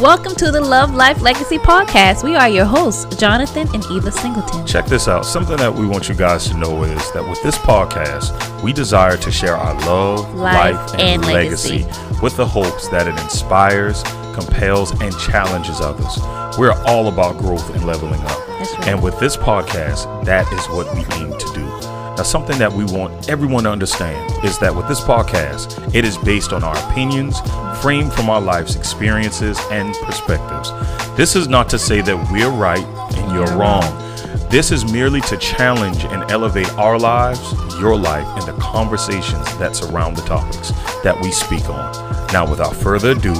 Welcome 0.00 0.34
to 0.36 0.50
the 0.50 0.60
Love 0.60 0.94
Life 0.94 1.20
Legacy 1.20 1.58
Podcast. 1.58 2.24
We 2.24 2.34
are 2.34 2.48
your 2.48 2.64
hosts, 2.64 3.14
Jonathan 3.16 3.68
and 3.74 3.84
Eva 3.90 4.10
Singleton. 4.10 4.66
Check 4.66 4.86
this 4.86 5.08
out. 5.08 5.26
Something 5.26 5.58
that 5.58 5.74
we 5.74 5.86
want 5.86 6.08
you 6.08 6.14
guys 6.14 6.48
to 6.48 6.56
know 6.56 6.84
is 6.84 7.12
that 7.12 7.22
with 7.28 7.42
this 7.42 7.56
podcast, 7.58 8.62
we 8.62 8.72
desire 8.72 9.16
to 9.18 9.30
share 9.30 9.56
our 9.56 9.74
love, 9.86 10.34
Life, 10.34 10.76
life, 10.76 10.90
and 10.94 11.00
and, 11.22 11.26
legacy. 11.26 11.82
legacy 11.84 12.20
with 12.22 12.36
the 12.36 12.46
hopes 12.46 12.88
that 12.88 13.06
it 13.08 13.18
inspires, 13.20 14.02
compels, 14.34 14.92
and 15.02 15.16
challenges 15.18 15.80
others. 15.82 16.18
We're 16.58 16.72
all 16.86 17.08
about 17.08 17.36
growth 17.36 17.68
and 17.74 17.84
leveling 17.84 18.20
up. 18.22 18.48
Right. 18.48 18.88
And 18.88 19.02
with 19.02 19.18
this 19.20 19.36
podcast, 19.36 20.24
that 20.24 20.50
is 20.52 20.66
what 20.68 20.86
we 20.94 21.00
aim 21.16 21.36
to 21.36 21.52
do. 21.54 21.89
Now, 22.20 22.24
something 22.24 22.58
that 22.58 22.70
we 22.70 22.84
want 22.84 23.30
everyone 23.30 23.64
to 23.64 23.70
understand 23.70 24.44
is 24.44 24.58
that 24.58 24.76
with 24.76 24.86
this 24.88 25.00
podcast, 25.00 25.94
it 25.94 26.04
is 26.04 26.18
based 26.18 26.52
on 26.52 26.62
our 26.62 26.76
opinions, 26.90 27.40
framed 27.80 28.12
from 28.12 28.28
our 28.28 28.42
life's 28.42 28.76
experiences 28.76 29.58
and 29.70 29.94
perspectives. 30.02 30.70
This 31.16 31.34
is 31.34 31.48
not 31.48 31.70
to 31.70 31.78
say 31.78 32.02
that 32.02 32.30
we're 32.30 32.50
right 32.50 32.84
and 33.16 33.32
you're 33.32 33.56
wrong. 33.56 33.80
This 34.50 34.70
is 34.70 34.84
merely 34.92 35.22
to 35.22 35.38
challenge 35.38 36.04
and 36.04 36.30
elevate 36.30 36.70
our 36.74 36.98
lives, 36.98 37.54
your 37.80 37.96
life, 37.96 38.26
and 38.36 38.46
the 38.46 38.60
conversations 38.60 39.56
that 39.56 39.74
surround 39.74 40.14
the 40.14 40.22
topics 40.26 40.72
that 41.02 41.18
we 41.22 41.30
speak 41.30 41.70
on. 41.70 42.19
Now, 42.32 42.48
without 42.48 42.76
further 42.76 43.10
ado, 43.10 43.32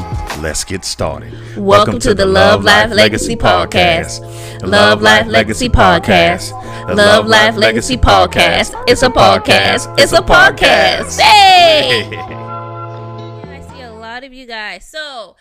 let's 0.43 0.65
get 0.65 0.85
started. 0.85 1.33
Welcome, 1.57 2.01
to, 2.01 2.13
the 2.13 2.27
Love 2.27 2.65
Life 2.65 2.91
Legacy 2.91 3.37
Podcast. 3.37 4.21
Love 4.67 5.01
Life 5.01 5.29
Legacy 5.29 5.69
Podcast. 5.69 6.51
Love 6.97 7.29
Life 7.29 7.55
Legacy 7.55 7.97
Podcast. 7.97 8.75
It's 8.89 9.03
a 9.03 9.09
podcast. 9.09 9.95
It's 9.97 10.13
a 10.13 10.21
podcast. 10.21 11.21
Hey! 11.21 12.03
I 12.17 13.65
see 13.73 13.83
a 13.83 13.93
lot 13.93 14.25
of 14.25 14.35
you 14.35 14.45
guys. 14.45 14.89
So, 14.89 15.37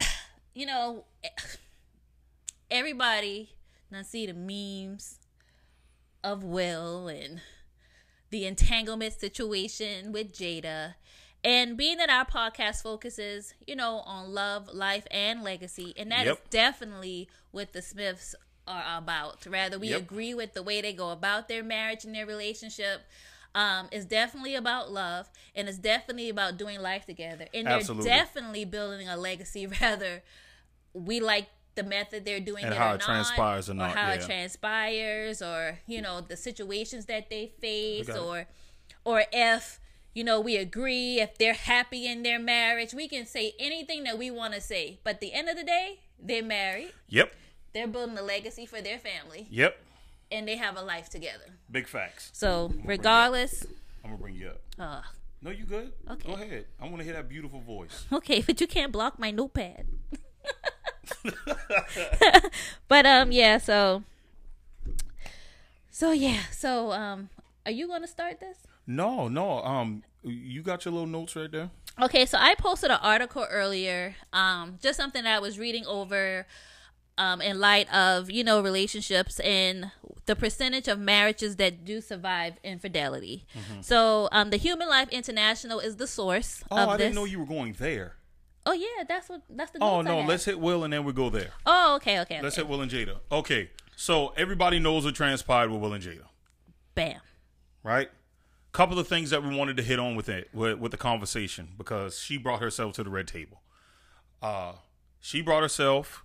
you 0.54 0.64
know, 0.64 1.06
everybody 2.70 3.56
now 3.90 4.02
see 4.02 4.26
the 4.26 4.34
memes 4.34 5.18
of 6.22 6.44
Will 6.44 7.08
and 7.08 7.40
the 8.30 8.46
entanglement 8.46 9.14
situation 9.14 10.12
with 10.12 10.32
Jada. 10.32 10.94
And 11.44 11.76
being 11.76 11.96
that 11.98 12.08
our 12.08 12.24
podcast 12.24 12.82
focuses, 12.82 13.54
you 13.66 13.74
know, 13.74 13.96
on 14.06 14.32
love, 14.32 14.68
life, 14.72 15.06
and 15.10 15.42
legacy, 15.42 15.92
and 15.96 16.10
that 16.12 16.22
is 16.22 16.26
Yep. 16.26 16.50
definitely 16.50 17.28
what 17.50 17.72
the 17.72 17.82
Smiths 17.82 18.34
are 18.68 18.84
about. 18.96 19.44
Rather, 19.46 19.78
we 19.78 19.90
Yep. 19.90 20.02
agree 20.02 20.34
with 20.34 20.54
the 20.54 20.62
way 20.62 20.80
they 20.80 20.92
go 20.92 21.10
about 21.10 21.48
their 21.48 21.64
marriage 21.64 22.04
and 22.04 22.14
their 22.14 22.26
relationship. 22.26 23.02
Um, 23.54 23.88
it's 23.90 24.04
definitely 24.04 24.54
about 24.54 24.92
love, 24.92 25.28
and 25.54 25.68
it's 25.68 25.78
definitely 25.78 26.28
about 26.28 26.56
doing 26.56 26.80
life 26.80 27.06
together. 27.06 27.46
And 27.52 27.66
they're 27.66 27.78
Absolutely. 27.78 28.10
definitely 28.10 28.64
building 28.64 29.08
a 29.08 29.16
legacy. 29.16 29.66
Rather, 29.80 30.22
we 30.94 31.20
like 31.20 31.48
the 31.74 31.82
method 31.82 32.24
they're 32.24 32.38
doing 32.40 32.64
And 32.64 32.72
it 32.72 32.78
how 32.78 32.92
or 32.92 32.94
it 32.94 32.98
not, 32.98 33.06
transpires 33.06 33.68
or 33.68 33.74
not, 33.74 33.96
how 33.96 34.12
it 34.12 34.22
transpires, 34.22 35.42
or 35.42 35.80
you 35.86 36.00
know 36.00 36.20
the 36.20 36.36
situations 36.36 37.06
that 37.06 37.30
they 37.30 37.52
face, 37.60 38.08
or 38.10 38.46
or 39.04 39.24
if 39.32 39.80
you 40.14 40.22
know 40.24 40.40
we 40.40 40.56
agree 40.56 41.20
if 41.20 41.36
they're 41.38 41.54
happy 41.54 42.06
in 42.06 42.22
their 42.22 42.38
marriage 42.38 42.92
we 42.94 43.08
can 43.08 43.24
say 43.26 43.54
anything 43.58 44.04
that 44.04 44.18
we 44.18 44.30
want 44.30 44.52
to 44.54 44.60
say 44.60 44.98
but 45.04 45.14
at 45.14 45.20
the 45.20 45.32
end 45.32 45.48
of 45.48 45.56
the 45.56 45.64
day 45.64 46.00
they're 46.18 46.42
married 46.42 46.92
Yep, 47.08 47.32
they're 47.72 47.86
building 47.88 48.16
a 48.18 48.22
legacy 48.22 48.66
for 48.66 48.80
their 48.80 48.98
family 48.98 49.46
yep. 49.50 49.76
and 50.30 50.46
they 50.46 50.56
have 50.56 50.76
a 50.76 50.82
life 50.82 51.08
together 51.08 51.44
Big 51.70 51.86
facts. 51.88 52.30
so 52.32 52.72
regardless 52.84 53.64
I'm 54.04 54.10
gonna 54.10 54.22
bring 54.22 54.34
you 54.36 54.48
up. 54.48 54.60
uh, 54.78 55.02
No, 55.40 55.50
you 55.50 55.64
good? 55.64 55.92
Okay. 56.10 56.28
Go 56.28 56.34
ahead. 56.34 56.66
I 56.80 56.84
want 56.86 56.98
to 56.98 57.04
hear 57.04 57.14
that 57.14 57.28
beautiful 57.28 57.60
voice. 57.60 58.04
okay 58.12 58.40
but 58.42 58.60
you 58.60 58.66
can't 58.66 58.92
block 58.92 59.18
my 59.18 59.30
notepad 59.30 59.86
but 62.88 63.06
um 63.06 63.32
yeah 63.32 63.58
so 63.58 64.02
so 65.90 66.10
yeah 66.12 66.40
so 66.50 66.92
um 66.92 67.28
are 67.66 67.72
you 67.72 67.86
gonna 67.88 68.06
start 68.08 68.40
this 68.40 68.58
No, 68.86 69.28
no. 69.28 69.62
Um, 69.62 70.02
you 70.22 70.62
got 70.62 70.84
your 70.84 70.92
little 70.92 71.06
notes 71.08 71.34
right 71.36 71.50
there. 71.50 71.70
Okay, 72.00 72.24
so 72.26 72.38
I 72.40 72.54
posted 72.54 72.90
an 72.90 72.98
article 73.02 73.46
earlier, 73.50 74.14
um, 74.32 74.78
just 74.82 74.96
something 74.96 75.24
that 75.24 75.36
I 75.36 75.38
was 75.40 75.58
reading 75.58 75.84
over 75.86 76.46
um, 77.18 77.42
in 77.42 77.60
light 77.60 77.92
of, 77.92 78.30
you 78.30 78.42
know, 78.42 78.62
relationships 78.62 79.38
and 79.40 79.90
the 80.24 80.34
percentage 80.34 80.88
of 80.88 80.98
marriages 80.98 81.56
that 81.56 81.84
do 81.84 82.00
survive 82.00 82.54
infidelity. 82.64 83.44
So 83.82 84.28
um, 84.32 84.48
the 84.50 84.56
Human 84.56 84.88
Life 84.88 85.10
International 85.10 85.80
is 85.80 85.96
the 85.96 86.06
source 86.06 86.64
Oh, 86.70 86.76
of 86.78 86.88
I 86.88 86.96
this. 86.96 87.04
didn't 87.06 87.16
know 87.16 87.24
you 87.26 87.40
were 87.40 87.46
going 87.46 87.74
there. 87.78 88.14
oh, 88.64 88.72
yeah, 88.72 89.04
that's 89.06 89.28
what 89.28 89.42
that's 89.50 89.72
the 89.72 89.78
Oh 89.82 90.00
no, 90.00 90.20
let's 90.20 90.44
hit 90.46 90.58
Will 90.58 90.84
and 90.84 90.92
then 90.92 91.04
we 91.04 91.12
go 91.12 91.28
there. 91.28 91.50
Oh, 91.66 91.96
okay, 91.96 92.20
okay, 92.20 92.36
okay. 92.36 92.42
Let's 92.42 92.56
hit 92.56 92.66
Will 92.68 92.80
and 92.80 92.90
Jada. 92.90 93.18
Okay, 93.30 93.70
so 93.96 94.28
everybody 94.36 94.78
knows 94.78 95.04
what 95.04 95.14
transpired 95.14 95.70
with 95.70 95.80
Will 95.82 95.92
and 95.92 96.02
Jada, 96.02 96.24
Bam. 96.94 97.20
right? 97.82 98.08
Couple 98.72 98.98
of 98.98 99.06
things 99.06 99.30
that 99.30 99.44
we 99.44 99.54
wanted 99.54 99.76
to 99.76 99.82
hit 99.82 99.98
on 99.98 100.16
with 100.16 100.30
it 100.30 100.48
with, 100.54 100.78
with 100.78 100.92
the 100.92 100.96
conversation 100.96 101.68
because 101.76 102.18
she 102.18 102.38
brought 102.38 102.60
herself 102.60 102.94
to 102.94 103.04
the 103.04 103.10
red 103.10 103.28
table. 103.28 103.60
Uh, 104.40 104.72
she 105.20 105.42
brought 105.42 105.62
herself 105.62 106.24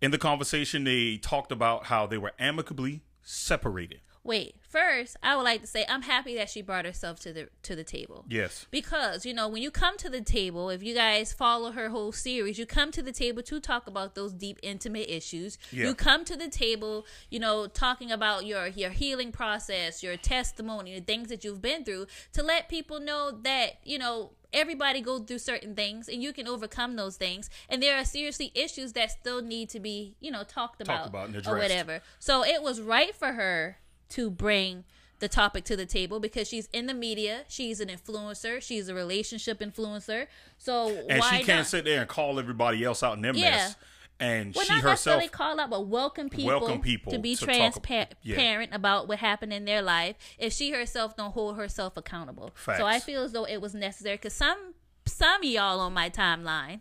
in 0.00 0.12
the 0.12 0.18
conversation. 0.18 0.84
They 0.84 1.16
talked 1.16 1.50
about 1.50 1.86
how 1.86 2.06
they 2.06 2.18
were 2.18 2.32
amicably 2.38 3.02
separated. 3.22 4.00
Wait, 4.24 4.54
first, 4.60 5.16
I 5.20 5.34
would 5.34 5.42
like 5.42 5.62
to 5.62 5.66
say 5.66 5.84
I'm 5.88 6.02
happy 6.02 6.36
that 6.36 6.48
she 6.48 6.62
brought 6.62 6.84
herself 6.84 7.18
to 7.20 7.32
the 7.32 7.48
to 7.62 7.74
the 7.74 7.82
table. 7.82 8.24
Yes. 8.28 8.66
Because, 8.70 9.26
you 9.26 9.34
know, 9.34 9.48
when 9.48 9.62
you 9.62 9.72
come 9.72 9.96
to 9.98 10.08
the 10.08 10.20
table, 10.20 10.70
if 10.70 10.80
you 10.82 10.94
guys 10.94 11.32
follow 11.32 11.72
her 11.72 11.88
whole 11.88 12.12
series, 12.12 12.56
you 12.56 12.64
come 12.64 12.92
to 12.92 13.02
the 13.02 13.10
table 13.10 13.42
to 13.42 13.58
talk 13.58 13.88
about 13.88 14.14
those 14.14 14.32
deep, 14.32 14.60
intimate 14.62 15.10
issues. 15.10 15.58
Yeah. 15.72 15.86
You 15.86 15.94
come 15.94 16.24
to 16.26 16.36
the 16.36 16.48
table, 16.48 17.04
you 17.30 17.40
know, 17.40 17.66
talking 17.66 18.12
about 18.12 18.46
your 18.46 18.68
your 18.68 18.90
healing 18.90 19.32
process, 19.32 20.04
your 20.04 20.16
testimony, 20.16 20.94
the 20.94 21.04
things 21.04 21.28
that 21.28 21.42
you've 21.42 21.62
been 21.62 21.84
through, 21.84 22.06
to 22.34 22.44
let 22.44 22.68
people 22.68 23.00
know 23.00 23.32
that, 23.42 23.80
you 23.82 23.98
know, 23.98 24.30
everybody 24.52 25.00
goes 25.00 25.22
through 25.22 25.38
certain 25.38 25.74
things 25.74 26.08
and 26.08 26.22
you 26.22 26.32
can 26.32 26.46
overcome 26.46 26.94
those 26.94 27.16
things. 27.16 27.50
And 27.68 27.82
there 27.82 27.96
are 27.96 28.04
seriously 28.04 28.52
issues 28.54 28.92
that 28.92 29.10
still 29.10 29.42
need 29.42 29.68
to 29.70 29.80
be, 29.80 30.14
you 30.20 30.30
know, 30.30 30.44
talked 30.44 30.80
about, 30.80 31.08
about 31.08 31.46
or 31.46 31.56
whatever. 31.56 32.02
So 32.20 32.44
it 32.44 32.62
was 32.62 32.80
right 32.80 33.14
for 33.14 33.32
her 33.32 33.78
to 34.12 34.30
bring 34.30 34.84
the 35.18 35.28
topic 35.28 35.64
to 35.64 35.76
the 35.76 35.86
table 35.86 36.18
because 36.18 36.48
she's 36.48 36.68
in 36.72 36.86
the 36.86 36.94
media, 36.94 37.42
she's 37.48 37.78
an 37.80 37.88
influencer, 37.88 38.60
she's 38.60 38.88
a 38.88 38.94
relationship 38.94 39.60
influencer. 39.60 40.26
So 40.58 40.88
And 41.08 41.20
why 41.20 41.30
she 41.38 41.44
can't 41.44 41.58
not? 41.60 41.66
sit 41.66 41.84
there 41.84 42.00
and 42.00 42.08
call 42.08 42.38
everybody 42.40 42.82
else 42.84 43.02
out 43.02 43.16
in 43.16 43.22
their 43.22 43.34
Yeah. 43.34 43.50
mess. 43.50 43.76
And 44.20 44.54
well, 44.54 44.64
she 44.64 44.72
not 44.74 44.82
herself 44.82 44.92
necessarily 44.92 45.28
call 45.28 45.58
out, 45.58 45.70
but 45.70 45.86
welcome 45.86 46.28
people, 46.28 46.46
Welcome 46.60 46.80
people 46.80 47.12
to 47.12 47.18
be 47.18 47.34
to 47.34 47.44
transparent 47.44 48.10
yeah. 48.22 48.64
about 48.72 49.08
what 49.08 49.18
happened 49.18 49.52
in 49.52 49.64
their 49.64 49.82
life. 49.82 50.16
If 50.38 50.52
she 50.52 50.70
herself 50.70 51.16
don't 51.16 51.32
hold 51.32 51.56
herself 51.56 51.96
accountable, 51.96 52.52
so 52.64 52.86
I 52.86 53.00
feel 53.00 53.22
as 53.22 53.32
though 53.32 53.44
it 53.44 53.60
was 53.60 53.74
necessary 53.74 54.16
because 54.16 54.34
some 54.34 54.74
some 55.06 55.42
of 55.42 55.44
y'all 55.48 55.80
on 55.80 55.92
my 55.92 56.08
timeline 56.08 56.80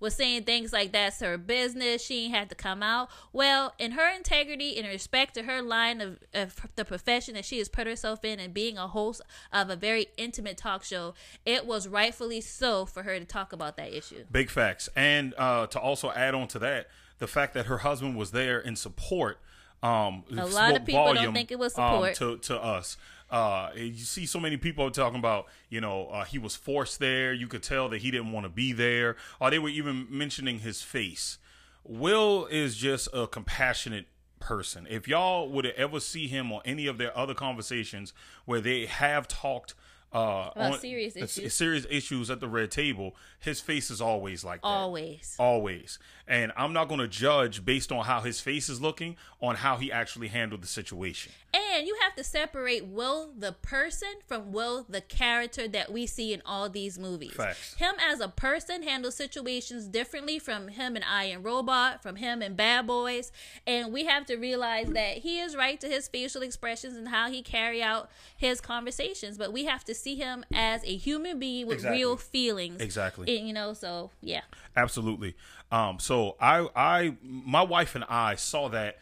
was 0.00 0.14
saying 0.14 0.44
things 0.44 0.72
like 0.72 0.92
that's 0.92 1.20
her 1.20 1.38
business. 1.38 2.02
She 2.02 2.24
ain't 2.24 2.34
had 2.34 2.48
to 2.48 2.54
come 2.54 2.82
out. 2.82 3.10
Well, 3.32 3.74
in 3.78 3.92
her 3.92 4.10
integrity, 4.14 4.70
in 4.70 4.86
respect 4.86 5.34
to 5.34 5.42
her 5.42 5.62
line 5.62 6.00
of, 6.00 6.18
of 6.34 6.56
the 6.74 6.84
profession 6.84 7.34
that 7.34 7.44
she 7.44 7.58
has 7.58 7.68
put 7.68 7.86
herself 7.86 8.24
in 8.24 8.40
and 8.40 8.52
being 8.52 8.78
a 8.78 8.88
host 8.88 9.22
of 9.52 9.70
a 9.70 9.76
very 9.76 10.06
intimate 10.16 10.56
talk 10.56 10.82
show, 10.82 11.14
it 11.44 11.66
was 11.66 11.86
rightfully 11.86 12.40
so 12.40 12.86
for 12.86 13.02
her 13.02 13.18
to 13.18 13.24
talk 13.24 13.52
about 13.52 13.76
that 13.76 13.96
issue. 13.96 14.24
Big 14.30 14.50
facts. 14.50 14.88
And 14.96 15.34
uh, 15.36 15.66
to 15.68 15.78
also 15.78 16.10
add 16.10 16.34
on 16.34 16.48
to 16.48 16.58
that, 16.60 16.88
the 17.18 17.26
fact 17.26 17.54
that 17.54 17.66
her 17.66 17.78
husband 17.78 18.16
was 18.16 18.30
there 18.30 18.58
in 18.58 18.74
support. 18.76 19.38
Um, 19.82 20.24
A 20.36 20.46
lot 20.46 20.76
of 20.76 20.84
people 20.84 21.14
don't 21.14 21.32
think 21.32 21.50
it 21.50 21.58
was 21.58 21.78
um, 21.78 21.92
support. 21.92 22.14
to 22.16 22.36
to 22.48 22.62
us. 22.62 22.96
Uh, 23.30 23.70
you 23.76 23.94
see 23.94 24.26
so 24.26 24.40
many 24.40 24.56
people 24.56 24.90
talking 24.90 25.18
about, 25.18 25.46
you 25.68 25.80
know, 25.80 26.06
uh, 26.06 26.24
he 26.24 26.38
was 26.38 26.56
forced 26.56 26.98
there. 26.98 27.32
You 27.32 27.46
could 27.46 27.62
tell 27.62 27.88
that 27.90 28.02
he 28.02 28.10
didn't 28.10 28.32
want 28.32 28.44
to 28.44 28.50
be 28.50 28.72
there. 28.72 29.16
Or 29.40 29.50
they 29.50 29.58
were 29.58 29.68
even 29.68 30.06
mentioning 30.10 30.60
his 30.60 30.82
face. 30.82 31.38
Will 31.84 32.46
is 32.46 32.76
just 32.76 33.08
a 33.12 33.26
compassionate 33.26 34.06
person. 34.40 34.86
If 34.90 35.06
y'all 35.06 35.48
would 35.48 35.66
ever 35.66 36.00
see 36.00 36.26
him 36.26 36.50
on 36.50 36.62
any 36.64 36.86
of 36.86 36.98
their 36.98 37.16
other 37.16 37.34
conversations 37.34 38.12
where 38.46 38.60
they 38.60 38.86
have 38.86 39.28
talked 39.28 39.74
uh, 40.12 40.50
About 40.56 40.72
on 40.72 40.78
serious 40.80 41.16
uh, 41.16 41.20
issues. 41.20 41.54
serious 41.54 41.86
issues 41.88 42.30
at 42.30 42.40
the 42.40 42.48
red 42.48 42.70
table, 42.72 43.14
his 43.40 43.60
face 43.60 43.90
is 43.90 44.00
always 44.00 44.44
like 44.44 44.62
that. 44.62 44.68
Always. 44.68 45.36
Always. 45.38 45.98
And 46.28 46.52
I'm 46.56 46.72
not 46.72 46.88
going 46.88 47.00
to 47.00 47.08
judge 47.08 47.64
based 47.64 47.90
on 47.90 48.04
how 48.04 48.20
his 48.20 48.40
face 48.40 48.68
is 48.68 48.80
looking 48.80 49.16
on 49.40 49.56
how 49.56 49.76
he 49.78 49.90
actually 49.90 50.28
handled 50.28 50.62
the 50.62 50.68
situation. 50.68 51.32
And 51.52 51.86
you 51.86 51.96
have 52.02 52.14
to 52.14 52.22
separate 52.22 52.86
Will 52.86 53.30
the 53.36 53.52
person 53.52 54.10
from 54.26 54.52
Will 54.52 54.86
the 54.88 55.00
character 55.00 55.66
that 55.68 55.90
we 55.90 56.06
see 56.06 56.32
in 56.32 56.42
all 56.46 56.68
these 56.68 56.98
movies. 56.98 57.32
Facts. 57.32 57.74
Him 57.74 57.94
as 58.00 58.20
a 58.20 58.28
person 58.28 58.84
handles 58.84 59.16
situations 59.16 59.86
differently 59.86 60.38
from 60.38 60.68
him 60.68 60.94
and 60.94 61.04
I 61.04 61.20
Iron 61.20 61.42
Robot, 61.42 62.02
from 62.02 62.16
him 62.16 62.40
and 62.40 62.56
Bad 62.56 62.86
Boys, 62.86 63.30
and 63.66 63.92
we 63.92 64.04
have 64.04 64.24
to 64.26 64.36
realize 64.36 64.88
that 64.88 65.18
he 65.18 65.38
is 65.38 65.54
right 65.54 65.78
to 65.80 65.86
his 65.86 66.08
facial 66.08 66.42
expressions 66.42 66.96
and 66.96 67.08
how 67.08 67.30
he 67.30 67.42
carry 67.42 67.82
out 67.82 68.10
his 68.36 68.60
conversations, 68.60 69.36
but 69.36 69.52
we 69.52 69.64
have 69.64 69.84
to 69.84 69.94
see 69.94 70.16
him 70.16 70.44
as 70.52 70.82
a 70.84 70.96
human 70.96 71.38
being 71.38 71.66
with 71.66 71.76
Exactly. 71.76 71.98
real 71.98 72.16
feelings. 72.16 72.80
Exactly. 72.80 73.29
And, 73.38 73.48
you 73.48 73.54
know, 73.54 73.72
so 73.72 74.10
yeah. 74.20 74.42
Absolutely. 74.76 75.34
Um, 75.72 75.98
so 75.98 76.36
I, 76.40 76.68
I, 76.74 77.16
my 77.22 77.62
wife 77.62 77.94
and 77.94 78.04
I 78.08 78.34
saw 78.34 78.68
that 78.70 78.98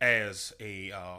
as 0.00 0.52
a 0.60 0.92
uh, 0.92 1.18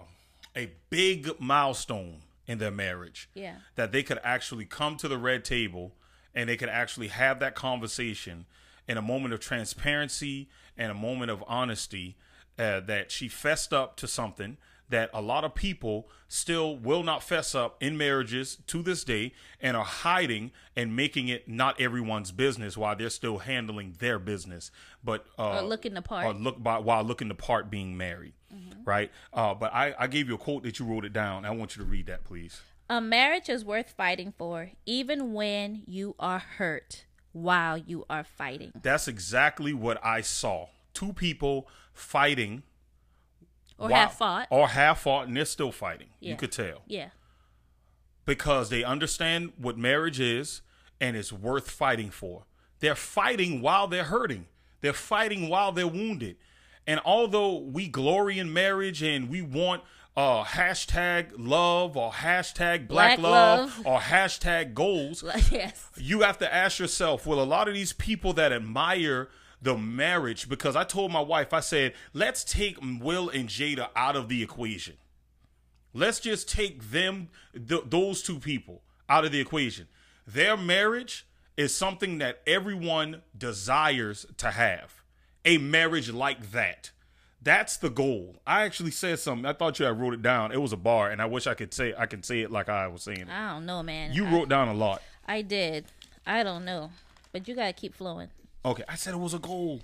a 0.56 0.72
big 0.90 1.40
milestone 1.40 2.18
in 2.48 2.58
their 2.58 2.72
marriage. 2.72 3.30
Yeah. 3.34 3.56
That 3.76 3.92
they 3.92 4.04
could 4.04 4.20
actually 4.24 4.66
come 4.66 4.98
to 4.98 5.08
the 5.08 5.18
red 5.18 5.46
table 5.46 5.94
and 6.36 6.50
they 6.50 6.58
could 6.58 6.70
actually 6.70 7.08
have 7.08 7.40
that 7.40 7.56
conversation 7.56 8.46
in 8.88 8.98
a 8.98 9.02
moment 9.02 9.34
of 9.34 9.40
transparency 9.40 10.50
and 10.78 10.92
a 10.92 10.96
moment 10.96 11.32
of 11.32 11.44
honesty. 11.48 12.16
Uh, 12.60 12.80
that 12.80 13.10
she 13.10 13.28
fessed 13.28 13.74
up 13.74 13.96
to 13.96 14.08
something 14.08 14.58
that 14.90 15.10
a 15.14 15.22
lot 15.22 15.44
of 15.44 15.56
people 15.56 16.08
still 16.28 16.76
will 16.78 17.04
not 17.04 17.24
fess 17.24 17.56
up 17.56 17.82
in 17.82 17.98
marriages 17.98 18.58
to 18.68 18.82
this 18.84 19.04
day 19.04 19.34
and 19.62 19.76
are 19.78 19.84
hiding 19.86 20.52
and 20.76 20.96
making 20.96 21.28
it 21.30 21.48
not 21.48 21.80
everyone's 21.80 22.32
business 22.32 22.76
while 22.78 22.96
they're 22.96 23.10
still 23.10 23.40
handling 23.40 23.96
their 24.00 24.20
business 24.20 24.70
but 25.04 25.26
uh, 25.40 25.60
Or 25.60 25.62
looking 25.62 25.94
the 25.94 26.02
part. 26.02 26.26
or 26.26 26.34
look 26.34 26.62
by 26.62 26.78
while 26.80 27.04
looking 27.04 27.28
the 27.28 27.36
part 27.36 27.70
being 27.70 27.98
married 27.98 28.34
right? 28.86 29.12
Uh, 29.34 29.54
but 29.54 29.74
I, 29.74 29.96
I 29.98 30.08
gave 30.08 30.28
you 30.28 30.36
a 30.36 30.38
quote 30.38 30.64
that 30.64 30.78
you 30.78 30.86
wrote 30.86 31.06
it 31.06 31.14
down. 31.14 31.46
I 31.46 31.52
want 31.52 31.76
you 31.76 31.84
to 31.84 31.90
read 31.90 32.06
that 32.08 32.24
please. 32.24 32.62
A 32.90 33.00
marriage 33.02 33.48
is 33.50 33.64
worth 33.64 33.92
fighting 33.92 34.34
for, 34.38 34.72
even 34.86 35.34
when 35.34 35.84
you 35.88 36.16
are 36.20 36.40
hurt 36.40 37.06
while 37.32 37.78
you 37.78 38.06
are 38.10 38.24
fighting. 38.24 38.72
that's 38.84 39.08
exactly 39.08 39.74
what 39.74 40.04
i 40.06 40.22
saw. 40.22 40.68
Two 40.94 41.14
people 41.14 41.68
fighting 41.94 42.62
Or 43.78 43.90
while- 43.90 44.02
have 44.02 44.14
fought. 44.14 44.48
or 44.52 44.68
have 44.70 45.00
fought 45.00 45.28
and 45.28 45.36
they're 45.38 45.46
still 45.46 45.72
fighting 45.72 46.10
you 46.20 46.36
could 46.36 46.52
tell 46.52 46.84
Yeah. 46.88 47.10
because 48.26 48.70
they 48.70 48.84
understand 48.84 49.54
what 49.58 49.78
marriage 49.78 50.20
is 50.20 50.62
and 51.02 51.18
it's 51.18 51.34
worth 51.34 51.70
fighting 51.70 52.10
for. 52.10 52.46
They're 52.80 52.96
fighting 52.96 53.62
while 53.62 53.88
they're 53.88 54.06
hurting. 54.06 54.48
They're 54.82 54.94
fighting 54.94 55.50
while 55.50 55.72
they're 55.72 55.88
wounded. 55.88 56.38
And 56.86 57.00
although 57.06 57.58
we 57.58 57.88
glory 57.88 58.40
in 58.40 58.52
marriage 58.54 59.02
and 59.02 59.30
we 59.30 59.42
want 59.42 59.84
uh, 60.16 60.44
hashtag 60.44 61.32
love 61.38 61.98
or 61.98 62.12
hashtag 62.12 62.88
black, 62.88 63.18
Black 63.18 63.20
love, 63.20 63.78
love. 63.80 63.88
or 63.88 64.00
hashtag 64.00 64.74
goals, 64.76 65.24
yes. 65.52 65.90
you 65.98 66.22
have 66.22 66.38
to 66.38 66.54
ask 66.54 66.78
yourself, 66.78 67.26
will 67.26 67.42
a 67.42 67.46
lot 67.46 67.68
of 67.68 67.74
these 67.74 67.94
people 67.94 68.32
that 68.34 68.52
admire 68.52 69.30
the 69.64 69.78
marriage, 69.78 70.50
because 70.50 70.76
I 70.76 70.84
told 70.84 71.12
my 71.12 71.22
wife, 71.22 71.54
I 71.54 71.62
said, 71.62 71.94
let's 72.14 72.44
take 72.44 72.78
Will 72.82 73.30
and 73.30 73.48
Jada 73.50 73.90
out 73.96 74.16
of 74.16 74.28
the 74.30 74.44
equation. 74.44 74.96
Let's 75.94 76.20
just 76.20 76.50
take 76.50 76.92
them, 76.92 77.30
th- 77.54 77.84
those 77.86 78.22
two 78.22 78.40
people, 78.40 78.82
out 79.08 79.26
of 79.26 79.32
the 79.32 79.40
equation. 79.40 79.88
Their 80.28 80.58
marriage 80.58 81.26
is 81.56 81.74
something 81.74 82.18
that 82.18 82.42
everyone 82.46 83.22
desires 83.38 84.26
to 84.38 84.52
have. 84.52 85.02
A 85.46 85.58
marriage 85.58 86.12
like 86.12 86.52
that. 86.52 86.92
That's 87.42 87.78
the 87.78 87.90
goal. 87.90 88.38
I 88.48 88.64
actually 88.64 88.92
said 88.92 89.20
something. 89.20 89.46
I 89.46 89.54
thought 89.54 89.78
you 89.78 89.86
had 89.86 90.00
wrote 90.00 90.14
it 90.14 90.22
down. 90.22 90.52
It 90.54 90.62
was 90.62 90.72
a 90.72 90.78
bar, 90.78 91.10
and 91.10 91.22
I 91.22 91.26
wish 91.26 91.46
I 91.46 91.54
could 91.54 91.74
say 91.74 91.94
I 91.98 92.06
can 92.06 92.24
say 92.24 92.42
it 92.42 92.52
like 92.52 92.70
I 92.70 92.88
was 92.88 93.04
saying 93.04 93.20
it. 93.20 93.30
I 93.30 93.52
don't 93.52 93.66
know, 93.66 93.84
man. 93.84 94.14
You 94.14 94.26
I, 94.26 94.32
wrote 94.32 94.48
down 94.48 94.70
a 94.70 94.74
lot. 94.74 95.02
I 95.28 95.42
did. 95.42 95.86
I 96.26 96.44
don't 96.44 96.64
know. 96.64 96.92
But 97.34 97.48
you 97.48 97.56
got 97.56 97.68
to 97.68 97.74
keep 97.74 97.94
flowing. 97.94 98.30
Okay, 98.66 98.84
I 98.88 98.96
said 98.96 99.14
it 99.14 99.20
was 99.20 99.34
a 99.34 99.40
goal. 99.40 99.82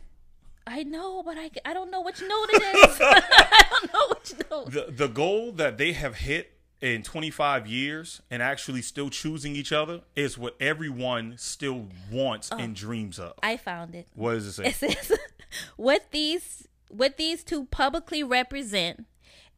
I 0.66 0.84
know, 0.84 1.24
but 1.24 1.38
I, 1.38 1.50
I 1.66 1.74
don't 1.74 1.90
know 1.90 2.02
which 2.02 2.22
note 2.22 2.48
it 2.54 2.62
is. 2.62 2.98
I 3.02 3.64
don't 3.70 3.94
know 3.94 4.08
which 4.10 4.34
note. 4.50 4.72
The 4.72 4.92
the 4.92 5.08
goal 5.08 5.52
that 5.54 5.78
they 5.78 5.94
have 5.94 6.16
hit 6.16 6.54
in 6.82 7.04
25 7.04 7.68
years 7.68 8.22
and 8.32 8.42
actually 8.42 8.82
still 8.82 9.10
choosing 9.10 9.56
each 9.56 9.74
other 9.74 10.02
is 10.16 10.38
what 10.38 10.56
everyone 10.62 11.36
still 11.38 11.88
wants 12.12 12.52
and 12.52 12.72
oh. 12.72 12.74
dreams 12.74 13.20
of. 13.20 13.34
I 13.44 13.58
found 13.58 13.96
it. 13.96 14.08
What 14.16 14.34
does 14.34 14.46
it 14.48 14.54
say? 14.54 14.68
It 14.68 14.76
says 14.76 15.18
what 15.76 16.12
these 16.12 16.68
what 16.90 17.18
these 17.18 17.44
two 17.44 17.66
publicly 17.66 18.24
represent 18.24 19.06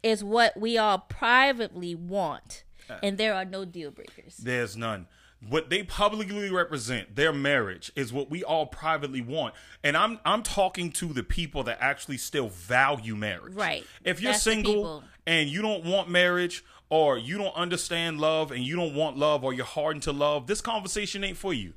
is 0.04 0.24
what 0.24 0.60
we 0.60 0.78
all 0.78 0.98
privately 0.98 1.94
want, 1.94 2.64
uh. 2.90 2.98
and 3.04 3.18
there 3.18 3.34
are 3.34 3.46
no 3.46 3.66
deal 3.66 3.92
breakers. 3.92 4.38
There's 4.38 4.76
none. 4.76 5.08
What 5.50 5.72
they 5.72 5.82
publicly 5.82 6.52
represent, 6.52 7.16
their 7.16 7.34
marriage, 7.34 7.92
is 7.96 8.14
what 8.14 8.30
we 8.30 8.44
all 8.44 8.68
privately 8.68 9.22
want. 9.22 9.56
And 9.84 9.98
I'm 9.98 10.20
I'm 10.24 10.44
talking 10.44 10.92
to 10.94 11.08
the 11.08 11.24
people 11.24 11.64
that 11.64 11.80
actually 11.82 12.18
still 12.18 12.50
value 12.50 13.16
marriage. 13.16 13.54
Right. 13.54 13.86
If 14.04 14.22
you're 14.22 14.34
That's 14.34 14.44
single 14.44 15.04
and 15.26 15.50
you 15.50 15.64
don't 15.64 15.84
want 15.84 16.10
marriage 16.10 16.64
or 16.90 17.18
you 17.18 17.38
don't 17.38 17.56
understand 17.56 18.20
love 18.20 18.52
and 18.52 18.64
you 18.64 18.76
don't 18.76 18.94
want 18.94 19.18
love 19.18 19.44
or 19.44 19.54
you're 19.54 19.66
hardened 19.66 20.04
to 20.04 20.12
love, 20.12 20.46
this 20.46 20.62
conversation 20.62 21.24
ain't 21.24 21.38
for 21.38 21.54
you. 21.54 21.74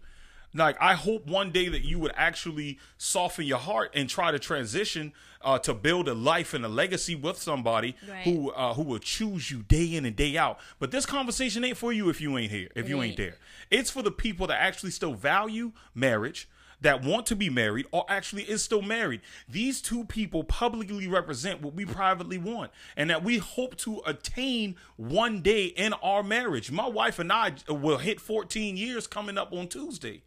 Like 0.55 0.77
I 0.81 0.95
hope 0.95 1.27
one 1.27 1.51
day 1.51 1.69
that 1.69 1.85
you 1.85 1.99
would 1.99 2.13
actually 2.15 2.79
soften 2.97 3.45
your 3.45 3.59
heart 3.59 3.91
and 3.95 4.09
try 4.09 4.31
to 4.31 4.39
transition 4.39 5.13
uh, 5.43 5.59
to 5.59 5.75
build 5.75 6.09
a 6.09 6.15
life 6.15 6.55
and 6.55 6.65
a 6.65 6.69
legacy 6.69 7.15
with 7.15 7.37
somebody 7.39 7.97
Right. 8.09 8.23
who 8.23 8.51
uh, 8.53 8.75
who 8.75 8.83
will 8.83 8.99
choose 9.01 9.51
you 9.51 9.63
day 9.65 9.95
in 9.95 10.05
and 10.07 10.15
day 10.17 10.37
out. 10.39 10.59
But 10.79 10.91
this 10.93 11.07
conversation 11.07 11.65
ain't 11.65 11.77
for 11.77 11.93
you 11.93 12.09
if 12.09 12.21
you 12.21 12.39
ain't 12.39 12.51
here, 12.53 12.69
if 12.75 12.89
you 12.89 12.97
ain't 13.03 13.07
ain't. 13.11 13.17
there. 13.17 13.37
It's 13.71 13.91
for 13.91 14.03
the 14.03 14.11
people 14.13 14.47
that 14.47 14.61
actually 14.61 14.93
still 14.93 15.15
value 15.15 15.73
marriage, 15.95 16.49
that 16.81 17.03
want 17.03 17.27
to 17.27 17.37
be 17.37 17.51
married, 17.51 17.87
or 17.93 18.05
actually 18.09 18.43
is 18.45 18.63
still 18.63 18.83
married. 18.83 19.23
These 19.49 19.81
two 19.83 20.05
people 20.05 20.45
publicly 20.45 21.09
represent 21.09 21.63
what 21.63 21.75
we 21.75 21.85
privately 21.85 22.39
want, 22.39 22.71
and 22.97 23.11
that 23.11 23.25
we 23.25 23.39
hope 23.39 23.77
to 23.79 24.03
attain 24.07 24.77
one 24.97 25.41
day 25.43 25.65
in 25.67 25.93
our 25.95 26.23
marriage. 26.23 26.71
My 26.71 26.87
wife 26.89 27.19
and 27.19 27.33
I 27.33 27.55
will 27.69 27.99
hit 27.99 28.21
14 28.21 28.77
years 28.77 29.07
coming 29.07 29.37
up 29.39 29.53
on 29.53 29.69
Tuesday, 29.69 30.23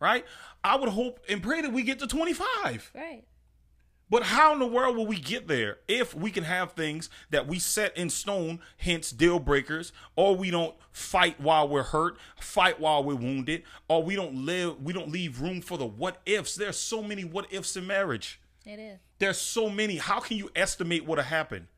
right? 0.00 0.24
I 0.64 0.76
would 0.76 0.88
hope 0.88 1.20
and 1.28 1.42
pray 1.42 1.60
that 1.60 1.72
we 1.72 1.82
get 1.82 1.98
to 2.00 2.06
25. 2.06 2.90
Right. 2.94 3.24
But 4.10 4.24
how 4.24 4.52
in 4.52 4.58
the 4.58 4.66
world 4.66 4.96
will 4.96 5.06
we 5.06 5.20
get 5.20 5.46
there 5.46 5.78
if 5.86 6.16
we 6.16 6.32
can 6.32 6.42
have 6.42 6.72
things 6.72 7.08
that 7.30 7.46
we 7.46 7.60
set 7.60 7.96
in 7.96 8.10
stone, 8.10 8.58
hence 8.76 9.12
deal 9.12 9.38
breakers, 9.38 9.92
or 10.16 10.34
we 10.34 10.50
don't 10.50 10.74
fight 10.90 11.40
while 11.40 11.68
we're 11.68 11.84
hurt, 11.84 12.18
fight 12.40 12.80
while 12.80 13.04
we're 13.04 13.14
wounded, 13.14 13.62
or 13.88 14.02
we 14.02 14.16
don't 14.16 14.34
live, 14.34 14.82
we 14.82 14.92
don't 14.92 15.12
leave 15.12 15.40
room 15.40 15.60
for 15.60 15.78
the 15.78 15.86
what 15.86 16.20
ifs. 16.26 16.56
There's 16.56 16.76
so 16.76 17.04
many 17.04 17.22
what 17.22 17.46
ifs 17.52 17.76
in 17.76 17.86
marriage. 17.86 18.40
It 18.66 18.80
is. 18.80 18.98
There's 19.20 19.40
so 19.40 19.70
many. 19.70 19.96
How 19.96 20.18
can 20.18 20.36
you 20.36 20.50
estimate 20.56 21.06
what'll 21.06 21.24
happen? 21.24 21.68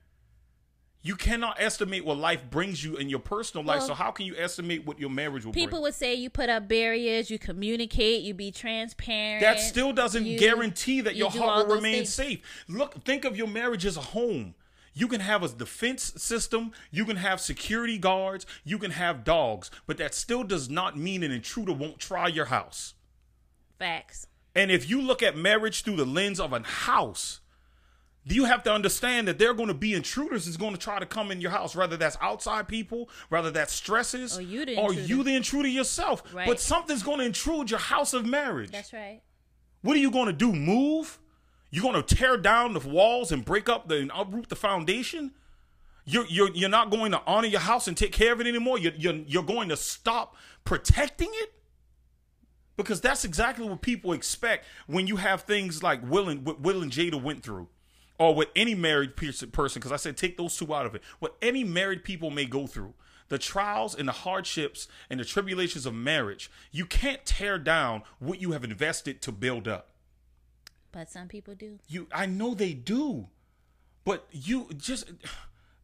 You 1.05 1.17
cannot 1.17 1.57
estimate 1.61 2.05
what 2.05 2.17
life 2.17 2.49
brings 2.49 2.85
you 2.85 2.97
in 2.97 3.09
your 3.09 3.19
personal 3.19 3.65
life. 3.67 3.79
Well- 3.81 3.89
so 3.89 3.95
how 3.95 4.13
can 4.13 4.25
you 4.27 4.37
estimate 4.37 4.87
what 4.87 5.01
your 5.01 5.11
marriage 5.11 5.45
will 5.45 5.53
People 5.53 5.71
bring? 5.79 5.83
would 5.83 5.95
say 5.95 6.15
you 6.15 6.31
put 6.31 6.49
up 6.49 6.69
barriers, 6.69 7.29
you 7.31 7.39
communicate, 7.41 8.23
you 8.23 8.35
be 8.35 8.53
transparent. 8.53 9.41
That 9.41 9.59
still 9.61 9.93
doesn't 9.93 10.25
you- 10.27 10.39
guarantee 10.39 11.01
that 11.01 11.15
you 11.17 11.21
your 11.25 11.31
heart 11.31 11.67
will 11.67 11.75
remain 11.77 11.95
things. 11.97 12.15
safe. 12.15 12.65
Look, 12.69 13.05
think 13.05 13.25
of 13.25 13.37
your 13.37 13.49
marriage 13.49 13.85
as 13.85 13.97
a 13.97 14.01
home. 14.01 14.55
You 14.95 15.09
can 15.09 15.21
have 15.23 15.43
a 15.43 15.49
defense 15.49 16.13
system, 16.19 16.71
you 16.91 17.05
can 17.07 17.17
have 17.17 17.41
security 17.41 17.97
guards, 17.99 18.45
you 18.63 18.79
can 18.79 18.91
have 18.93 19.25
dogs, 19.25 19.71
but 19.87 19.97
that 19.97 20.15
still 20.15 20.45
does 20.45 20.69
not 20.69 20.99
mean 20.99 21.23
an 21.23 21.33
intruder 21.33 21.73
won't 21.73 21.99
try 21.99 22.29
your 22.29 22.45
house. 22.47 22.95
Facts. 23.79 24.27
And 24.55 24.71
if 24.71 24.89
you 24.89 25.01
look 25.01 25.23
at 25.23 25.35
marriage 25.37 25.83
through 25.83 25.97
the 25.97 26.05
lens 26.05 26.39
of 26.39 26.53
a 26.53 26.61
house, 26.63 27.41
you 28.25 28.45
have 28.45 28.63
to 28.65 28.73
understand 28.73 29.27
that 29.29 29.39
there 29.39 29.51
are 29.51 29.55
going 29.55 29.69
to 29.69 29.75
be 29.75 29.95
intruders 29.95 30.47
is 30.47 30.57
going 30.57 30.73
to 30.73 30.79
try 30.79 30.99
to 30.99 31.07
come 31.07 31.31
in 31.33 31.41
your 31.41 31.51
house, 31.51 31.75
whether 31.75 31.97
that's 31.97 32.17
outside 32.21 32.69
people, 32.69 33.09
whether 33.31 33.51
that's 33.51 33.73
stresses, 33.73 34.39
Or 34.39 34.43
you 34.43 34.65
the 34.65 34.77
or 34.77 34.91
intruder. 34.91 35.09
you 35.09 35.23
the 35.25 35.35
intruder 35.35 35.69
yourself. 35.69 36.23
Right. 36.33 36.47
But 36.47 36.61
something's 36.61 37.03
going 37.03 37.19
to 37.19 37.25
intrude 37.25 37.71
your 37.71 37.81
house 37.81 38.13
of 38.15 38.25
marriage. 38.25 38.71
That's 38.71 38.93
right. 38.93 39.21
What 39.83 39.97
are 39.97 40.01
you 40.01 40.11
going 40.11 40.27
to 40.27 40.33
do? 40.33 40.53
Move? 40.53 41.19
You're 41.71 41.83
going 41.83 42.01
to 42.01 42.15
tear 42.15 42.37
down 42.37 42.75
the 42.75 42.81
walls 42.81 43.33
and 43.33 43.45
break 43.45 43.69
up 43.69 43.89
the 43.89 43.97
and 43.97 44.13
uproot 44.15 44.49
the 44.49 44.57
foundation? 44.57 45.33
You're 46.05 46.27
you're 46.27 46.51
you're 46.55 46.69
not 46.69 46.91
going 46.91 47.13
to 47.13 47.23
honor 47.27 47.49
your 47.49 47.61
house 47.61 47.89
and 47.89 47.97
take 47.97 48.13
care 48.13 48.33
of 48.33 48.41
it 48.41 48.47
anymore. 48.47 48.79
You're 48.79 48.93
you're, 48.95 49.15
you're 49.27 49.43
going 49.43 49.69
to 49.71 49.77
stop 49.77 50.37
protecting 50.65 51.31
it 51.33 51.53
because 52.77 53.01
that's 53.01 53.25
exactly 53.25 53.69
what 53.69 53.81
people 53.83 54.13
expect 54.13 54.65
when 54.87 55.07
you 55.07 55.17
have 55.17 55.43
things 55.43 55.83
like 55.83 56.01
Will 56.09 56.29
and 56.29 56.45
what 56.45 56.61
Will 56.61 56.83
and 56.83 56.91
Jada 56.93 57.21
went 57.21 57.43
through, 57.43 57.69
or 58.23 58.35
what 58.35 58.53
any 58.55 58.75
married 58.75 59.17
person. 59.17 59.51
Because 59.51 59.93
I 59.93 59.97
said 59.97 60.17
take 60.17 60.37
those 60.37 60.57
two 60.57 60.73
out 60.75 60.87
of 60.87 60.95
it. 60.95 61.03
What 61.19 61.37
any 61.43 61.65
married 61.65 62.05
people 62.05 62.31
may 62.31 62.45
go 62.45 62.67
through, 62.67 62.95
the 63.29 63.39
trials 63.39 63.95
and 63.95 64.07
the 64.07 64.13
hardships 64.13 64.87
and 65.11 65.19
the 65.19 65.25
tribulations 65.25 65.87
of 65.87 65.95
marriage, 65.95 66.51
you 66.71 66.87
can't 66.87 67.25
tear 67.27 67.59
down 67.59 68.03
what 68.19 68.41
you 68.41 68.53
have 68.53 68.65
invested 68.65 69.21
to 69.23 69.33
build 69.33 69.67
up. 69.67 69.89
But 70.93 71.11
some 71.11 71.27
people 71.27 71.55
do. 71.55 71.79
You, 71.89 72.07
I 72.15 72.27
know 72.27 72.55
they 72.55 72.75
do, 72.75 73.29
but 74.05 74.27
you 74.31 74.69
just 74.77 75.11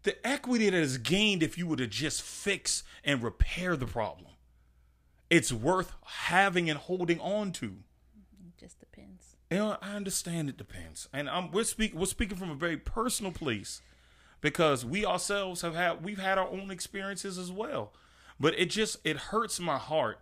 the 0.03 0.27
equity 0.27 0.71
that 0.71 0.79
is 0.79 0.99
gained 0.99 1.43
if 1.43 1.59
you 1.59 1.67
were 1.67 1.77
to 1.77 1.87
just 1.87 2.23
fix 2.23 2.85
and 3.03 3.23
repair 3.23 3.77
the 3.77 3.87
problem. 3.87 4.31
It's 5.29 5.53
worth 5.53 5.93
having 6.05 6.71
and 6.71 6.79
holding 6.79 7.19
on 7.21 7.53
to. 7.53 7.79
I 9.83 9.95
understand 9.97 10.49
it 10.51 10.59
depends, 10.59 11.09
and 11.13 11.29
um, 11.29 11.51
we're 11.53 11.65
we're 11.95 12.07
speaking 12.07 12.37
from 12.37 12.51
a 12.51 12.55
very 12.55 12.77
personal 12.77 13.33
place 13.33 13.81
because 14.41 14.85
we 14.85 15.07
ourselves 15.07 15.63
have 15.63 15.75
had 15.75 16.05
we've 16.05 16.19
had 16.19 16.39
our 16.39 16.49
own 16.49 16.71
experiences 16.71 17.39
as 17.39 17.51
well. 17.51 17.93
but 18.39 18.59
it 18.59 18.67
just 18.67 18.99
it 19.05 19.17
hurts 19.17 19.59
my 19.59 19.79
heart 19.79 20.21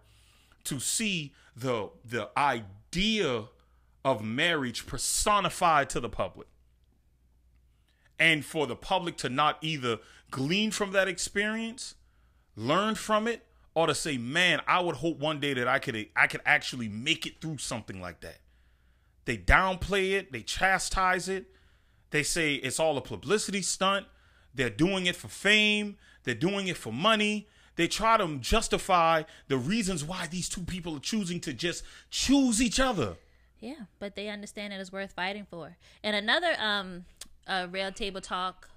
to 0.64 0.78
see 0.80 1.32
the 1.56 1.90
the 2.04 2.30
idea 2.36 3.44
of 4.04 4.22
marriage 4.24 4.86
personified 4.86 5.90
to 5.90 6.00
the 6.00 6.08
public. 6.08 6.46
And 8.18 8.44
for 8.44 8.66
the 8.66 8.76
public 8.76 9.16
to 9.18 9.28
not 9.28 9.58
either 9.60 9.98
glean 10.30 10.70
from 10.70 10.92
that 10.92 11.08
experience 11.08 11.94
learn 12.56 12.94
from 12.94 13.28
it 13.28 13.44
or 13.74 13.86
to 13.86 13.94
say 13.94 14.16
man 14.16 14.60
i 14.66 14.80
would 14.80 14.96
hope 14.96 15.18
one 15.18 15.38
day 15.38 15.52
that 15.54 15.68
i 15.68 15.78
could 15.78 16.06
i 16.16 16.26
could 16.26 16.40
actually 16.46 16.88
make 16.88 17.26
it 17.26 17.40
through 17.40 17.58
something 17.58 18.00
like 18.00 18.20
that 18.20 18.38
they 19.26 19.36
downplay 19.36 20.12
it 20.12 20.32
they 20.32 20.42
chastise 20.42 21.28
it. 21.28 21.46
They 22.10 22.22
say 22.22 22.54
it's 22.54 22.80
all 22.80 22.96
a 22.96 23.02
publicity 23.02 23.62
stunt. 23.62 24.06
They're 24.54 24.70
doing 24.70 25.06
it 25.06 25.16
for 25.16 25.28
fame. 25.28 25.96
They're 26.24 26.34
doing 26.34 26.68
it 26.68 26.76
for 26.76 26.92
money. 26.92 27.46
They 27.74 27.88
try 27.88 28.16
to 28.16 28.38
justify 28.38 29.24
the 29.48 29.58
reasons 29.58 30.02
why 30.02 30.26
these 30.28 30.48
two 30.48 30.62
people 30.62 30.96
are 30.96 31.00
choosing 31.00 31.40
to 31.40 31.52
just 31.52 31.84
choose 32.10 32.62
each 32.62 32.80
other. 32.80 33.16
Yeah, 33.60 33.84
but 33.98 34.16
they 34.16 34.28
understand 34.28 34.72
it's 34.72 34.92
worth 34.92 35.12
fighting 35.12 35.46
for. 35.50 35.76
And 36.02 36.16
another 36.16 36.54
um 36.58 37.04
uh 37.46 37.66
red 37.70 37.96
table 37.96 38.20
talk, 38.20 38.68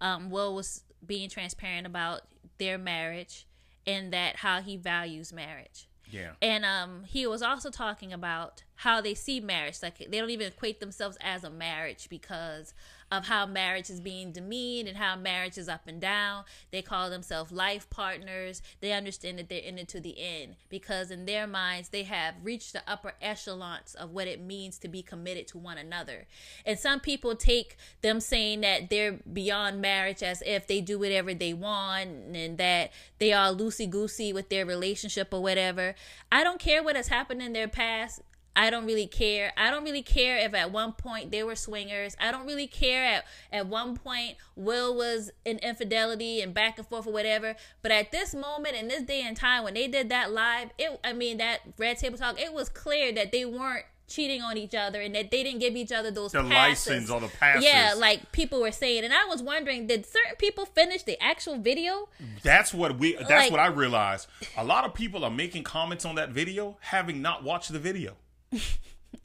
um, 0.00 0.30
Will 0.30 0.54
was 0.54 0.82
being 1.06 1.28
transparent 1.28 1.86
about 1.86 2.22
their 2.58 2.78
marriage 2.78 3.46
and 3.86 4.12
that 4.12 4.36
how 4.36 4.60
he 4.60 4.76
values 4.76 5.32
marriage. 5.32 5.87
Yeah 6.10 6.32
And 6.40 6.64
um 6.64 7.04
he 7.04 7.26
was 7.26 7.42
also 7.42 7.70
talking 7.70 8.12
about 8.12 8.62
how 8.76 9.00
they 9.00 9.14
see 9.14 9.40
marriage. 9.40 9.82
Like 9.82 9.98
they 9.98 10.18
don't 10.18 10.30
even 10.30 10.46
equate 10.46 10.80
themselves 10.80 11.18
as 11.20 11.42
a 11.44 11.50
marriage 11.50 12.08
because 12.08 12.74
of 13.10 13.26
how 13.26 13.46
marriage 13.46 13.90
is 13.90 14.00
being 14.00 14.32
demeaned 14.32 14.88
and 14.88 14.96
how 14.96 15.16
marriage 15.16 15.58
is 15.58 15.68
up 15.68 15.82
and 15.86 16.00
down. 16.00 16.44
They 16.70 16.82
call 16.82 17.10
themselves 17.10 17.52
life 17.52 17.88
partners. 17.90 18.62
They 18.80 18.92
understand 18.92 19.38
that 19.38 19.48
they're 19.48 19.58
in 19.58 19.78
it 19.78 19.88
to 19.88 20.00
the 20.00 20.16
end 20.18 20.56
because 20.68 21.10
in 21.10 21.26
their 21.26 21.46
minds 21.46 21.88
they 21.88 22.02
have 22.04 22.34
reached 22.42 22.72
the 22.72 22.82
upper 22.86 23.14
echelons 23.20 23.94
of 23.94 24.10
what 24.10 24.28
it 24.28 24.40
means 24.40 24.78
to 24.78 24.88
be 24.88 25.02
committed 25.02 25.48
to 25.48 25.58
one 25.58 25.78
another. 25.78 26.26
And 26.66 26.78
some 26.78 27.00
people 27.00 27.34
take 27.34 27.76
them 28.02 28.20
saying 28.20 28.60
that 28.60 28.90
they're 28.90 29.18
beyond 29.32 29.80
marriage 29.80 30.22
as 30.22 30.42
if 30.44 30.66
they 30.66 30.80
do 30.80 30.98
whatever 30.98 31.34
they 31.34 31.54
want 31.54 32.08
and 32.34 32.58
that 32.58 32.92
they 33.18 33.32
are 33.32 33.52
loosey 33.52 33.88
goosey 33.88 34.32
with 34.32 34.48
their 34.48 34.66
relationship 34.66 35.32
or 35.32 35.42
whatever. 35.42 35.94
I 36.30 36.44
don't 36.44 36.60
care 36.60 36.82
what 36.82 36.96
has 36.96 37.08
happened 37.08 37.42
in 37.42 37.52
their 37.52 37.68
past. 37.68 38.20
I 38.56 38.70
don't 38.70 38.86
really 38.86 39.06
care. 39.06 39.52
I 39.56 39.70
don't 39.70 39.84
really 39.84 40.02
care 40.02 40.36
if 40.38 40.52
at 40.52 40.72
one 40.72 40.92
point 40.92 41.30
they 41.30 41.44
were 41.44 41.54
swingers. 41.54 42.16
I 42.20 42.32
don't 42.32 42.44
really 42.46 42.66
care 42.66 43.04
at 43.04 43.24
at 43.52 43.66
one 43.68 43.96
point 43.96 44.36
Will 44.56 44.96
was 44.96 45.30
in 45.44 45.58
infidelity 45.58 46.40
and 46.40 46.52
back 46.52 46.76
and 46.78 46.86
forth 46.86 47.06
or 47.06 47.12
whatever. 47.12 47.54
But 47.82 47.92
at 47.92 48.10
this 48.10 48.34
moment 48.34 48.74
in 48.74 48.88
this 48.88 49.02
day 49.02 49.22
and 49.22 49.36
time 49.36 49.62
when 49.62 49.74
they 49.74 49.86
did 49.86 50.08
that 50.08 50.32
live, 50.32 50.70
it 50.78 50.98
I 51.04 51.12
mean 51.12 51.38
that 51.38 51.60
red 51.78 51.98
table 51.98 52.18
talk, 52.18 52.40
it 52.40 52.52
was 52.52 52.68
clear 52.68 53.12
that 53.12 53.30
they 53.30 53.44
weren't 53.44 53.84
cheating 54.08 54.40
on 54.40 54.56
each 54.56 54.74
other 54.74 55.02
and 55.02 55.14
that 55.14 55.30
they 55.30 55.42
didn't 55.42 55.60
give 55.60 55.76
each 55.76 55.92
other 55.92 56.10
those 56.10 56.32
the 56.32 56.42
passes. 56.42 56.86
license 56.88 57.10
or 57.10 57.20
the 57.20 57.28
passes 57.28 57.62
Yeah, 57.62 57.92
like 57.94 58.32
people 58.32 58.58
were 58.62 58.72
saying, 58.72 59.04
and 59.04 59.12
I 59.12 59.26
was 59.26 59.42
wondering, 59.42 59.86
did 59.86 60.06
certain 60.06 60.34
people 60.38 60.64
finish 60.64 61.02
the 61.02 61.22
actual 61.22 61.58
video? 61.58 62.08
That's 62.42 62.72
what 62.72 62.98
we. 62.98 63.12
That's 63.16 63.28
Like- 63.30 63.50
what 63.52 63.60
I 63.60 63.66
realized. 63.66 64.26
A 64.56 64.64
lot 64.64 64.84
of 64.86 64.94
people 64.94 65.24
are 65.24 65.30
making 65.30 65.62
comments 65.62 66.06
on 66.06 66.14
that 66.14 66.30
video, 66.30 66.78
having 66.80 67.20
not 67.22 67.44
watched 67.44 67.70
the 67.70 67.78
video. 67.78 68.16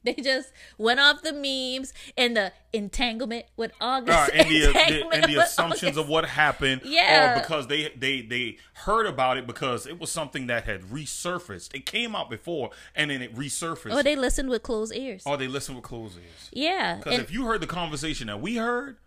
They 0.05 0.15
just 0.15 0.51
went 0.77 0.99
off 0.99 1.21
the 1.21 1.31
memes 1.31 1.93
and 2.17 2.35
the 2.35 2.51
entanglement 2.73 3.45
with 3.55 3.71
August. 3.79 4.17
Uh, 4.17 4.31
and 4.33 4.49
the, 4.49 4.59
the 4.73 5.07
and 5.13 5.23
the 5.33 5.41
assumptions 5.41 5.91
August. 5.91 5.99
of 5.99 6.09
what 6.09 6.25
happened, 6.25 6.81
Yeah. 6.83 7.37
or 7.37 7.39
because 7.41 7.67
they 7.67 7.89
they 7.95 8.21
they 8.21 8.57
heard 8.73 9.05
about 9.05 9.37
it 9.37 9.47
because 9.47 9.85
it 9.87 9.99
was 9.99 10.11
something 10.11 10.47
that 10.47 10.65
had 10.65 10.81
resurfaced. 10.83 11.73
It 11.73 11.85
came 11.85 12.15
out 12.17 12.29
before, 12.29 12.71
and 12.95 13.11
then 13.11 13.21
it 13.21 13.33
resurfaced. 13.35 13.93
Or 13.93 14.03
they 14.03 14.15
listened 14.17 14.49
with 14.49 14.63
closed 14.63 14.93
ears. 14.93 15.23
or 15.25 15.37
they 15.37 15.47
listened 15.47 15.77
with 15.77 15.85
closed 15.85 16.17
ears. 16.17 16.49
yeah. 16.51 16.97
Because 16.97 17.19
if 17.19 17.31
you 17.31 17.45
heard 17.45 17.61
the 17.61 17.67
conversation 17.67 18.27
that 18.27 18.41
we 18.41 18.55
heard, 18.57 18.97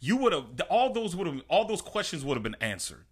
you 0.00 0.16
would 0.16 0.32
have 0.32 0.46
all 0.68 0.92
those 0.92 1.14
would 1.14 1.26
have 1.28 1.40
all 1.48 1.66
those 1.66 1.82
questions 1.82 2.24
would 2.24 2.34
have 2.36 2.42
been 2.44 2.56
answered. 2.60 3.04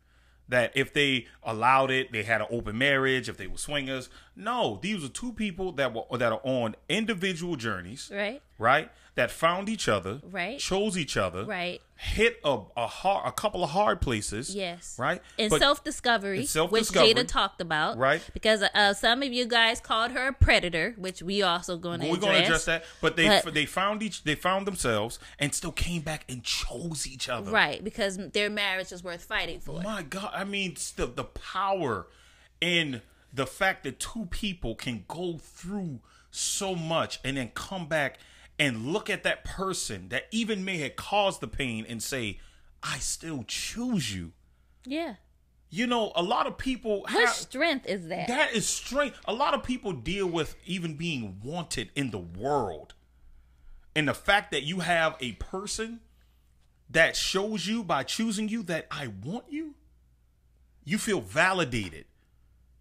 That 0.51 0.73
if 0.75 0.93
they 0.93 1.27
allowed 1.43 1.91
it, 1.91 2.13
they 2.13 2.23
had 2.23 2.41
an 2.41 2.49
open 2.51 2.77
marriage. 2.77 3.29
If 3.29 3.37
they 3.37 3.47
were 3.47 3.57
swingers, 3.57 4.09
no, 4.37 4.79
these 4.83 5.03
were 5.03 5.09
two 5.09 5.33
people 5.33 5.73
that 5.73 5.95
were 5.95 6.19
that 6.19 6.33
are 6.33 6.41
on 6.45 6.77
individual 6.89 7.57
journeys, 7.57 8.11
right. 8.13 8.43
right? 8.59 8.91
That 9.17 9.31
found 9.31 9.69
each 9.69 9.89
other, 9.89 10.21
Right. 10.31 10.59
Chose 10.59 10.97
each 10.97 11.17
other, 11.17 11.45
Right. 11.45 11.83
Hit 11.97 12.39
a 12.45 12.61
a 12.77 12.87
hard 12.87 13.27
a 13.29 13.33
couple 13.33 13.63
of 13.65 13.71
hard 13.71 14.01
places, 14.01 14.55
Yes. 14.55 14.97
right? 14.99 15.21
And 15.39 15.53
self 15.53 15.83
discovery, 15.85 16.39
which 16.41 16.89
Jada 16.89 17.27
talked 17.27 17.61
about, 17.61 17.99
right. 17.99 18.23
Because 18.33 18.63
uh, 18.63 18.95
some 18.95 19.23
of 19.23 19.33
you 19.33 19.47
guys 19.47 19.81
called 19.81 20.13
her 20.13 20.29
a 20.29 20.33
predator, 20.33 20.95
which 20.97 21.23
we 21.23 21.43
also 21.43 21.77
going 21.77 22.01
to 22.01 22.07
we're 22.07 22.15
address. 22.15 22.25
going 22.31 22.39
to 22.41 22.45
address 22.45 22.65
that, 22.67 22.85
but 23.03 23.17
they 23.17 23.27
But- 23.45 23.53
they 23.53 23.67
found 23.67 24.03
each 24.03 24.23
they 24.25 24.35
found 24.37 24.67
themselves 24.67 25.19
and 25.39 25.53
still 25.55 25.73
came 25.73 26.01
back 26.03 26.25
and 26.29 26.43
chose 26.43 27.07
each 27.07 27.29
other, 27.29 27.51
Right, 27.51 27.83
because 27.85 28.17
their 28.33 28.49
marriage 28.49 28.93
is 28.93 29.03
worth 29.05 29.25
fighting 29.25 29.61
for. 29.61 29.83
My 29.83 30.03
God, 30.03 30.31
I 30.35 30.45
mean, 30.45 30.77
the 30.97 31.07
the 31.07 31.25
power 31.25 32.07
in 32.61 33.03
the 33.33 33.47
fact 33.47 33.85
that 33.85 34.01
two 34.01 34.27
people 34.31 34.75
can 34.75 35.05
go 35.09 35.37
through 35.39 36.01
so 36.31 36.75
much 36.75 37.19
and 37.25 37.37
then 37.37 37.51
come 37.55 37.87
back 37.89 38.19
and 38.61 38.93
look 38.93 39.09
at 39.09 39.25
that 39.25 39.43
person 39.43 40.11
that 40.11 40.27
even 40.31 40.65
may 40.65 40.79
have 40.79 40.95
caused 40.95 41.41
the 41.41 41.49
pain 41.49 41.87
and 41.89 42.03
say, 42.03 42.39
"I 42.83 42.99
still 42.99 43.43
choose 43.45 44.15
you." 44.15 44.33
Yeah. 44.85 45.17
You 45.71 45.87
know, 45.87 46.13
a 46.15 46.23
lot 46.23 46.47
of 46.47 46.59
people 46.59 47.03
What 47.03 47.11
have 47.13 47.31
strength 47.31 47.87
is 47.87 48.09
that? 48.09 48.29
that 48.29 48.53
is 48.53 48.69
strength. 48.69 49.19
A 49.25 49.33
lot 49.33 49.55
of 49.55 49.63
people 49.63 49.93
deal 49.93 50.27
with 50.27 50.57
even 50.67 50.97
being 50.97 51.41
wanted 51.43 51.91
in 51.95 52.11
the 52.11 52.19
world. 52.19 52.95
And 53.95 54.09
the 54.09 54.15
fact 54.15 54.51
that 54.51 54.63
you 54.63 54.81
have 54.81 55.17
a 55.21 55.33
person 55.33 56.01
that 56.89 57.17
shows 57.17 57.67
you 57.67 57.83
by 57.85 58.03
choosing 58.03 58.49
you 58.49 58.63
that 58.65 58.89
I 58.91 59.07
want 59.07 59.45
you, 59.49 59.75
you 60.85 60.99
feel 60.99 61.21
validated. 61.21 62.07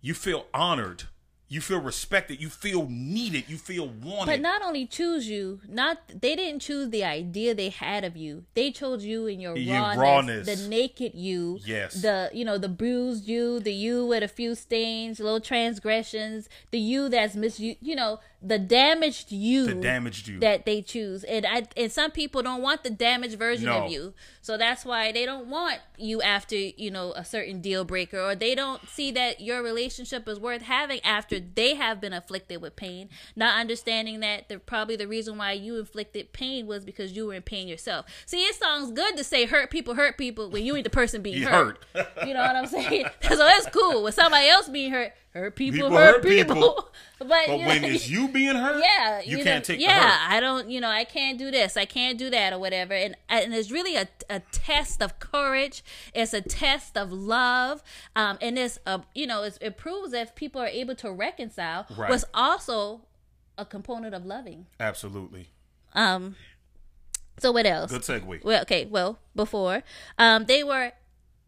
You 0.02 0.14
feel 0.14 0.48
honored. 0.54 1.04
You 1.52 1.62
feel 1.62 1.80
respected. 1.82 2.40
You 2.40 2.48
feel 2.50 2.86
needed. 2.90 3.46
You 3.50 3.58
feel 3.58 3.88
wanted. 3.88 4.28
But 4.32 4.40
not 4.40 4.62
only 4.62 4.86
choose 4.86 5.28
you, 5.28 5.62
not 5.68 5.98
they 6.10 6.36
didn't 6.36 6.60
choose 6.62 6.92
the 6.92 7.04
idea 7.04 7.56
they 7.56 7.70
had 7.70 8.04
of 8.04 8.16
you. 8.16 8.44
They 8.54 8.70
chose 8.72 9.04
you 9.04 9.26
in 9.26 9.40
your 9.40 9.58
Your 9.58 9.80
rawness, 9.80 9.98
rawness. 9.98 10.46
the 10.62 10.70
naked 10.70 11.14
you, 11.16 11.60
Yes. 11.66 11.96
the 12.04 12.30
you 12.34 12.46
know 12.46 12.60
the 12.60 12.70
bruised 12.70 13.28
you, 13.28 13.60
the 13.60 13.74
you 13.74 14.06
with 14.06 14.22
a 14.22 14.28
few 14.28 14.54
stains, 14.54 15.20
little 15.20 15.40
transgressions, 15.42 16.50
the 16.70 16.78
you 16.80 17.10
that's 17.10 17.34
mis 17.36 17.60
you 17.60 17.96
know 17.96 18.20
the 18.42 18.58
damaged 18.58 19.34
you, 19.34 19.66
The 19.66 19.74
damaged 19.74 20.30
you. 20.30 20.40
that 20.40 20.66
they 20.66 20.82
choose. 20.82 21.26
And 21.26 21.46
I 21.46 21.64
and 21.76 21.92
some 21.92 22.12
people 22.12 22.42
don't 22.42 22.62
want 22.62 22.84
the 22.84 22.90
damaged 22.90 23.38
version 23.38 23.66
No. 23.66 23.84
of 23.86 23.92
you, 23.92 24.14
so 24.42 24.58
that's 24.58 24.86
why 24.86 25.12
they 25.12 25.26
don't 25.26 25.48
want 25.48 25.80
you 25.98 26.22
after 26.22 26.56
you 26.56 26.90
know 26.90 27.12
a 27.18 27.26
certain 27.26 27.60
deal 27.60 27.84
breaker, 27.84 28.20
or 28.20 28.36
they 28.36 28.56
don't 28.56 28.88
see 28.88 29.12
that 29.12 29.42
your 29.42 29.62
relationship 29.62 30.28
is 30.30 30.40
worth 30.40 30.62
having 30.62 31.02
after 31.04 31.40
they 31.40 31.76
have 31.76 32.00
been 32.00 32.14
afflicted 32.14 32.62
with 32.62 32.78
pain, 32.78 33.10
not 33.36 33.60
understanding 33.60 34.22
that 34.22 34.48
the 34.48 34.58
probably 34.58 34.96
the 34.96 35.08
reason 35.08 35.38
why 35.38 35.52
you 35.52 35.78
inflicted 35.78 36.32
pain 36.32 36.66
was 36.66 36.86
because 36.86 37.12
you 37.12 37.26
were 37.28 37.34
in 37.34 37.42
pain 37.42 37.68
yourself. 37.68 38.06
See, 38.26 38.42
it 38.44 38.56
sounds 38.56 38.92
good 38.94 39.18
to 39.18 39.24
say 39.26 39.48
hurt 39.48 39.70
people 39.70 39.96
hurt 39.96 40.18
people 40.18 40.50
when 40.50 40.64
you 40.64 40.76
ain't 40.78 40.86
the 40.86 40.90
person 40.90 41.22
being 41.22 41.42
hurt. 41.42 41.84
hurt. 41.94 42.08
you 42.26 42.34
know 42.34 42.42
what 42.42 42.56
I'm 42.56 42.68
saying? 42.68 43.06
So 43.30 43.36
that's 43.36 43.68
cool. 43.68 44.04
When 44.04 44.12
somebody 44.14 44.48
else 44.48 44.68
being 44.70 44.92
hurt, 44.92 45.14
hurt 45.34 45.56
people, 45.56 45.78
People 45.78 45.92
hurt, 45.92 46.16
hurt 46.16 46.24
people. 46.24 46.56
people. 46.56 46.90
but 47.20 47.28
but 47.28 47.50
you 47.50 47.58
know, 47.60 47.68
when 47.68 47.84
it's 47.84 48.10
you 48.10 48.28
being 48.28 48.56
hurt, 48.56 48.84
yeah, 48.98 49.22
you, 49.22 49.38
know, 49.38 49.44
can't 49.44 49.66
take 49.66 49.80
yeah. 49.80 50.26
I 50.28 50.40
don't, 50.40 50.70
you 50.70 50.82
know, 50.82 50.90
I 50.90 51.04
can't 51.04 51.38
do 51.38 51.52
this, 51.52 51.78
I 51.78 51.86
can't 51.86 52.18
do 52.18 52.30
that, 52.30 52.54
or 52.54 52.60
whatever. 52.60 52.94
And 52.94 53.16
and 53.28 53.54
it's 53.54 53.72
really 53.72 53.96
a, 53.96 54.08
a 54.30 54.40
test 54.52 55.02
of 55.02 55.20
courage. 55.20 55.84
It's 56.14 56.34
a 56.34 56.42
test 56.42 56.98
of 56.98 57.12
love, 57.12 57.84
um, 58.16 58.38
and 58.42 58.58
it's 58.58 58.80
a, 58.86 59.02
you 59.14 59.28
know, 59.28 59.44
it's, 59.44 59.58
it 59.62 59.78
proves 59.78 60.14
if 60.14 60.36
people 60.36 60.62
are 60.62 60.68
able 60.68 60.96
to 60.96 61.12
reconcile. 61.12 61.86
Right. 61.96 62.10
Was 62.10 62.26
also 62.34 63.02
a 63.58 63.66
component 63.66 64.16
of 64.16 64.26
loving. 64.26 64.68
Absolutely. 64.80 65.50
Um, 65.94 66.36
so 67.40 67.52
what 67.52 67.66
else? 67.66 67.92
Good 67.92 68.02
segue. 68.02 68.44
Well, 68.44 68.62
okay. 68.64 68.86
Well, 68.86 69.20
before 69.36 69.84
um, 70.18 70.46
they 70.46 70.64
were 70.64 70.92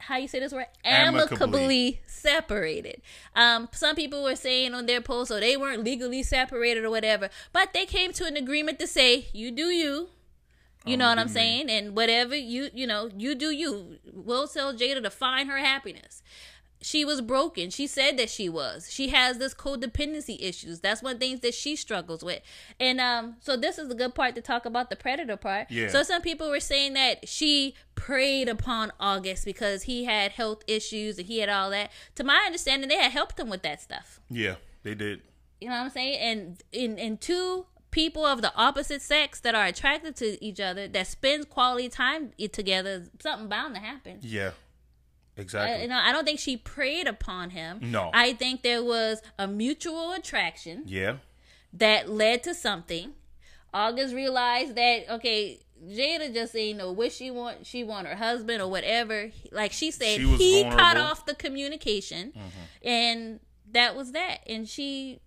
how 0.02 0.18
you 0.18 0.28
say 0.28 0.40
this 0.40 0.52
word 0.52 0.68
Amicably. 0.84 1.38
amicably 1.38 2.02
separated. 2.08 3.02
Um, 3.36 3.70
some 3.72 3.96
people 3.96 4.24
were 4.24 4.36
saying 4.36 4.74
on 4.74 4.86
their 4.86 5.02
post, 5.02 5.30
so 5.30 5.40
they 5.40 5.58
weren't 5.58 5.84
legally 5.84 6.24
separated 6.24 6.84
or 6.84 6.90
whatever, 6.90 7.30
but 7.54 7.74
they 7.74 7.86
came 7.86 8.12
to 8.14 8.26
an 8.26 8.36
agreement 8.38 8.80
to 8.80 8.88
say, 8.88 9.28
"You 9.34 9.52
do 9.52 9.68
you." 9.68 10.10
You 10.84 10.98
know 10.98 11.10
what 11.10 11.20
I'm 11.20 11.28
saying? 11.28 11.70
And 11.70 11.96
whatever 11.96 12.36
you 12.36 12.70
you 12.74 12.88
know, 12.88 13.10
you 13.16 13.36
do 13.36 13.52
you. 13.52 14.00
We'll 14.12 14.48
tell 14.48 14.74
Jada 14.74 15.04
to 15.04 15.12
find 15.12 15.48
her 15.48 15.60
happiness. 15.60 16.24
She 16.82 17.06
was 17.06 17.22
broken. 17.22 17.70
She 17.70 17.86
said 17.86 18.18
that 18.18 18.30
she 18.30 18.50
was. 18.50 18.92
She 18.92 19.10
has 19.10 19.38
this 19.38 19.54
codependency 19.54 20.38
issues. 20.42 20.80
That's 20.80 21.04
one 21.04 21.14
of 21.14 21.20
the 21.20 21.28
things 21.28 21.40
that 21.42 21.54
she 21.54 21.76
struggles 21.76 22.24
with. 22.24 22.42
And 22.80 23.00
um, 23.00 23.36
so 23.40 23.56
this 23.56 23.78
is 23.78 23.88
the 23.88 23.96
good 23.96 24.16
part 24.16 24.34
to 24.36 24.42
talk 24.42 24.66
about 24.66 24.90
the 24.90 24.96
predator 24.96 25.38
part. 25.38 25.70
Yeah. 25.70 25.90
So 25.90 26.02
some 26.04 26.22
people 26.22 26.50
were 26.50 26.60
saying 26.60 26.94
that 26.94 27.30
she 27.30 27.76
preyed 27.94 28.50
upon 28.50 28.92
August 29.00 29.46
because 29.46 29.84
he 29.84 30.06
had 30.06 30.32
health 30.32 30.64
issues 30.68 31.20
and 31.20 31.28
he 31.28 31.40
had 31.40 31.50
all 31.50 31.70
that. 31.70 31.92
To 32.16 32.24
my 32.24 32.44
understanding, 32.46 32.90
they 32.90 32.98
had 32.98 33.12
helped 33.12 33.40
him 33.40 33.50
with 33.50 33.62
that 33.62 33.82
stuff. 33.82 34.20
Yeah, 34.30 34.56
they 34.84 34.96
did. 34.96 35.22
You 35.60 35.70
know 35.70 35.76
what 35.76 35.84
I'm 35.84 35.90
saying? 35.92 36.20
And 36.20 36.64
in 36.72 36.98
in 36.98 37.18
two 37.18 37.68
people 37.92 38.26
of 38.26 38.42
the 38.42 38.52
opposite 38.56 39.02
sex 39.02 39.40
that 39.42 39.54
are 39.54 39.66
attracted 39.66 40.16
to 40.16 40.44
each 40.44 40.60
other 40.60 40.88
that 40.88 41.06
spends 41.06 41.46
quality 41.46 41.90
time 41.90 42.32
together, 42.52 43.04
something 43.22 43.48
bound 43.48 43.76
to 43.76 43.82
happen. 43.82 44.18
Yeah, 44.22 44.52
I, 45.38 45.42
exactly. 45.42 45.84
you 45.84 45.88
know, 45.88 46.00
I 46.02 46.12
don't 46.12 46.26
think 46.26 46.40
she 46.40 46.58
preyed 46.58 47.08
upon 47.08 47.52
him. 47.52 47.80
No. 47.82 48.12
I 48.14 48.34
think 48.34 48.64
there 48.64 48.84
was 48.84 49.22
a 49.40 49.48
mutual 49.48 50.12
attraction 50.14 50.84
yeah, 50.86 51.18
that 51.74 52.10
led 52.10 52.44
to 52.44 52.54
something. 52.54 53.14
August 53.74 54.14
realized 54.14 54.76
that 54.76 55.06
okay, 55.10 55.60
Jada 55.88 56.34
just 56.34 56.56
ain't 56.56 56.78
know 56.78 56.92
what 56.92 57.12
she 57.12 57.32
want. 57.32 57.66
She 57.66 57.84
want 57.84 58.08
her 58.08 58.16
husband 58.16 58.62
or 58.62 58.70
whatever. 58.70 59.32
Like 59.52 59.72
she 59.72 59.92
said, 59.92 60.18
She 60.18 60.28
he 60.36 60.64
cut 60.64 60.72
vulnerable. 60.72 61.02
Mm-hmm. 61.02 61.12
off 61.12 61.26
the 61.26 61.36
communication, 61.36 62.34
and 62.84 63.40
that 63.72 63.96
was 63.96 64.12
that. 64.12 64.40
And 64.48 64.68
she 64.68 65.22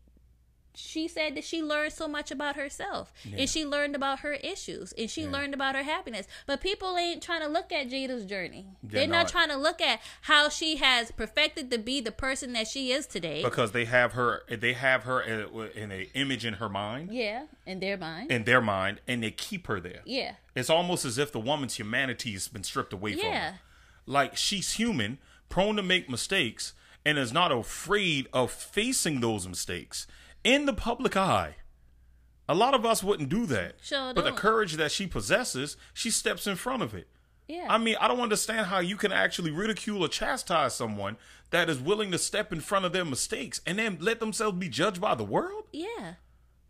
she 0.77 1.07
said 1.09 1.35
that 1.37 1.45
she 1.45 1.63
learned 1.63 1.93
so 1.93 2.09
much 2.09 2.31
about 2.31 2.57
herself 2.57 3.13
and 3.37 3.49
she 3.49 3.65
learned 3.65 3.95
about 3.95 4.21
her 4.21 4.33
issues 4.35 4.93
and 4.99 5.09
she 5.09 5.27
learned 5.27 5.55
about 5.55 5.75
her 5.77 5.83
happiness 5.83 6.27
but 6.47 6.61
people 6.61 6.97
ain't 6.97 7.23
trying 7.23 7.41
to 7.41 7.49
look 7.49 7.71
at 7.73 7.89
jada's 7.89 8.25
journey 8.25 8.67
They're 8.83 9.01
they're, 9.03 9.09
not. 9.09 9.15
not. 9.25 9.29
trying 9.29 9.49
to 9.51 9.57
look 9.57 9.81
at 9.81 10.01
how 10.23 10.49
she 10.49 10.77
has 10.77 11.11
perfected 11.13 11.71
to 11.71 11.79
be 11.79 12.01
the 12.01 12.13
person 12.13 12.53
that 12.55 12.67
she 12.67 12.91
is 12.93 13.07
today 13.07 13.43
because 13.43 13.73
they 13.73 13.85
have 13.85 14.13
her. 14.13 14.43
They 14.49 14.73
have 14.73 15.05
her 15.05 15.21
in, 15.21 15.91
an 15.91 16.07
image 16.15 16.45
in 16.45 16.55
her 16.55 16.69
mind, 16.69 17.13
yeah 17.13 17.45
in 17.67 17.81
their 17.81 17.97
mind 17.97 18.31
in 18.31 18.45
their 18.45 18.61
mind, 18.61 19.01
and 19.07 19.23
they 19.23 19.31
keep 19.31 19.67
her 19.69 19.81
there. 19.81 20.01
yeah 20.05 20.33
It's 20.55 20.71
almost 20.71 21.05
as 21.05 21.19
if 21.19 21.31
the 21.33 21.41
woman's 21.41 21.77
humanity 21.79 22.33
has 22.33 22.49
been 22.49 22.65
stripped 22.65 22.93
away 22.93 23.13
from 23.13 23.27
Yeah. 23.29 23.51
her. 23.53 23.61
Like 24.07 24.37
she's 24.37 24.73
human, 24.73 25.19
prone 25.49 25.77
to 25.77 25.83
make 25.83 26.11
mistakes, 26.11 26.75
and 27.07 27.17
is 27.19 27.33
not 27.33 27.53
afraid 27.53 28.29
of 28.33 28.51
facing 28.51 29.21
those 29.21 29.47
mistakes 29.49 30.07
in 30.45 30.67
the 30.67 30.73
public 30.75 31.17
eye. 31.17 31.57
A 32.49 32.55
lot 32.55 32.75
of 32.75 32.85
us 32.85 33.03
wouldn't 33.03 33.31
do 33.31 33.47
that. 33.47 33.77
Sure 33.83 34.13
but 34.15 34.25
the 34.25 34.33
courage 34.33 34.75
that 34.75 34.93
she 34.93 35.07
possesses, 35.07 35.77
she 35.95 36.11
steps 36.11 36.47
in 36.47 36.57
front 36.57 36.83
of 36.83 36.95
it. 36.95 37.09
yeah 37.49 37.67
I 37.71 37.79
mean, 37.79 37.97
I 38.01 38.07
don't 38.09 38.21
understand 38.21 38.67
how 38.67 38.81
you 38.81 38.97
can 38.97 39.13
actually 39.13 39.51
ridicule 39.51 40.05
or 40.05 40.09
chastise 40.09 40.75
someone 40.75 41.17
that 41.51 41.71
is 41.71 41.79
willing 41.81 42.11
to 42.11 42.19
step 42.19 42.53
in 42.53 42.61
front 42.61 42.85
of 42.85 42.93
their 42.93 43.05
mistakes 43.05 43.61
and 43.67 43.79
then 43.79 43.97
let 44.01 44.21
themselves 44.21 44.59
be 44.59 44.69
judged 44.69 45.01
by 45.01 45.15
the 45.15 45.25
world. 45.25 45.65
yeah 45.73 46.15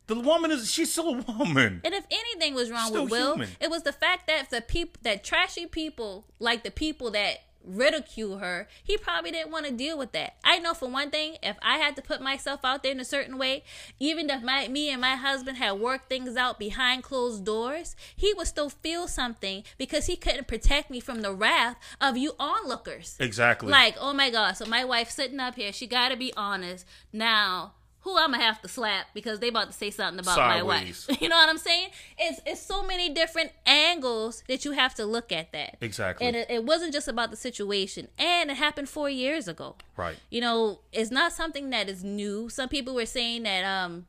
The 0.07 0.21
woman 0.21 0.51
is 0.53 0.71
she's 0.71 0.93
still 0.93 1.09
a 1.09 1.33
woman. 1.33 1.81
And 1.85 1.93
if 1.95 2.05
anything 2.11 2.55
was 2.55 2.71
wrong 2.71 2.87
Still 2.89 3.05
with 3.05 3.11
Will, 3.13 3.33
human. 3.35 3.49
it 3.61 3.71
was 3.71 3.83
the 3.83 3.93
fact 3.93 4.27
that 4.29 4.51
the 4.51 4.61
people 4.61 5.01
that 5.03 5.25
trashy 5.25 5.67
people 5.67 6.27
like 6.39 6.63
the 6.63 6.71
people 6.71 7.11
that 7.13 7.39
ridicule 7.65 8.39
her, 8.39 8.69
he 8.83 8.97
probably 8.97 9.31
didn't 9.31 9.53
want 9.53 9.67
to 9.67 9.73
deal 9.73 9.99
with 9.99 10.13
that. 10.13 10.37
I 10.45 10.59
know 10.59 10.75
for 10.75 10.89
one 10.89 11.11
thing, 11.11 11.37
if 11.43 11.57
I 11.63 11.79
had 11.79 11.97
to 11.97 12.03
put 12.03 12.21
myself 12.21 12.61
out 12.65 12.83
there 12.83 12.93
in 12.93 13.01
a 13.01 13.05
certain 13.05 13.39
way, 13.39 13.65
even 13.99 14.31
if 14.31 14.43
my 14.43 14.69
me 14.69 14.91
and 14.91 15.01
my 15.01 15.17
husband 15.17 15.59
had 15.59 15.73
worked 15.73 16.09
things 16.09 16.37
out 16.37 16.59
behind 16.59 17.03
closed 17.03 17.45
doors, 17.45 17.97
he 18.15 18.33
would 18.35 18.47
still 18.47 18.69
feel 18.71 19.09
something 19.09 19.65
because 19.79 20.07
he 20.07 20.17
couldn't 20.17 20.49
protect 20.49 20.91
me 20.91 21.01
from 21.01 21.23
the 21.23 21.33
wrath 21.33 21.77
of 22.01 22.17
you 22.17 22.33
onlookers. 22.39 23.17
Exactly. 23.21 23.71
Like, 23.71 23.97
oh 23.99 24.13
my 24.13 24.31
God, 24.31 24.53
so 24.53 24.67
my 24.67 24.85
wife 24.85 25.11
sitting 25.11 25.41
up 25.41 25.57
here, 25.57 25.73
she 25.73 25.87
gotta 25.87 26.17
be 26.17 26.33
honest. 26.37 26.87
Now, 27.13 27.73
who 28.05 28.19
I'm 28.19 28.33
gonna 28.33 28.43
have 28.43 28.61
to 28.63 28.69
slap 28.69 29.07
because 29.15 29.41
they 29.41 29.49
about 29.49 29.69
to 29.69 29.73
say 29.73 29.91
something 29.91 30.21
about 30.21 30.37
my 30.37 30.63
wife. 30.63 31.09
You 31.21 31.31
know 31.31 31.37
what 31.37 31.49
I'm 31.49 31.59
saying? 31.59 31.89
It's 32.19 32.41
it's 32.45 32.61
so 32.61 32.87
many 32.87 33.09
different 33.09 33.51
angles 33.65 34.45
that 34.47 34.65
you 34.67 34.73
have 34.73 34.95
to 34.97 35.07
look 35.07 35.33
at 35.33 35.53
that. 35.53 35.79
Exactly. 35.81 36.27
And 36.27 36.37
it, 36.37 36.51
it 36.51 36.65
wasn't 36.65 36.93
just 36.93 37.09
about 37.09 37.31
the 37.31 37.37
situation. 37.37 38.09
And 38.19 38.51
it 38.51 38.59
happened 38.59 38.91
four 38.91 39.09
years 39.09 39.49
ago. 39.49 39.77
Right. 39.97 40.17
You 40.29 40.43
know, 40.43 40.81
it's 40.93 41.11
not 41.11 41.33
something 41.33 41.71
that 41.71 41.89
is 41.89 42.05
new. 42.05 42.51
Some 42.51 42.69
people 42.69 42.95
were 42.95 43.07
saying 43.07 43.45
that 43.45 43.65
um 43.65 44.07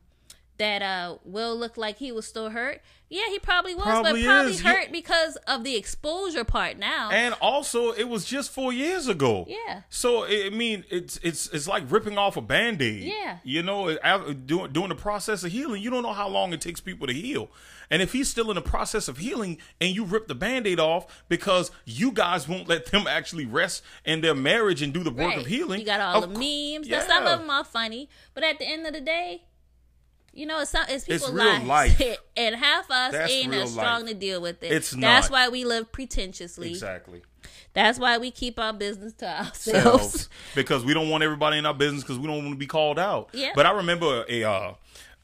that 0.58 0.82
uh 0.82 1.16
Will 1.24 1.56
looked 1.56 1.78
like 1.78 1.98
he 1.98 2.12
was 2.12 2.26
still 2.26 2.50
hurt. 2.50 2.80
Yeah, 3.08 3.28
he 3.28 3.38
probably 3.38 3.72
was, 3.76 3.84
Probably 3.84 4.22
but 4.22 4.26
probably 4.26 4.50
is. 4.52 4.62
You- 4.64 4.68
hurt 4.68 4.90
because 4.90 5.36
of 5.46 5.62
the 5.62 5.76
exposure 5.76 6.42
part 6.42 6.76
now. 6.76 7.08
And 7.12 7.34
also, 7.40 7.92
it 7.92 8.08
was 8.08 8.24
just 8.24 8.50
four 8.50 8.72
years 8.72 9.06
ago. 9.06 9.44
Yeah. 9.46 9.82
So 9.90 10.24
I 10.24 10.50
mean, 10.50 10.84
it's 10.90 11.18
it's 11.22 11.48
it's 11.50 11.68
like 11.68 11.84
ripping 11.88 12.18
off 12.18 12.36
a 12.36 12.40
band 12.40 12.82
aid. 12.82 13.04
Yeah. 13.04 13.38
You 13.44 13.62
know, 13.62 13.96
doing 14.46 14.72
doing 14.72 14.88
the 14.88 14.96
process 14.96 15.44
of 15.44 15.52
healing, 15.52 15.82
you 15.82 15.90
don't 15.90 16.02
know 16.02 16.12
how 16.14 16.28
long 16.28 16.52
it 16.52 16.60
takes 16.60 16.80
people 16.80 17.06
to 17.06 17.12
heal. 17.12 17.48
And 17.88 18.02
if 18.02 18.12
he's 18.12 18.28
still 18.28 18.50
in 18.50 18.56
the 18.56 18.62
process 18.62 19.06
of 19.06 19.18
healing, 19.18 19.58
and 19.80 19.94
you 19.94 20.04
rip 20.04 20.26
the 20.26 20.34
band 20.34 20.66
aid 20.66 20.80
off 20.80 21.22
because 21.28 21.70
you 21.84 22.10
guys 22.10 22.48
won't 22.48 22.66
let 22.66 22.86
them 22.86 23.06
actually 23.06 23.46
rest 23.46 23.84
in 24.04 24.20
their 24.22 24.34
marriage 24.34 24.82
and 24.82 24.92
do 24.92 25.04
the 25.04 25.12
work 25.12 25.28
Right. 25.28 25.38
of 25.38 25.46
healing, 25.46 25.78
You 25.78 25.86
got 25.86 26.00
all 26.00 26.24
of 26.24 26.34
the 26.34 26.38
memes. 26.76 26.88
Now, 26.88 27.02
some 27.02 27.24
of 27.24 27.38
them 27.38 27.48
are 27.50 27.62
funny, 27.62 28.08
but 28.34 28.42
at 28.42 28.58
the 28.58 28.64
end 28.66 28.88
of 28.88 28.92
the 28.92 29.00
day, 29.00 29.44
you 30.36 30.46
know, 30.46 30.60
it's, 30.60 30.70
some, 30.70 30.84
it's 30.88 31.04
people's 31.04 31.32
real 31.32 31.44
lives. 31.44 31.64
life. 31.66 32.18
and 32.36 32.54
half 32.54 32.90
us 32.90 33.12
That's 33.12 33.32
ain't 33.32 33.54
as 33.54 33.72
strong 33.72 34.02
life. 34.02 34.10
to 34.10 34.14
deal 34.14 34.40
with 34.40 34.62
it. 34.62 34.70
It's 34.72 34.90
That's 34.90 35.30
not. 35.30 35.32
why 35.32 35.48
we 35.48 35.64
live 35.64 35.90
pretentiously. 35.92 36.70
Exactly. 36.70 37.22
That's 37.72 37.98
why 37.98 38.18
we 38.18 38.30
keep 38.30 38.58
our 38.58 38.72
business 38.72 39.12
to 39.14 39.26
ourselves. 39.26 39.62
Selves. 40.10 40.28
because 40.54 40.84
we 40.84 40.94
don't 40.94 41.08
want 41.10 41.22
everybody 41.24 41.58
in 41.58 41.66
our 41.66 41.74
business 41.74 42.02
because 42.02 42.18
we 42.18 42.26
don't 42.26 42.38
want 42.38 42.50
to 42.52 42.56
be 42.58 42.66
called 42.66 42.98
out. 42.98 43.30
Yeah. 43.32 43.52
But 43.54 43.66
I 43.66 43.72
remember 43.72 44.24
a 44.28 44.44
uh, 44.44 44.74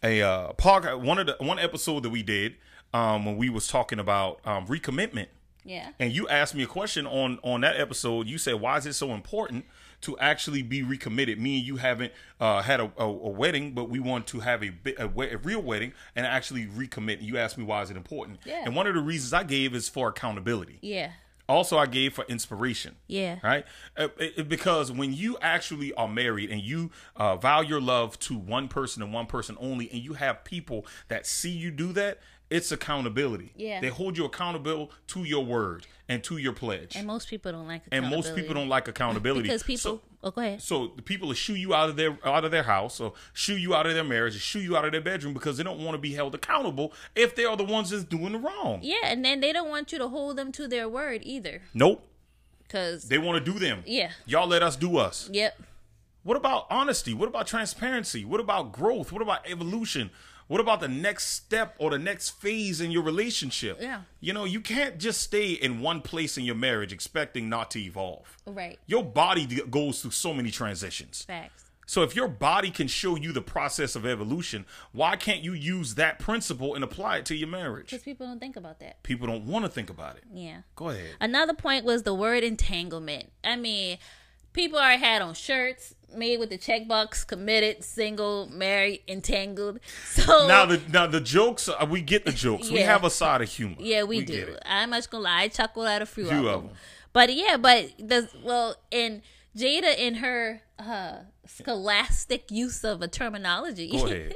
a 0.03 0.22
uh, 0.22 0.53
park 0.55 0.85
one 1.03 1.18
of 1.18 1.27
the 1.27 1.37
one 1.40 1.59
episode 1.59 2.03
that 2.03 2.11
we 2.11 2.22
did 2.22 2.57
um, 2.92 3.25
when 3.25 3.37
we 3.37 3.48
was 3.48 3.68
talking 3.68 3.98
about 3.98 4.40
um, 4.44 4.66
recommitment, 4.66 5.29
Yeah. 5.64 5.90
and 5.98 6.12
you 6.12 6.29
asked 6.29 6.55
me 6.55 6.62
a 6.62 6.66
question 6.66 7.07
on 7.07 7.38
on 7.42 7.62
that 7.62 7.79
episode. 7.81 8.27
You 8.29 8.37
said, 8.38 8.61
"Why 8.61 8.77
is 8.77 8.87
it 8.87 8.92
so 8.94 9.12
important 9.14 9.64
to 10.03 10.17
actually 10.19 10.62
be 10.62 10.83
recommitted?" 10.83 11.41
Me 11.41 11.57
and 11.59 11.67
you 11.67 11.77
haven't 11.77 12.12
uh, 12.41 12.62
had 12.62 12.81
a, 12.81 12.93
a, 12.99 13.05
a 13.05 13.29
wedding, 13.31 13.73
but 13.73 13.88
we 13.88 13.99
want 13.99 14.27
to 14.29 14.41
have 14.41 14.62
a, 14.62 14.71
a, 14.99 15.07
a 15.09 15.37
real 15.38 15.62
wedding 15.62 15.93
and 16.15 16.27
actually 16.27 16.67
recommit. 16.67 17.23
You 17.23 17.38
asked 17.38 17.59
me 17.59 17.65
why 17.65 17.83
is 17.83 17.91
it 17.91 17.97
important, 17.97 18.41
Yeah. 18.45 18.62
and 18.65 18.77
one 18.77 18.87
of 18.87 18.95
the 18.95 19.01
reasons 19.01 19.33
I 19.33 19.43
gave 19.45 19.75
is 19.75 19.88
for 19.88 20.09
accountability. 20.09 20.79
Yeah. 20.83 21.11
Also, 21.49 21.77
I 21.77 21.87
gave 21.87 22.15
for 22.15 22.25
inspiration 22.29 22.95
Yeah. 23.09 23.38
right? 23.43 23.65
Uh, 23.97 24.09
it- 24.19 24.35
it- 24.38 24.49
because 24.49 24.93
when 24.93 25.12
you 25.12 25.37
actually 25.43 25.93
are 25.95 26.07
married 26.09 26.51
and 26.51 26.61
you 26.62 26.91
uh, 27.17 27.37
vow 27.37 27.61
your 27.61 27.81
love 27.81 28.19
to 28.21 28.38
one 28.38 28.69
person 28.69 29.03
and 29.03 29.12
one 29.12 29.27
person 29.27 29.57
only, 29.61 29.91
and 29.91 30.01
you 30.01 30.15
have 30.15 30.45
people 30.45 30.87
that 31.09 31.27
see 31.27 31.51
you 31.51 31.71
do 31.73 31.93
that, 31.95 32.21
it's 32.53 32.71
accountability. 32.71 33.53
Yeah. 33.57 33.81
they 33.81 33.88
hold 33.88 34.19
you 34.19 34.25
accountable 34.25 34.91
to 35.09 35.25
your 35.25 35.45
word 35.45 35.87
and 36.09 36.23
to 36.25 36.37
your 36.37 36.53
pledge. 36.53 36.95
And 36.97 37.07
most 37.07 37.29
people 37.29 37.51
don't 37.53 37.67
like 37.67 37.87
accountability. 37.87 38.15
And 38.15 38.25
most 38.27 38.37
people 38.37 38.55
don't 38.55 38.69
like 38.69 38.88
accountability 38.88 39.43
because 39.49 39.62
people. 39.62 39.81
So, 39.81 40.01
oh, 40.23 40.31
go 40.31 40.41
ahead. 40.43 40.61
so 40.61 40.93
the 40.95 41.03
people 41.03 41.29
will 41.29 41.35
shoo 41.35 41.55
you 41.55 41.75
out 41.75 41.88
of 41.88 41.97
their 41.97 42.19
out 42.25 42.45
of 42.45 42.51
their 42.51 42.65
house, 42.65 43.01
or 43.01 43.15
shoo 43.33 43.57
you 43.57 43.75
out 43.75 43.87
of 43.87 43.95
their 43.95 44.05
marriage, 44.05 44.37
or 44.37 44.41
shoo 44.41 44.61
you 44.61 44.77
out 44.77 44.85
of 44.85 44.93
their 44.93 45.01
bedroom 45.01 45.33
because 45.33 45.57
they 45.57 45.62
don't 45.65 45.81
want 45.81 45.95
to 45.95 45.99
be 45.99 46.12
held 46.12 46.35
accountable 46.35 46.93
if 47.17 47.35
they 47.35 47.45
are 47.47 47.57
the 47.57 47.65
ones 47.65 47.91
that's 47.91 48.05
doing 48.05 48.33
the 48.33 48.38
wrong. 48.38 48.81
Yeah, 48.83 48.97
and 49.05 49.25
then 49.25 49.41
they 49.41 49.53
don't 49.53 49.71
want 49.71 49.91
you 49.91 49.99
to 49.99 50.09
hold 50.09 50.37
them 50.37 50.53
to 50.53 50.69
their 50.69 50.88
word 50.88 51.23
either. 51.25 51.62
Nope, 51.73 52.07
Because 52.65 53.05
they 53.09 53.17
want 53.19 53.43
to 53.45 53.53
do 53.53 53.59
them. 53.59 53.83
Yeah. 53.87 54.11
y'all 54.27 54.47
let 54.47 54.62
us 54.62 54.77
do 54.77 54.99
us. 54.99 55.29
yep. 55.33 55.59
What 56.25 56.37
about 56.37 56.67
honesty? 56.71 57.15
What 57.15 57.29
about 57.29 57.49
transparency? 57.49 58.25
What 58.25 58.38
about 58.38 58.71
growth? 58.71 59.11
What 59.11 59.23
about 59.23 59.41
evolution? 59.51 60.11
What 60.48 60.61
about 60.61 60.81
the 60.81 60.88
next 60.88 61.28
step 61.28 61.74
or 61.78 61.90
the 61.90 61.98
next 61.98 62.31
phase 62.31 62.81
in 62.81 62.90
your 62.90 63.02
relationship? 63.02 63.78
Yeah. 63.81 64.02
You 64.20 64.33
know, 64.33 64.44
you 64.44 64.61
can't 64.61 64.98
just 64.98 65.20
stay 65.20 65.52
in 65.52 65.81
one 65.81 66.00
place 66.00 66.37
in 66.37 66.44
your 66.44 66.55
marriage 66.55 66.92
expecting 66.92 67.48
not 67.48 67.70
to 67.72 67.81
evolve. 67.81 68.37
Right. 68.46 68.78
Your 68.87 69.05
body 69.05 69.46
goes 69.46 70.02
through 70.02 70.11
so 70.11 70.35
many 70.35 70.50
transitions. 70.50 71.22
Facts. 71.22 71.64
So 71.87 72.02
if 72.02 72.14
your 72.16 72.28
body 72.28 72.70
can 72.70 72.87
show 72.87 73.16
you 73.16 73.33
the 73.33 73.42
process 73.42 73.96
of 73.96 74.07
evolution, 74.07 74.64
why 74.92 75.16
can't 75.16 75.42
you 75.42 75.52
use 75.52 75.96
that 75.96 76.18
principle 76.18 76.74
and 76.74 76.85
apply 76.85 77.18
it 77.18 77.26
to 77.26 77.35
your 77.35 77.48
marriage? 77.48 77.90
Because 77.90 78.02
people 78.02 78.26
don't 78.26 78.38
think 78.38 78.57
about 78.57 78.81
that. 78.81 79.02
People 79.02 79.26
don't 79.26 79.46
want 79.46 79.64
to 79.64 79.70
think 79.70 79.90
about 79.90 80.16
it. 80.16 80.24
Yeah. 80.33 80.62
Go 80.76 80.88
ahead. 80.90 81.11
Another 81.20 81.55
point 81.55 81.85
was 81.85 82.05
the 82.05 82.14
word 82.14 82.44
entanglement. 82.44 83.31
I 83.44 83.57
mean, 83.57 83.98
people 84.52 84.78
are 84.78 84.96
had 84.96 85.22
on 85.22 85.35
shirts 85.35 85.94
made 86.16 86.38
with 86.38 86.51
the 86.51 86.59
checkbox 86.59 87.27
committed, 87.27 87.83
single, 87.85 88.48
married, 88.51 89.03
entangled. 89.09 89.79
So 90.05 90.46
Now 90.46 90.66
the 90.66 90.81
now 90.90 91.07
the 91.07 91.20
jokes 91.20 91.68
uh, 91.68 91.87
we 91.88 92.03
get 92.03 92.25
the 92.25 92.33
jokes. 92.33 92.70
We 92.70 92.81
have 92.81 93.05
a 93.05 93.11
side 93.11 93.40
of 93.42 93.48
humor. 93.48 93.77
yeah, 93.79 94.03
we, 94.03 94.22
get 94.25 94.46
do. 94.46 94.57
I'm 94.66 94.90
not 94.90 95.09
gonna 95.11 95.25
lie, 95.25 95.42
I 95.42 95.48
chuckled 95.48 95.87
at 95.87 96.03
a 96.03 96.07
few, 96.07 96.27
Few 96.29 96.38
of, 96.40 96.44
of 96.46 96.61
them. 96.62 96.66
them. 96.68 96.77
But 97.12 97.35
yeah, 97.35 97.57
but 97.57 97.90
the 97.98 98.29
well, 98.44 98.77
and 98.90 99.22
Jada 99.57 99.96
in 99.98 100.16
her 100.16 100.62
uh, 100.79 101.18
scholastic 101.46 102.51
use 102.51 102.85
of 102.85 103.03
a 103.03 103.09
terminology. 103.09 103.90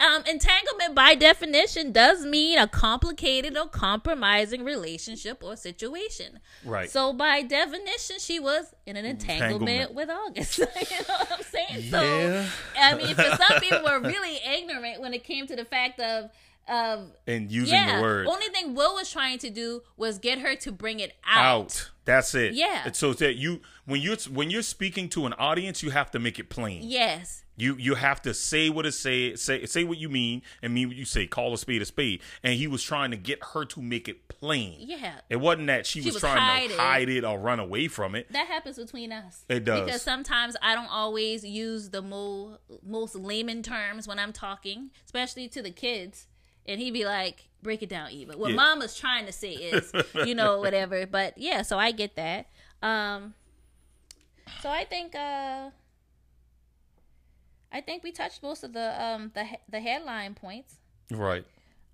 Um, 0.00 0.22
entanglement 0.26 0.94
by 0.94 1.14
definition 1.14 1.92
does 1.92 2.24
mean 2.26 2.58
a 2.58 2.66
complicated 2.66 3.56
or 3.56 3.68
compromising 3.68 4.64
relationship 4.64 5.42
or 5.42 5.56
situation. 5.56 6.40
Right. 6.64 6.90
So 6.90 7.12
by 7.12 7.42
definition, 7.42 8.16
she 8.18 8.40
was 8.40 8.74
in 8.86 8.96
an 8.96 9.04
entanglement, 9.04 9.62
Entanglement. 9.62 9.94
with 9.94 10.10
August. 10.10 10.58
you 10.58 10.64
know 10.64 11.14
what 11.18 11.32
I'm 11.32 11.42
saying? 11.42 11.84
Yeah. 11.90 11.90
So 11.90 12.46
I 12.80 12.94
mean, 12.96 13.14
for 13.14 13.36
some 13.36 13.60
people 13.60 13.82
were 13.84 14.00
really 14.00 14.38
ignorant 14.44 15.00
when 15.00 15.14
it 15.14 15.24
came 15.24 15.46
to 15.46 15.56
the 15.56 15.64
fact 15.64 16.00
of 16.00 16.30
of 16.66 17.10
and 17.26 17.50
using 17.52 17.74
yeah. 17.74 17.96
the 17.96 18.02
word 18.02 18.26
Only 18.26 18.46
thing 18.46 18.74
Will 18.74 18.94
was 18.94 19.10
trying 19.10 19.38
to 19.38 19.50
do 19.50 19.82
was 19.96 20.18
get 20.18 20.38
her 20.38 20.56
to 20.56 20.72
bring 20.72 20.98
it 21.00 21.12
out. 21.26 21.44
out. 21.44 21.90
That's 22.04 22.34
it. 22.34 22.54
Yeah. 22.54 22.82
And 22.86 22.96
So 22.96 23.12
that 23.14 23.34
you 23.34 23.60
when 23.84 24.00
you're 24.00 24.16
when 24.30 24.50
you're 24.50 24.62
speaking 24.62 25.08
to 25.10 25.26
an 25.26 25.34
audience, 25.34 25.82
you 25.82 25.90
have 25.90 26.10
to 26.12 26.18
make 26.18 26.38
it 26.38 26.48
plain. 26.48 26.80
Yes. 26.82 27.43
You 27.56 27.76
you 27.78 27.94
have 27.94 28.20
to 28.22 28.34
say 28.34 28.68
what 28.68 28.84
it 28.84 28.92
say 28.92 29.36
say 29.36 29.64
say 29.66 29.84
what 29.84 29.98
you 29.98 30.08
mean 30.08 30.42
and 30.60 30.74
mean 30.74 30.88
what 30.88 30.96
you 30.96 31.04
say. 31.04 31.26
Call 31.26 31.54
a 31.54 31.58
spade 31.58 31.82
a 31.82 31.84
spade. 31.84 32.20
And 32.42 32.54
he 32.54 32.66
was 32.66 32.82
trying 32.82 33.12
to 33.12 33.16
get 33.16 33.38
her 33.52 33.64
to 33.66 33.80
make 33.80 34.08
it 34.08 34.26
plain. 34.28 34.76
Yeah. 34.80 35.14
It 35.30 35.36
wasn't 35.36 35.68
that 35.68 35.86
she, 35.86 36.00
She 36.00 36.06
was, 36.08 36.14
was 36.14 36.20
trying 36.22 36.68
to 36.70 36.76
hide 36.76 37.08
it 37.08 37.24
or 37.24 37.38
run 37.38 37.60
away 37.60 37.86
from 37.88 38.14
it. 38.16 38.32
That 38.32 38.48
happens 38.48 38.76
between 38.76 39.12
us. 39.12 39.44
It 39.48 39.64
does. 39.64 39.84
Because 39.84 40.02
sometimes 40.02 40.56
I 40.62 40.74
don't 40.74 40.90
always 40.90 41.44
use 41.44 41.90
the 41.90 42.02
mo- 42.02 42.58
most 42.84 43.14
layman 43.14 43.62
terms 43.62 44.08
when 44.08 44.18
I'm 44.18 44.32
talking, 44.32 44.90
especially 45.04 45.46
to 45.50 45.62
the 45.62 45.70
kids. 45.70 46.26
And 46.66 46.80
he'd 46.80 46.92
be 46.92 47.04
like, 47.04 47.50
break 47.62 47.82
it 47.82 47.88
down, 47.88 48.10
Eva. 48.10 48.36
What 48.36 48.50
Yeah. 48.50 48.56
mama's 48.56 48.96
trying 48.96 49.26
to 49.26 49.32
say 49.32 49.52
is, 49.52 49.92
you 50.26 50.34
know, 50.34 50.58
whatever. 50.60 51.06
But 51.06 51.38
yeah, 51.38 51.62
so 51.62 51.78
I 51.78 51.92
get 51.92 52.16
that. 52.16 52.46
Um, 52.82 53.34
so 54.60 54.70
I 54.70 54.84
think, 54.84 55.14
uh, 55.14 55.70
I 57.74 57.80
think 57.80 58.04
we 58.04 58.12
touched 58.12 58.42
most 58.42 58.64
of 58.64 58.72
the 58.72 59.02
um 59.02 59.32
the 59.34 59.44
the 59.68 59.80
headline 59.80 60.34
points. 60.34 60.76
Right. 61.10 61.44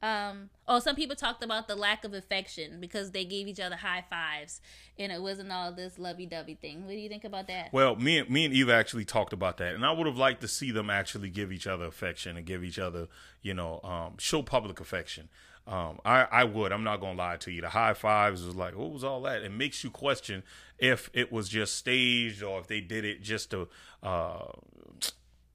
Um, 0.03 0.49
oh, 0.67 0.79
some 0.79 0.97
people 0.97 1.15
talked 1.15 1.45
about 1.45 1.69
the 1.69 1.77
lack 1.77 2.05
of 2.05 2.15
affection 2.15 2.81
because 2.81 3.11
they 3.11 3.25
gave 3.27 3.47
each 3.47 3.61
other 3.61 3.77
high 3.77 4.03
fives, 4.09 4.63
and 4.99 5.13
it 5.13 5.21
wasn't 5.21 5.53
all 5.53 5.73
this 5.73 5.99
lovey-dovey 5.99 6.55
thing. 6.55 6.87
What 6.87 6.93
do 6.93 6.97
you 6.97 7.11
think 7.11 7.25
about 7.25 7.49
that? 7.49 7.71
Well, 7.71 7.97
me 7.97 8.17
and 8.19 8.31
me 8.31 8.47
and 8.47 8.55
Eva 8.55 8.73
actually 8.73 9.05
talked 9.05 9.35
about 9.35 9.59
that, 9.59 9.75
and 9.75 9.85
I 9.85 9.93
would 9.93 10.07
have 10.07 10.17
liked 10.17 10.41
to 10.41 10.49
see 10.49 10.71
them 10.71 10.89
actually 10.89 11.29
give 11.29 11.53
each 11.53 11.67
other 11.67 11.85
affection 11.85 12.39
and 12.39 12.47
give 12.47 12.65
each 12.65 12.79
other, 12.79 13.09
you 13.43 13.53
know, 13.53 13.81
um, 13.85 14.15
show 14.19 14.43
public 14.43 14.81
affection. 14.81 15.29
Um, 15.67 16.01
I, 16.05 16.27
I 16.33 16.45
would. 16.45 16.73
I'm 16.73 16.83
not 16.83 17.01
gonna 17.01 17.19
lie 17.19 17.37
to 17.37 17.53
you. 17.53 17.61
The 17.61 17.69
high 17.69 17.93
fives 17.93 18.43
was 18.45 18.57
like, 18.57 18.77
what 18.77 18.91
was 18.91 19.05
all 19.05 19.21
that? 19.23 19.43
It 19.43 19.53
makes 19.53 19.85
you 19.85 19.91
question 19.91 20.43
if 20.79 21.11
it 21.13 21.31
was 21.31 21.49
just 21.49 21.77
staged 21.77 22.43
or 22.43 22.59
if 22.59 22.67
they 22.67 22.81
did 22.81 23.05
it 23.05 23.23
just 23.23 23.51
to, 23.51 23.69
uh, 24.03 24.47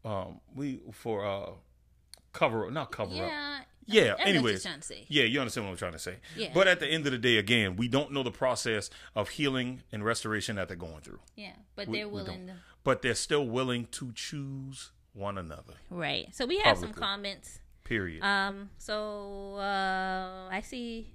um, 0.06 0.40
we 0.56 0.80
for 0.94 1.26
uh, 1.26 1.50
cover 2.34 2.66
up, 2.68 2.72
not 2.72 2.92
cover 2.92 3.12
up. 3.12 3.18
yeah, 3.18 3.60
Yeah. 3.86 4.02
I 4.02 4.06
know 4.06 4.12
what 4.14 4.28
Anyways, 4.28 4.54
you're 4.64 4.72
trying 4.72 4.80
to 4.82 4.88
say. 4.88 5.06
yeah, 5.08 5.24
you 5.24 5.40
understand 5.40 5.66
what 5.66 5.72
I'm 5.72 5.78
trying 5.78 5.92
to 5.94 6.00
say. 6.00 6.18
Yeah. 6.36 6.52
But 6.54 6.68
at 6.68 6.80
the 6.80 6.88
end 6.88 7.06
of 7.06 7.12
the 7.12 7.18
day, 7.18 7.38
again, 7.38 7.76
we 7.76 7.88
don't 7.88 8.12
know 8.12 8.24
the 8.24 8.32
process 8.32 8.90
of 9.16 9.30
healing 9.30 9.82
and 9.92 10.04
restoration 10.06 10.56
that 10.58 10.68
they're 10.68 10.78
going 10.78 11.02
through. 11.02 11.20
Yeah, 11.36 11.54
but 11.76 11.88
We- 11.88 11.98
they're 12.00 12.10
willing 12.10 12.48
to. 12.48 12.54
But 12.84 13.02
they're 13.02 13.16
still 13.16 13.48
willing 13.48 13.88
to 13.94 14.12
choose 14.14 14.92
one 15.14 15.38
another. 15.40 15.74
Right. 15.90 16.28
So 16.36 16.46
we 16.46 16.60
have 16.60 16.78
some 16.78 16.94
comments. 16.94 17.60
Period. 17.84 18.22
Um. 18.24 18.70
So 18.78 19.56
uh, 19.56 20.50
I 20.52 20.62
see. 20.62 21.12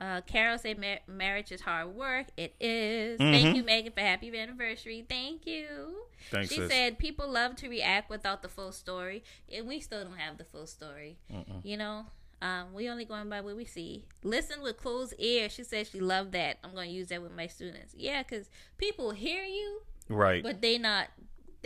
Uh, 0.00 0.20
Carol 0.22 0.58
said 0.58 0.78
mar- 0.78 1.00
marriage 1.06 1.50
is 1.52 1.62
hard 1.62 1.88
work. 1.88 2.26
It 2.36 2.54
is. 2.60 3.18
Thank 3.18 3.56
you, 3.56 3.62
Megan, 3.62 3.92
for 3.92 4.00
happy 4.00 4.36
anniversary. 4.36 5.06
Thank 5.08 5.46
you. 5.46 5.66
Mm-hmm. 5.66 5.96
Thanks, 6.30 6.48
she 6.50 6.56
sis. 6.56 6.70
said 6.70 6.98
people 6.98 7.30
love 7.30 7.56
to 7.56 7.68
react 7.68 8.10
without 8.10 8.42
the 8.42 8.48
full 8.48 8.72
story, 8.72 9.24
and 9.52 9.66
we 9.66 9.80
still 9.80 10.04
don't 10.04 10.18
have 10.18 10.38
the 10.38 10.44
full 10.44 10.66
story. 10.66 11.18
You 11.62 11.76
know, 11.76 12.06
um, 12.42 12.74
we 12.74 12.88
only 12.88 13.04
going 13.04 13.28
by 13.28 13.40
what 13.40 13.56
we 13.56 13.64
see. 13.64 14.04
Listen 14.22 14.60
with 14.62 14.76
closed 14.76 15.14
ears. 15.18 15.52
She 15.52 15.64
said 15.64 15.86
she 15.86 16.00
loved 16.00 16.32
that. 16.32 16.58
I'm 16.62 16.74
going 16.74 16.88
to 16.88 16.94
use 16.94 17.08
that 17.08 17.22
with 17.22 17.34
my 17.34 17.46
students. 17.46 17.94
Yeah, 17.96 18.22
because 18.22 18.50
people 18.76 19.12
hear 19.12 19.44
you, 19.44 19.82
right. 20.08 20.42
but 20.42 20.60
they 20.60 20.78
not 20.78 21.08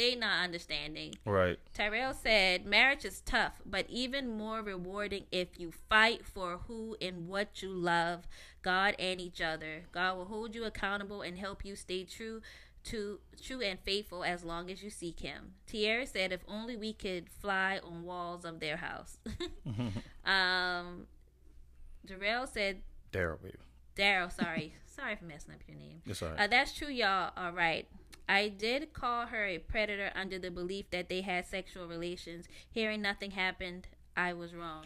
they 0.01 0.15
not 0.15 0.43
understanding. 0.43 1.15
right. 1.27 1.59
Tyrell 1.75 2.15
said, 2.15 2.65
Marriage 2.65 3.05
is 3.05 3.21
tough, 3.21 3.61
but 3.67 3.85
even 3.91 4.29
more 4.29 4.63
rewarding 4.63 5.25
if 5.31 5.61
you 5.61 5.73
fight 5.91 6.25
for 6.25 6.61
who 6.67 6.97
and 7.03 7.29
what 7.29 7.61
you 7.61 7.69
love, 7.69 8.27
God 8.63 8.97
and 8.99 9.21
each 9.21 9.43
other. 9.43 9.85
God 9.93 10.17
will 10.17 10.25
hold 10.25 10.55
you 10.55 10.65
accountable 10.65 11.21
and 11.21 11.37
help 11.39 11.67
you 11.67 11.77
stay 11.77 12.05
true 12.05 12.41
to 12.85 13.21
true 13.43 13.61
and 13.61 13.79
faithful 13.81 14.25
as 14.25 14.43
long 14.43 14.71
as 14.71 14.83
you 14.83 14.89
seek 14.89 15.21
him. 15.21 15.53
Tierra 15.67 16.07
said, 16.07 16.33
If 16.33 16.41
only 16.49 16.79
we 16.79 16.95
could 16.95 17.29
fly 17.29 17.79
on 17.85 18.05
walls 18.05 18.47
of 18.47 18.59
their 18.59 18.79
house. 18.79 19.19
um 20.25 21.07
Darrell 22.07 22.47
said 22.47 22.81
Daryl, 23.13 23.43
baby. 23.43 23.59
Daryl, 23.97 24.33
sorry. 24.33 24.75
sorry 24.87 25.17
for 25.17 25.27
messing 25.27 25.53
up 25.53 25.61
your 25.69 25.77
name. 25.77 26.01
It's 26.07 26.23
all 26.23 26.31
right. 26.31 26.41
Uh, 26.41 26.47
that's 26.47 26.73
true, 26.73 26.89
y'all. 26.89 27.33
All 27.37 27.53
right. 27.53 27.87
I 28.31 28.49
did 28.49 28.93
call 28.93 29.27
her 29.27 29.45
a 29.45 29.59
predator 29.59 30.11
under 30.15 30.39
the 30.39 30.51
belief 30.51 30.89
that 30.91 31.09
they 31.09 31.21
had 31.23 31.47
sexual 31.47 31.87
relations. 31.89 32.47
Hearing 32.71 33.03
nothing 33.03 33.33
happened, 33.33 33.89
I 34.17 34.33
was 34.35 34.55
wrong. 34.55 34.85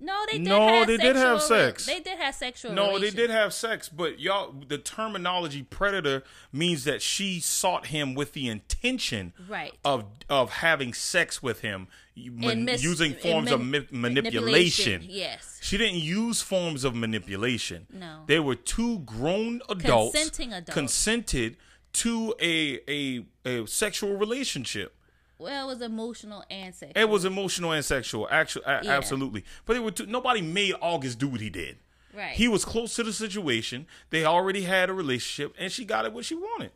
No, 0.00 0.16
they 0.30 0.38
did 0.38 0.46
No, 0.46 0.60
have 0.68 0.88
relationships. 0.88 0.88
No, 0.88 0.96
they 0.96 1.02
did 1.12 1.16
have 1.16 1.42
sex. 1.42 1.86
They 1.86 2.00
did 2.00 2.18
have 2.18 2.34
sexual 2.34 2.72
no, 2.72 2.86
relations. 2.92 3.14
they 3.14 3.20
did 3.20 3.30
have 3.30 3.52
sex, 3.52 3.88
but 3.88 4.20
y'all, 4.20 4.52
the 4.52 4.78
terminology 4.78 5.64
predator 5.64 6.22
means 6.52 6.84
that 6.84 7.02
she 7.02 7.40
sought 7.40 7.86
him 7.86 8.14
with 8.14 8.32
the 8.32 8.48
intention 8.48 9.32
Right. 9.48 9.74
of 9.84 10.04
of 10.30 10.50
having 10.50 10.94
sex 10.94 11.42
with 11.42 11.60
him, 11.62 11.88
man- 12.16 12.64
mis- 12.64 12.82
using 12.82 13.14
forms 13.14 13.50
of 13.50 13.60
man- 13.60 13.88
ma- 13.90 14.08
manipulation. 14.08 15.04
Yes. 15.08 15.58
She 15.62 15.76
didn't 15.76 15.98
use 15.98 16.40
forms 16.42 16.84
of 16.84 16.94
manipulation. 16.94 17.86
No. 17.92 18.22
They 18.26 18.38
were 18.38 18.54
two 18.54 19.00
grown 19.00 19.62
adults 19.68 20.14
Consenting 20.14 20.52
adults. 20.52 20.74
consented 20.74 21.56
to 21.98 22.34
a 22.40 22.80
a 22.88 23.24
a 23.44 23.66
sexual 23.66 24.16
relationship. 24.16 24.94
Well, 25.38 25.68
it 25.70 25.74
was 25.74 25.82
emotional 25.82 26.44
and 26.50 26.74
sexual. 26.74 27.00
It 27.00 27.08
was 27.08 27.24
emotional 27.24 27.70
and 27.72 27.84
sexual, 27.84 28.26
actually, 28.30 28.64
Yeah. 28.66 28.82
absolutely. 28.96 29.44
But 29.66 29.74
they 29.74 29.80
were 29.80 29.92
two, 29.92 30.06
nobody 30.06 30.42
made 30.42 30.74
August 30.80 31.18
do 31.20 31.28
what 31.28 31.40
he 31.40 31.48
did. 31.50 31.78
right. 32.12 32.32
He 32.32 32.48
was 32.48 32.64
close 32.64 32.96
to 32.96 33.04
the 33.04 33.12
situation. 33.12 33.86
They 34.10 34.24
already 34.24 34.62
had 34.62 34.90
a 34.90 34.92
relationship, 34.92 35.54
and 35.56 35.70
she 35.70 35.84
got 35.84 36.04
it 36.06 36.12
what 36.12 36.24
she 36.24 36.34
wanted. 36.34 36.72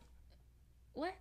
what? 0.93 1.15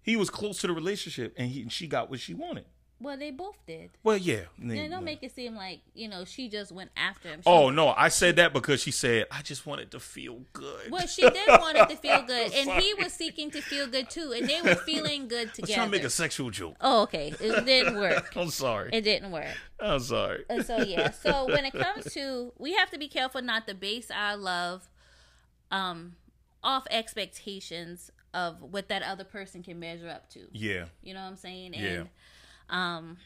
He 0.00 0.16
was 0.16 0.30
close 0.30 0.60
to 0.60 0.66
the 0.66 0.72
relationship, 0.72 1.34
and, 1.36 1.50
he, 1.50 1.62
and 1.62 1.72
she 1.72 1.86
got 1.86 2.08
what 2.10 2.20
she 2.20 2.32
wanted. 2.34 2.64
Well, 3.00 3.18
they 3.18 3.32
both 3.32 3.58
did. 3.66 3.90
Well, 4.02 4.16
yeah. 4.16 4.42
They 4.58 4.88
don't 4.88 5.04
make 5.04 5.22
it 5.22 5.34
seem 5.34 5.56
like 5.56 5.80
you 5.94 6.08
know 6.08 6.24
she 6.24 6.48
just 6.48 6.72
went 6.72 6.90
after 6.96 7.28
him. 7.28 7.40
She 7.40 7.50
Oh 7.50 7.68
no, 7.70 7.88
I 7.88 8.08
said 8.08 8.36
that 8.36 8.52
because 8.52 8.80
she 8.82 8.90
said 8.92 9.26
I 9.30 9.42
just 9.42 9.66
wanted 9.66 9.90
to 9.90 10.00
feel 10.00 10.40
good. 10.52 10.90
Well, 10.90 11.06
she 11.06 11.22
did 11.22 11.48
want 11.48 11.76
it 11.76 11.88
to 11.90 11.96
feel 11.96 12.22
good, 12.26 12.52
and 12.54 12.70
he 12.82 12.94
was 12.94 13.12
seeking 13.12 13.50
to 13.50 13.60
feel 13.60 13.86
good 13.88 14.08
too, 14.08 14.32
and 14.34 14.48
they 14.48 14.62
were 14.62 14.74
feeling 14.76 15.28
good 15.28 15.48
I 15.48 15.50
was 15.50 15.52
together. 15.56 15.74
trying 15.74 15.86
to 15.88 15.92
make 15.92 16.04
a 16.04 16.10
sexual 16.10 16.50
joke. 16.50 16.76
oh, 16.80 17.02
okay, 17.02 17.34
it 17.40 17.64
didn't 17.66 17.96
work. 17.98 18.34
I'm 18.36 18.50
sorry. 18.50 18.90
It 18.92 19.02
didn't 19.02 19.32
work. 19.32 19.54
I'm 19.80 20.00
sorry. 20.00 20.44
And 20.48 20.64
so 20.64 20.78
yeah, 20.78 21.10
so 21.22 21.46
when 21.46 21.64
it 21.64 21.72
comes 21.72 22.12
to, 22.14 22.52
we 22.58 22.74
have 22.74 22.90
to 22.90 22.98
be 22.98 23.08
careful 23.08 23.42
not 23.42 23.66
to 23.68 23.74
base 23.74 24.10
our 24.10 24.36
love, 24.36 24.88
um, 25.70 26.14
off 26.62 26.86
expectations 26.90 28.10
of 28.32 28.62
what 28.62 28.88
that 28.88 29.02
other 29.02 29.24
person 29.24 29.62
can 29.62 29.78
measure 29.78 30.08
up 30.08 30.28
to. 30.30 30.40
Yeah. 30.52 30.86
You 31.02 31.14
know 31.14 31.20
what 31.22 31.28
I'm 31.30 31.36
saying? 31.36 31.74
Yeah. 31.74 32.04
Um, 32.68 33.18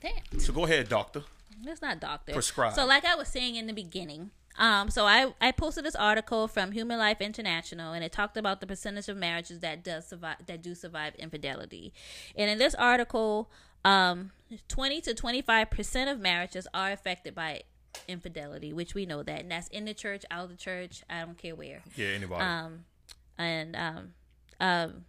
damn. 0.00 0.38
So 0.38 0.52
go 0.52 0.64
ahead, 0.64 0.88
doctor. 0.88 1.24
It's 1.66 1.80
not 1.80 2.00
doctor. 2.00 2.32
Prescribe. 2.32 2.74
So 2.74 2.84
like 2.86 3.04
I 3.04 3.14
was 3.14 3.28
saying 3.28 3.56
in 3.56 3.66
the 3.66 3.72
beginning, 3.72 4.30
um, 4.58 4.90
so 4.90 5.04
I, 5.06 5.32
I 5.40 5.50
posted 5.52 5.84
this 5.84 5.96
article 5.96 6.46
from 6.46 6.72
Human 6.72 6.98
Life 6.98 7.20
International 7.20 7.92
and 7.92 8.04
it 8.04 8.12
talked 8.12 8.36
about 8.36 8.60
the 8.60 8.66
percentage 8.66 9.08
of 9.08 9.16
marriages 9.16 9.60
that 9.60 9.82
does 9.82 10.06
survive 10.06 10.36
that 10.46 10.62
do 10.62 10.74
survive 10.74 11.14
infidelity. 11.16 11.92
And 12.36 12.50
in 12.50 12.58
this 12.58 12.74
article, 12.74 13.50
um, 13.84 14.30
twenty 14.68 15.00
to 15.02 15.14
twenty 15.14 15.42
five 15.42 15.70
percent 15.70 16.10
of 16.10 16.20
marriages 16.20 16.68
are 16.72 16.92
affected 16.92 17.34
by 17.34 17.62
infidelity, 18.08 18.72
which 18.72 18.94
we 18.94 19.06
know 19.06 19.22
that. 19.22 19.40
And 19.40 19.50
that's 19.50 19.68
in 19.68 19.84
the 19.84 19.94
church, 19.94 20.24
out 20.30 20.44
of 20.44 20.50
the 20.50 20.56
church, 20.56 21.02
I 21.08 21.20
don't 21.20 21.38
care 21.38 21.54
where. 21.54 21.82
Yeah. 21.96 22.08
Anybody? 22.08 22.44
Um, 22.44 22.84
and 23.38 23.76
um, 23.76 24.14
um, 24.60 25.04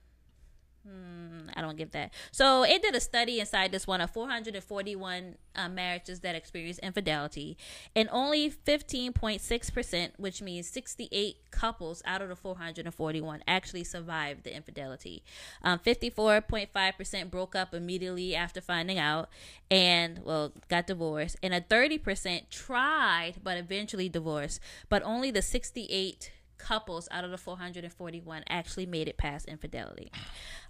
hmm, 0.86 1.50
I 1.56 1.62
don't 1.62 1.78
get 1.78 1.92
that. 1.94 2.14
So 2.32 2.64
it 2.64 2.82
did 2.82 2.96
a 2.96 3.00
study 3.00 3.40
inside 3.40 3.72
this 3.72 3.88
one 3.88 4.02
of 4.02 4.12
441 4.12 5.36
uh, 5.56 5.70
marriages 5.70 6.20
that 6.22 6.36
experienced 6.36 6.80
infidelity, 6.82 7.58
and 7.96 8.10
only 8.12 8.50
15.6 8.50 9.74
percent, 9.74 10.14
which 10.18 10.42
means 10.42 10.68
68 10.70 11.38
couples 11.52 12.02
out 12.06 12.22
of 12.22 12.30
the 12.30 12.36
441, 12.36 13.44
actually 13.48 13.84
survived 13.84 14.44
the 14.44 14.56
infidelity. 14.56 15.24
Um, 15.64 15.80
54.5 15.80 16.98
percent 16.98 17.32
broke 17.32 17.56
up 17.56 17.74
immediately 17.74 18.36
after 18.36 18.62
finding 18.62 19.00
out, 19.00 19.30
and 19.72 20.20
well, 20.24 20.52
got 20.70 20.88
divorced, 20.88 21.38
and 21.42 21.54
a 21.54 21.62
30 21.62 21.98
percent 21.98 22.52
tried 22.52 23.36
but 23.44 23.58
eventually 23.58 24.10
divorced. 24.10 24.60
But 24.90 25.04
only 25.04 25.32
the 25.32 25.42
68 25.42 26.32
couples 26.58 27.08
out 27.12 27.24
of 27.24 27.32
the 27.32 27.38
441 27.38 28.44
actually 28.50 28.86
made 28.86 29.08
it 29.08 29.18
past 29.18 29.46
infidelity. 29.48 30.12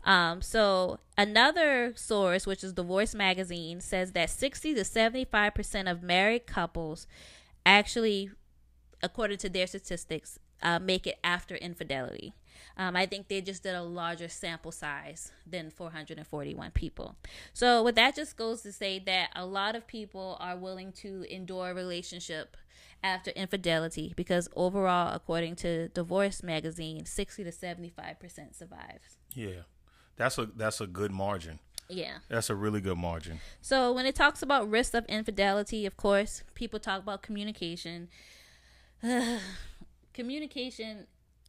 Um, 0.04 0.42
so 0.42 1.00
another 1.18 1.94
source, 1.96 2.46
which 2.46 2.64
is 2.64 2.74
Divorce 2.74 3.16
Magazine, 3.16 3.82
says 3.82 4.12
that 4.14 4.30
60 4.30 4.76
to 4.76 4.84
75 4.84 5.54
percent 5.54 5.88
of 5.88 6.04
married 6.04 6.48
couples 6.48 7.08
actually, 7.66 8.30
according 9.02 9.38
to 9.40 9.50
their 9.50 9.68
statistics, 9.68 10.40
uh, 10.62 10.80
make 10.80 11.08
it 11.08 11.18
after 11.24 11.56
infidelity. 11.56 12.34
Um, 12.78 12.96
I 12.96 13.06
think 13.06 13.28
they 13.28 13.42
just 13.42 13.64
did 13.64 13.76
a 13.76 13.84
larger 13.84 14.28
sample 14.28 14.72
size 14.72 15.32
than 15.46 15.70
441 15.70 16.72
people. 16.72 17.16
So, 17.54 17.82
what 17.84 17.96
that 17.96 18.16
just 18.16 18.36
goes 18.36 18.62
to 18.64 18.72
say 18.72 19.00
that 19.00 19.30
a 19.36 19.46
lot 19.46 19.76
of 19.76 19.88
people 19.88 20.38
are 20.40 20.58
willing 20.58 20.92
to 20.94 21.26
endure 21.30 21.70
a 21.70 21.74
relationship 21.74 22.58
after 23.06 23.32
infidelity 23.32 24.14
because 24.16 24.50
overall, 24.56 25.14
according 25.14 25.56
to 25.58 25.90
Divorce 25.90 26.42
Magazine, 26.42 27.06
60 27.06 27.44
to 27.44 27.52
75 27.52 28.20
percent 28.20 28.56
survives. 28.56 29.18
Yeah, 29.34 29.62
that's 30.18 30.38
a 30.38 30.48
that's 30.48 30.82
a 30.82 30.88
good 30.88 31.12
margin. 31.12 31.60
Yeah. 31.88 32.18
That's 32.30 32.50
a 32.50 32.56
really 32.56 32.82
good 32.82 32.98
margin. 32.98 33.40
So 33.62 33.94
when 33.94 34.08
it 34.08 34.16
talks 34.16 34.42
about 34.42 34.68
risk 34.68 34.96
of 34.96 35.06
infidelity, 35.06 35.86
of 35.86 35.96
course, 35.98 36.42
people 36.56 36.80
talk 36.80 37.00
about 37.00 37.22
communication. 37.22 38.10
communication 40.14 41.06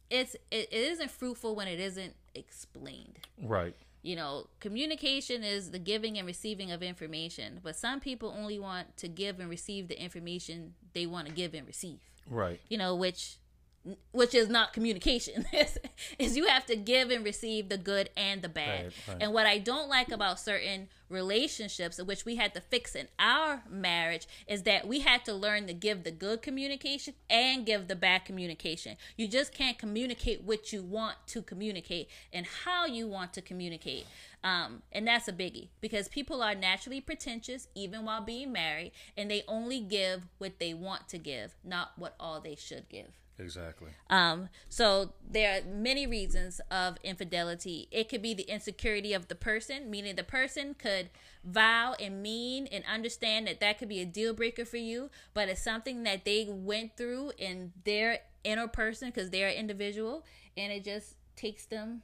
it's 0.09 0.35
it, 0.51 0.69
it 0.71 0.91
isn't 0.91 1.11
fruitful 1.11 1.55
when 1.55 1.67
it 1.67 1.79
isn't 1.79 2.15
explained. 2.35 3.19
Right. 3.41 3.75
You 4.01 4.15
know, 4.15 4.47
communication 4.59 5.43
is 5.43 5.71
the 5.71 5.79
giving 5.79 6.17
and 6.17 6.25
receiving 6.25 6.71
of 6.71 6.81
information, 6.81 7.59
but 7.63 7.75
some 7.75 7.99
people 7.99 8.33
only 8.37 8.59
want 8.59 8.95
to 8.97 9.07
give 9.07 9.39
and 9.39 9.49
receive 9.49 9.87
the 9.87 10.01
information 10.01 10.75
they 10.93 11.05
want 11.05 11.27
to 11.27 11.33
give 11.33 11.53
and 11.53 11.67
receive. 11.67 11.99
Right. 12.29 12.59
You 12.69 12.77
know, 12.77 12.95
which 12.95 13.37
which 14.11 14.33
is 14.35 14.49
not 14.49 14.73
communication 14.73 15.45
is 16.19 16.37
you 16.37 16.47
have 16.47 16.65
to 16.65 16.75
give 16.75 17.09
and 17.09 17.23
receive 17.23 17.69
the 17.69 17.77
good 17.77 18.09
and 18.17 18.41
the 18.41 18.49
bad. 18.49 18.85
Right, 18.85 18.93
right. 19.07 19.17
and 19.21 19.33
what 19.33 19.45
i 19.45 19.57
don't 19.57 19.89
like 19.89 20.11
about 20.11 20.39
certain 20.39 20.89
relationships 21.09 22.01
which 22.01 22.25
we 22.25 22.35
had 22.35 22.53
to 22.53 22.61
fix 22.61 22.95
in 22.95 23.07
our 23.19 23.63
marriage 23.69 24.27
is 24.47 24.63
that 24.63 24.87
we 24.87 24.99
had 24.99 25.23
to 25.25 25.33
learn 25.33 25.67
to 25.67 25.73
give 25.73 26.03
the 26.03 26.11
good 26.11 26.41
communication 26.41 27.13
and 27.29 27.65
give 27.65 27.87
the 27.87 27.95
bad 27.95 28.25
communication. 28.25 28.97
You 29.15 29.27
just 29.27 29.53
can't 29.53 29.77
communicate 29.77 30.43
what 30.43 30.73
you 30.73 30.83
want 30.83 31.15
to 31.27 31.41
communicate 31.41 32.09
and 32.33 32.45
how 32.65 32.85
you 32.85 33.07
want 33.07 33.33
to 33.33 33.41
communicate. 33.41 34.05
Um, 34.43 34.83
and 34.91 35.07
that's 35.07 35.27
a 35.27 35.33
biggie 35.33 35.69
because 35.81 36.07
people 36.07 36.43
are 36.43 36.55
naturally 36.55 37.01
pretentious 37.01 37.67
even 37.75 38.05
while 38.05 38.21
being 38.21 38.51
married 38.51 38.91
and 39.15 39.31
they 39.31 39.43
only 39.47 39.79
give 39.79 40.27
what 40.37 40.59
they 40.59 40.73
want 40.73 41.09
to 41.09 41.17
give 41.17 41.55
not 41.63 41.91
what 41.97 42.15
all 42.19 42.39
they 42.39 42.55
should 42.55 42.87
give 42.87 43.17
Exactly. 43.39 43.91
Um, 44.09 44.49
so 44.67 45.13
there 45.29 45.57
are 45.57 45.61
many 45.63 46.07
reasons 46.07 46.59
of 46.71 46.97
infidelity. 47.03 47.87
It 47.91 48.09
could 48.09 48.21
be 48.21 48.33
the 48.33 48.43
insecurity 48.43 49.13
of 49.13 49.27
the 49.27 49.35
person, 49.35 49.91
meaning 49.91 50.15
the 50.15 50.23
person 50.23 50.73
could 50.73 51.09
vow 51.43 51.95
and 51.99 52.23
mean 52.23 52.67
and 52.67 52.83
understand 52.91 53.47
that 53.47 53.59
that 53.59 53.77
could 53.77 53.89
be 53.89 54.01
a 54.01 54.05
deal 54.05 54.33
breaker 54.33 54.65
for 54.65 54.77
you, 54.77 55.09
but 55.33 55.49
it's 55.49 55.61
something 55.61 56.03
that 56.03 56.25
they 56.25 56.47
went 56.49 56.97
through 56.97 57.31
in 57.37 57.73
their 57.83 58.19
inner 58.43 58.67
person 58.67 59.09
because 59.09 59.29
they're 59.29 59.49
an 59.49 59.55
individual, 59.55 60.25
and 60.55 60.71
it 60.71 60.83
just 60.83 61.15
takes 61.35 61.65
them 61.65 62.01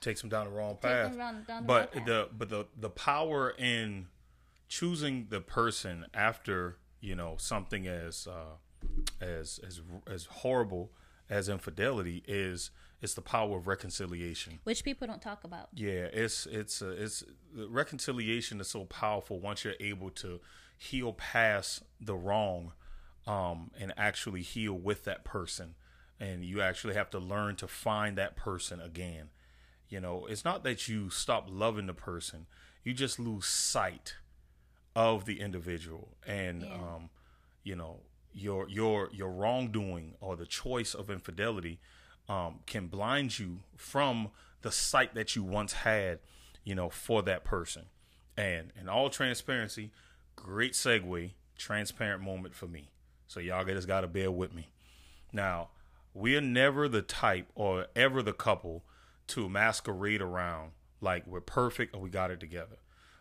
takes 0.00 0.20
them 0.20 0.30
down 0.30 0.46
the 0.46 0.52
wrong 0.52 0.76
path. 0.76 1.16
Down, 1.16 1.44
down 1.46 1.62
the 1.62 1.66
but 1.66 1.92
path. 1.92 2.06
the 2.06 2.28
but 2.36 2.48
the 2.48 2.66
the 2.78 2.90
power 2.90 3.50
in 3.50 4.06
choosing 4.68 5.28
the 5.30 5.40
person 5.40 6.06
after 6.12 6.76
you 7.00 7.14
know 7.14 7.36
something 7.38 7.86
as 7.86 8.26
uh, 8.26 8.56
as 9.20 9.60
as 9.66 9.80
as 10.06 10.26
horrible 10.26 10.90
as 11.28 11.48
infidelity 11.48 12.22
is 12.26 12.70
it's 13.02 13.14
the 13.14 13.20
power 13.20 13.58
of 13.58 13.66
reconciliation. 13.66 14.58
Which 14.64 14.82
people 14.82 15.06
don't 15.06 15.20
talk 15.20 15.44
about. 15.44 15.68
Yeah 15.74 16.08
it's 16.12 16.46
it's 16.46 16.82
uh, 16.82 16.94
it's 16.98 17.24
reconciliation 17.54 18.60
is 18.60 18.68
so 18.68 18.84
powerful 18.84 19.40
once 19.40 19.64
you're 19.64 19.74
able 19.80 20.10
to 20.10 20.40
heal 20.78 21.12
past 21.12 21.82
the 22.00 22.14
wrong 22.14 22.72
um, 23.26 23.70
and 23.78 23.92
actually 23.96 24.42
heal 24.42 24.74
with 24.74 25.04
that 25.04 25.24
person. 25.24 25.74
And 26.18 26.44
you 26.44 26.62
actually 26.62 26.94
have 26.94 27.10
to 27.10 27.18
learn 27.18 27.56
to 27.56 27.68
find 27.68 28.16
that 28.16 28.36
person 28.36 28.80
again. 28.80 29.30
You 29.88 30.00
know 30.00 30.26
it's 30.26 30.44
not 30.44 30.64
that 30.64 30.88
you 30.88 31.10
stop 31.10 31.46
loving 31.50 31.86
the 31.86 31.94
person 31.94 32.46
you 32.86 32.94
just 32.94 33.18
lose 33.18 33.46
sight 33.46 34.14
of 34.94 35.24
the 35.24 35.40
individual. 35.40 36.16
And 36.24 36.62
yeah. 36.62 36.72
um, 36.72 37.10
you 37.64 37.74
know 37.74 37.98
your 38.36 38.68
your 38.68 39.08
your 39.12 39.30
wrongdoing 39.30 40.14
or 40.20 40.36
the 40.36 40.46
choice 40.46 40.94
of 40.94 41.10
infidelity 41.10 41.80
um, 42.28 42.60
can 42.66 42.86
blind 42.86 43.38
you 43.38 43.60
from 43.76 44.28
the 44.62 44.70
sight 44.70 45.14
that 45.14 45.34
you 45.34 45.42
once 45.42 45.72
had, 45.72 46.18
you 46.64 46.74
know, 46.74 46.90
for 46.90 47.22
that 47.22 47.44
person. 47.44 47.86
And 48.36 48.72
in 48.78 48.88
all 48.88 49.08
transparency, 49.08 49.90
great 50.34 50.72
segue, 50.72 51.32
transparent 51.56 52.22
moment 52.22 52.54
for 52.54 52.66
me. 52.66 52.90
So 53.26 53.40
y'all 53.40 53.64
just 53.64 53.88
gotta 53.88 54.08
bear 54.08 54.30
with 54.30 54.52
me. 54.52 54.68
Now, 55.32 55.70
we 56.12 56.36
are 56.36 56.42
never 56.42 56.88
the 56.88 57.02
type 57.02 57.46
or 57.54 57.86
ever 57.96 58.22
the 58.22 58.32
couple 58.32 58.84
to 59.28 59.48
masquerade 59.48 60.20
around 60.20 60.72
like 61.00 61.26
we're 61.26 61.40
perfect 61.40 61.94
or 61.94 62.00
we 62.00 62.10
got 62.10 62.30
it 62.30 62.40
together. 62.40 62.76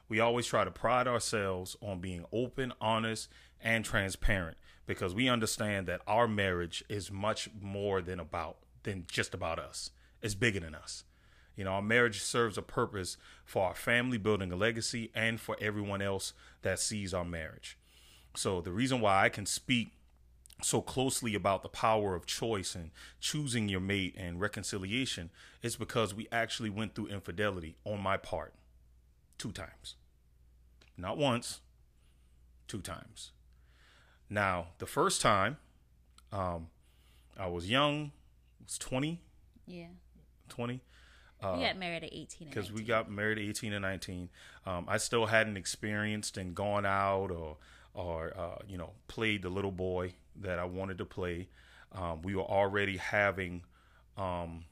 We 0.10 0.20
always 0.20 0.46
try 0.46 0.66
to 0.66 0.72
pride 0.72 1.08
ourselves 1.08 1.76
on 1.82 2.00
being 2.00 2.26
open, 2.32 2.74
honest, 2.80 3.30
and 3.62 3.84
transparent 3.84 4.58
because 4.86 5.16
we 5.16 5.28
understand 5.30 5.88
that 5.88 6.02
our 6.08 6.28
marriage 6.28 6.84
is 6.90 7.12
much 7.12 7.50
more 7.60 8.02
than 8.02 8.20
about 8.20 8.58
than 8.84 9.06
just 9.08 9.34
about 9.34 9.60
us. 9.60 9.90
It's 10.22 10.36
bigger 10.36 10.60
than 10.60 10.76
us. 10.76 11.04
You 11.56 11.64
know, 11.64 11.72
our 11.72 11.82
marriage 11.82 12.22
serves 12.22 12.58
a 12.58 12.62
purpose 12.62 13.18
for 13.46 13.66
our 13.66 13.76
family 13.76 14.18
building 14.18 14.52
a 14.52 14.56
legacy 14.56 15.12
and 15.16 15.40
for 15.40 15.56
everyone 15.60 16.02
else 16.02 16.34
that 16.62 16.80
sees 16.80 17.14
our 17.14 17.26
marriage. 17.26 17.78
So 18.36 18.62
the 18.62 18.72
reason 18.72 19.00
why 19.00 19.24
I 19.24 19.30
can 19.30 19.46
speak 19.46 19.92
so 20.62 20.82
closely 20.82 21.36
about 21.36 21.64
the 21.64 21.70
power 21.70 22.16
of 22.16 22.26
choice 22.26 22.76
and 22.76 22.92
choosing 23.20 23.70
your 23.70 23.80
mate 23.80 24.16
and 24.18 24.40
reconciliation 24.40 25.30
is 25.62 25.76
because 25.76 26.14
we 26.14 26.28
actually 26.32 26.70
went 26.70 26.96
through 26.96 27.08
infidelity 27.08 27.76
on 27.86 28.02
my 28.02 28.18
part 28.18 28.54
two 29.38 29.52
times. 29.52 29.96
Not 30.98 31.18
once, 31.18 31.62
two 32.68 32.82
times. 32.82 33.32
Now, 34.30 34.68
the 34.80 34.86
first 34.86 35.22
time, 35.22 35.58
um, 36.32 36.68
I 37.38 37.48
was 37.48 37.70
young, 37.70 38.12
was 38.64 38.78
20. 38.78 39.22
Yeah. 39.68 39.88
20. 40.50 40.82
Uh, 41.42 41.56
we 41.58 41.64
got 41.64 41.78
married 41.78 42.04
at 42.04 42.14
18 42.14 42.48
Because 42.48 42.72
we 42.72 42.82
got 42.82 43.12
married 43.12 43.38
at 43.38 43.44
18 43.44 43.74
and 43.74 43.82
19. 43.84 44.30
Um, 44.66 44.86
I 44.88 44.98
still 44.98 45.26
hadn't 45.28 45.58
experienced 45.58 46.38
and 46.38 46.56
gone 46.56 46.86
out 46.86 47.30
or, 47.30 47.58
or 47.94 48.34
uh, 48.38 48.64
you 48.68 48.78
know, 48.78 48.92
played 49.08 49.42
the 49.42 49.50
little 49.50 49.72
boy 49.72 50.14
that 50.42 50.60
I 50.60 50.66
wanted 50.66 50.98
to 51.00 51.06
play. 51.06 51.50
Um, 51.92 52.22
we 52.22 52.36
were 52.36 52.44
already 52.44 52.98
having 52.98 53.64
um, 54.18 54.66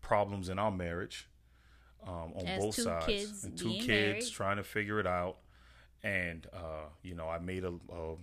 problems 0.00 0.48
in 0.48 0.58
our 0.58 0.70
marriage 0.70 1.28
um, 2.06 2.32
on 2.36 2.46
As 2.46 2.62
both 2.62 2.76
two 2.76 2.82
sides. 2.82 3.06
Kids 3.06 3.44
and 3.44 3.56
two 3.56 3.70
kids 3.74 3.88
married. 3.88 4.30
trying 4.32 4.56
to 4.56 4.64
figure 4.64 4.98
it 5.00 5.06
out. 5.06 5.38
And, 6.02 6.46
uh, 6.52 6.86
you 7.02 7.14
know, 7.14 7.28
I 7.28 7.38
made 7.38 7.64
a, 7.64 7.72
a 7.92 8.14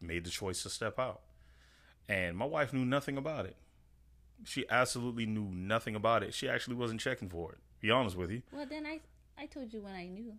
made 0.00 0.24
the 0.24 0.30
choice 0.30 0.62
to 0.62 0.70
step 0.70 0.98
out. 0.98 1.20
And 2.08 2.36
my 2.36 2.44
wife 2.44 2.72
knew 2.72 2.84
nothing 2.84 3.16
about 3.16 3.46
it. 3.46 3.56
She 4.44 4.64
absolutely 4.70 5.26
knew 5.26 5.50
nothing 5.52 5.94
about 5.94 6.22
it. 6.22 6.32
She 6.32 6.48
actually 6.48 6.76
wasn't 6.76 7.00
checking 7.00 7.28
for 7.28 7.52
it. 7.52 7.58
Be 7.80 7.90
honest 7.90 8.16
with 8.16 8.30
you. 8.30 8.42
Well, 8.52 8.66
then 8.66 8.86
I 8.86 9.00
I 9.36 9.46
told 9.46 9.72
you 9.72 9.82
when 9.82 9.94
I 9.94 10.06
knew. 10.06 10.34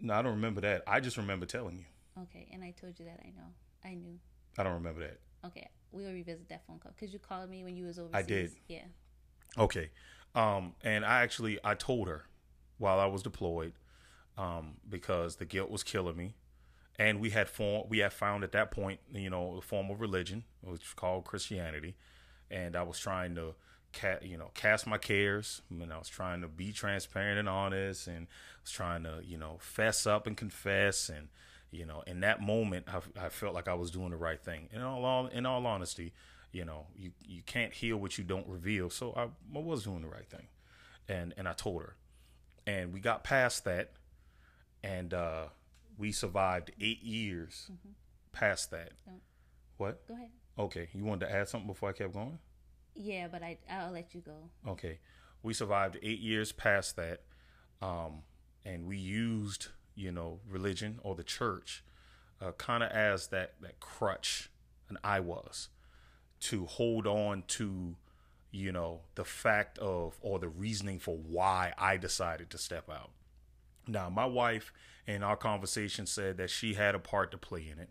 No, 0.00 0.14
I 0.14 0.22
don't 0.22 0.32
remember 0.34 0.60
that. 0.62 0.82
I 0.86 1.00
just 1.00 1.16
remember 1.16 1.46
telling 1.46 1.78
you. 1.78 1.84
Okay, 2.22 2.48
and 2.52 2.62
I 2.62 2.72
told 2.72 2.98
you 2.98 3.04
that 3.06 3.20
I 3.24 3.28
know. 3.28 3.48
I 3.84 3.94
knew. 3.94 4.18
I 4.58 4.62
don't 4.62 4.74
remember 4.74 5.00
that. 5.00 5.18
Okay, 5.46 5.68
we'll 5.92 6.12
revisit 6.12 6.48
that 6.48 6.66
phone 6.66 6.78
call 6.78 6.92
because 6.98 7.12
you 7.12 7.18
called 7.18 7.50
me 7.50 7.64
when 7.64 7.76
you 7.76 7.86
was 7.86 7.98
overseas. 7.98 8.14
I 8.14 8.22
did. 8.22 8.52
Yeah. 8.68 8.84
Okay, 9.58 9.90
um, 10.34 10.74
and 10.82 11.04
I 11.04 11.22
actually 11.22 11.58
I 11.64 11.74
told 11.74 12.08
her 12.08 12.24
while 12.78 12.98
I 12.98 13.06
was 13.06 13.22
deployed 13.22 13.72
um, 14.36 14.74
because 14.88 15.36
the 15.36 15.44
guilt 15.44 15.70
was 15.70 15.82
killing 15.82 16.16
me 16.16 16.34
and 17.02 17.20
we 17.20 17.30
had 17.30 17.48
form 17.48 17.84
we 17.88 17.98
had 17.98 18.12
found 18.12 18.44
at 18.44 18.52
that 18.52 18.70
point 18.70 19.00
you 19.12 19.28
know 19.28 19.56
a 19.56 19.60
form 19.60 19.90
of 19.90 20.00
religion 20.00 20.44
which 20.60 20.80
was 20.80 20.94
called 20.94 21.24
christianity. 21.24 21.96
And 22.50 22.76
i 22.76 22.82
was 22.82 22.98
trying 22.98 23.34
to 23.34 23.54
ca- 23.92 24.20
you 24.22 24.36
know 24.36 24.50
cast 24.54 24.86
my 24.86 24.98
cares. 24.98 25.62
And 25.70 25.92
i 25.92 25.98
was 25.98 26.08
trying 26.08 26.40
to 26.42 26.48
be 26.48 26.72
transparent 26.72 27.38
and 27.38 27.48
honest 27.48 28.06
and 28.06 28.26
I 28.26 28.62
was 28.62 28.70
trying 28.70 29.02
to 29.04 29.20
you 29.24 29.36
know 29.36 29.56
fess 29.60 30.06
up 30.06 30.26
and 30.26 30.36
confess. 30.36 31.08
And 31.08 31.28
you 31.70 31.86
know 31.86 32.02
in 32.06 32.20
that 32.20 32.40
moment 32.40 32.86
i, 32.88 33.00
I 33.26 33.28
felt 33.30 33.54
like 33.54 33.66
i 33.66 33.74
was 33.74 33.90
doing 33.90 34.10
the 34.10 34.16
right 34.16 34.42
thing. 34.42 34.68
In 34.72 34.80
all 34.82 35.26
in 35.26 35.44
all 35.46 35.66
honesty 35.66 36.12
you 36.52 36.64
know 36.64 36.86
you 36.94 37.10
you 37.26 37.42
can't 37.42 37.72
heal 37.72 37.96
what 37.96 38.16
you 38.16 38.24
don't 38.24 38.46
reveal. 38.46 38.90
So 38.90 39.12
i, 39.16 39.24
I 39.24 39.60
was 39.60 39.82
doing 39.84 40.02
the 40.02 40.08
right 40.08 40.28
thing. 40.28 40.46
And 41.08 41.34
and 41.36 41.48
i 41.48 41.52
told 41.52 41.82
her. 41.82 41.96
And 42.64 42.92
we 42.92 43.00
got 43.00 43.24
past 43.24 43.64
that. 43.64 43.90
And 44.84 45.12
uh 45.12 45.46
we 45.98 46.12
survived 46.12 46.72
eight 46.80 47.02
years 47.02 47.70
mm-hmm. 47.72 47.92
past 48.32 48.70
that. 48.70 48.92
What? 49.76 50.06
Go 50.06 50.14
ahead. 50.14 50.30
Okay, 50.58 50.88
you 50.92 51.04
wanted 51.04 51.26
to 51.26 51.32
add 51.32 51.48
something 51.48 51.66
before 51.66 51.88
I 51.88 51.92
kept 51.92 52.12
going? 52.12 52.38
Yeah, 52.94 53.28
but 53.28 53.42
I 53.42 53.58
I'll 53.70 53.92
let 53.92 54.14
you 54.14 54.20
go. 54.20 54.50
Okay, 54.68 54.98
we 55.42 55.54
survived 55.54 55.98
eight 56.02 56.20
years 56.20 56.52
past 56.52 56.96
that, 56.96 57.22
um, 57.80 58.22
and 58.64 58.86
we 58.86 58.96
used 58.96 59.68
you 59.94 60.12
know 60.12 60.40
religion 60.48 60.98
or 61.02 61.14
the 61.14 61.24
church 61.24 61.84
uh, 62.40 62.52
kind 62.52 62.82
of 62.82 62.90
as 62.90 63.28
that 63.28 63.54
that 63.60 63.80
crutch, 63.80 64.50
and 64.88 64.98
I 65.02 65.20
was 65.20 65.68
to 66.40 66.66
hold 66.66 67.06
on 67.06 67.44
to 67.46 67.96
you 68.50 68.72
know 68.72 69.00
the 69.14 69.24
fact 69.24 69.78
of 69.78 70.18
or 70.20 70.38
the 70.38 70.48
reasoning 70.48 70.98
for 70.98 71.16
why 71.16 71.72
I 71.78 71.96
decided 71.96 72.50
to 72.50 72.58
step 72.58 72.90
out. 72.90 73.10
Now, 73.86 74.10
my 74.10 74.26
wife 74.26 74.72
in 75.06 75.22
our 75.22 75.36
conversation 75.36 76.06
said 76.06 76.36
that 76.36 76.50
she 76.50 76.74
had 76.74 76.94
a 76.94 76.98
part 76.98 77.30
to 77.32 77.38
play 77.38 77.68
in 77.70 77.78
it. 77.78 77.90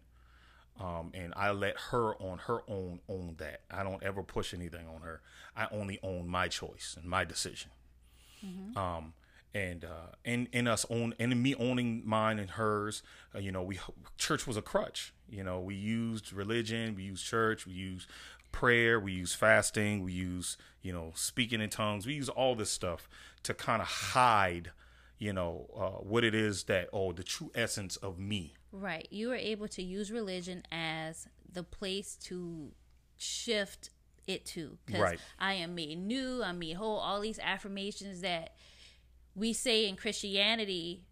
Um, 0.80 1.12
and 1.14 1.34
I 1.36 1.52
let 1.52 1.78
her 1.92 2.16
on 2.16 2.40
her 2.40 2.62
own 2.68 3.02
own 3.08 3.36
that. 3.38 3.62
I 3.70 3.84
don't 3.84 4.02
ever 4.02 4.24
push 4.24 4.54
anything 4.54 4.88
on 4.88 5.02
her. 5.02 5.22
I 5.56 5.68
only 5.72 6.00
own 6.02 6.28
my 6.28 6.48
choice 6.48 6.96
and 7.00 7.08
my 7.10 7.24
decision. 7.26 7.72
Um, 8.76 9.14
and 9.54 9.84
uh, 9.84 10.16
in 10.24 10.48
in 10.54 10.68
us 10.68 10.86
own 10.90 11.14
and 11.20 11.44
me 11.44 11.54
owning 11.56 12.02
mine 12.06 12.40
and 12.40 12.52
hers, 12.52 13.04
uh, 13.36 13.40
you 13.40 13.52
know, 13.52 13.62
we 13.62 13.80
church 14.18 14.48
was 14.48 14.58
a 14.58 14.62
crutch. 14.62 15.14
You 15.30 15.44
know, 15.44 15.60
we 15.60 15.76
used 15.76 16.34
religion, 16.34 16.96
we 16.96 17.04
used 17.04 17.26
church, 17.26 17.68
we 17.68 17.74
used 17.74 18.08
prayer, 18.52 19.00
we 19.00 19.12
used 19.12 19.36
fasting, 19.36 20.04
we 20.04 20.14
used 20.14 20.58
you 20.82 20.94
know 20.94 21.12
speaking 21.16 21.62
in 21.62 21.70
tongues, 21.70 22.06
we 22.06 22.14
use 22.14 22.30
all 22.30 22.56
this 22.56 22.72
stuff 22.72 23.10
to 23.44 23.54
kind 23.54 23.82
of 23.82 23.88
hide, 23.88 24.72
you 25.22 25.32
know, 25.32 25.68
uh, 25.78 26.02
what 26.02 26.24
it 26.24 26.34
is 26.34 26.64
that 26.64 26.90
oh 26.92 27.12
the 27.14 27.24
true 27.24 27.52
essence 27.54 27.96
of 27.98 28.18
me. 28.18 28.56
Right. 28.72 29.08
You 29.12 29.28
were 29.28 29.36
able 29.36 29.68
to 29.68 29.84
use 29.84 30.12
religion 30.12 30.64
as 30.72 31.28
the 31.54 31.62
place 31.62 32.16
to 32.24 32.72
shift 33.18 33.92
it 34.26 34.46
to. 34.48 34.80
Because 34.84 35.02
Right. 35.02 35.20
I 35.38 35.54
am 35.54 35.76
made 35.76 36.00
new, 36.00 36.42
I'm 36.42 36.58
made 36.58 36.74
whole, 36.74 36.98
all 36.98 37.22
these 37.22 37.38
affirmations 37.38 38.22
that 38.22 38.56
we 39.36 39.54
say 39.54 39.88
in 39.88 39.96
Christianity 39.96 41.04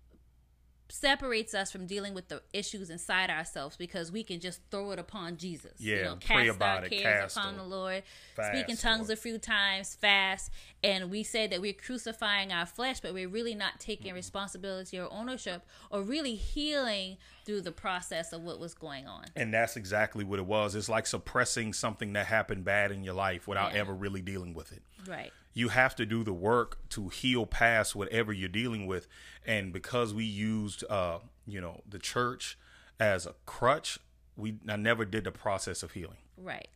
separates 0.91 1.54
us 1.54 1.71
from 1.71 1.86
dealing 1.86 2.13
with 2.13 2.28
the 2.30 2.41
issues 2.54 2.89
inside 2.89 3.30
ourselves 3.30 3.78
because 3.78 4.12
we 4.12 4.23
can 4.23 4.39
just 4.39 4.60
throw 4.71 4.91
it 4.91 4.99
upon 4.99 5.38
Jesus. 5.38 5.73
Yeah, 5.80 6.15
pray 6.25 6.47
about 6.47 6.84
it, 6.86 6.89
cares 6.91 7.34
cast 7.34 7.38
upon 7.38 7.56
or 7.56 7.58
the 7.58 7.63
Lord, 7.63 8.04
fast 8.36 8.52
speak 8.58 8.69
in 8.69 8.78
tongues 8.78 9.10
or- 9.10 9.13
a 9.13 9.15
few 9.15 9.38
times, 9.38 9.95
fast, 9.95 10.52
and 10.84 11.12
we 11.12 11.23
say 11.23 11.47
that 11.47 11.62
we're 11.62 11.73
crucifying 11.73 12.52
our 12.52 12.65
flesh, 12.65 12.99
but 12.99 13.13
we're 13.13 13.30
really 13.30 13.56
not 13.56 13.80
taking 13.80 14.13
responsibility 14.13 14.99
or 14.99 15.12
ownership 15.12 15.63
or 15.91 16.02
really 16.02 16.36
healing 16.36 17.17
through 17.45 17.62
the 17.62 17.71
process 17.71 18.34
of 18.34 18.41
what 18.41 18.60
was 18.60 18.73
going 18.73 19.08
on. 19.08 19.25
And 19.36 19.54
that's 19.54 19.75
exactly 19.75 20.23
what 20.23 20.39
it 20.39 20.45
was. 20.45 20.75
It's 20.75 20.89
like 20.89 21.08
suppressing 21.08 21.73
something 21.73 22.13
that 22.13 22.25
happened 22.28 22.63
bad 22.63 22.91
in 22.91 23.04
your 23.04 23.13
life 23.15 23.47
without 23.47 23.73
Yeah. 23.73 23.82
ever 23.82 23.93
really 23.93 24.21
dealing 24.21 24.54
with 24.54 24.71
it. 24.71 24.82
Right. 25.08 25.32
You 25.53 25.69
have 25.69 25.95
to 25.95 26.05
do 26.05 26.23
the 26.23 26.33
work 26.33 26.77
to 26.89 27.09
heal 27.09 27.45
past 27.45 27.95
whatever 27.95 28.31
you're 28.31 28.49
dealing 28.49 28.88
with. 28.88 29.07
And 29.45 29.73
because 29.73 30.13
we 30.13 30.23
used, 30.23 30.83
uh, 30.89 31.19
you 31.47 31.59
know, 31.59 31.81
the 31.89 31.99
church 31.99 32.57
as 32.99 33.25
a 33.25 33.33
crutch, 33.45 33.99
we 34.35 34.59
I 34.67 34.75
never 34.75 35.05
did 35.05 35.23
the 35.23 35.31
process 35.31 35.83
of 35.83 35.91
healing. 35.91 36.17
Right. 36.38 36.67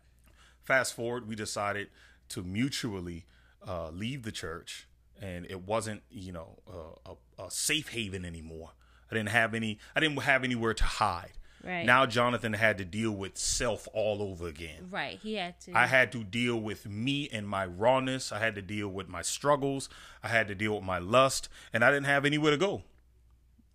Fast 0.64 0.94
forward, 0.96 1.28
we 1.28 1.36
decided 1.36 1.90
to 2.30 2.44
mutually 2.44 3.26
uh, 3.68 3.90
leave 3.90 4.24
the 4.24 4.32
church, 4.32 4.88
and 5.22 5.46
it 5.50 5.62
wasn't, 5.62 6.04
you 6.10 6.32
know, 6.32 6.60
uh, 6.68 7.14
a, 7.38 7.46
a 7.46 7.52
safe 7.52 7.90
haven 7.90 8.26
anymore. 8.26 8.72
I 9.12 9.16
didn't 9.16 9.30
have 9.30 9.54
any. 9.54 9.80
I 9.96 10.00
didn't 10.00 10.18
have 10.22 10.44
anywhere 10.44 10.74
to 10.74 10.84
hide. 10.84 11.34
Right. 11.64 11.86
Now 11.86 12.06
Jonathan 12.06 12.54
had 12.54 12.78
to 12.80 12.86
deal 12.86 13.12
with 13.12 13.38
self 13.38 13.88
all 13.94 14.22
over 14.22 14.48
again. 14.48 14.88
Right. 14.92 15.18
He 15.24 15.36
had 15.36 15.60
to. 15.62 15.72
I 15.78 15.86
had 15.88 16.12
to 16.12 16.24
deal 16.24 16.58
with 16.58 16.88
me 16.90 17.30
and 17.32 17.48
my 17.48 17.66
rawness. 17.66 18.34
I 18.34 18.40
had 18.40 18.56
to 18.56 18.62
deal 18.62 18.90
with 18.90 19.08
my 19.08 19.22
struggles. 19.22 19.88
I 20.22 20.28
had 20.28 20.48
to 20.50 20.56
deal 20.56 20.76
with 20.76 20.84
my 20.84 21.00
lust, 21.00 21.48
and 21.72 21.84
I 21.86 21.90
didn't 21.90 22.08
have 22.08 22.26
anywhere 22.26 22.52
to 22.52 22.58
go. 22.58 22.84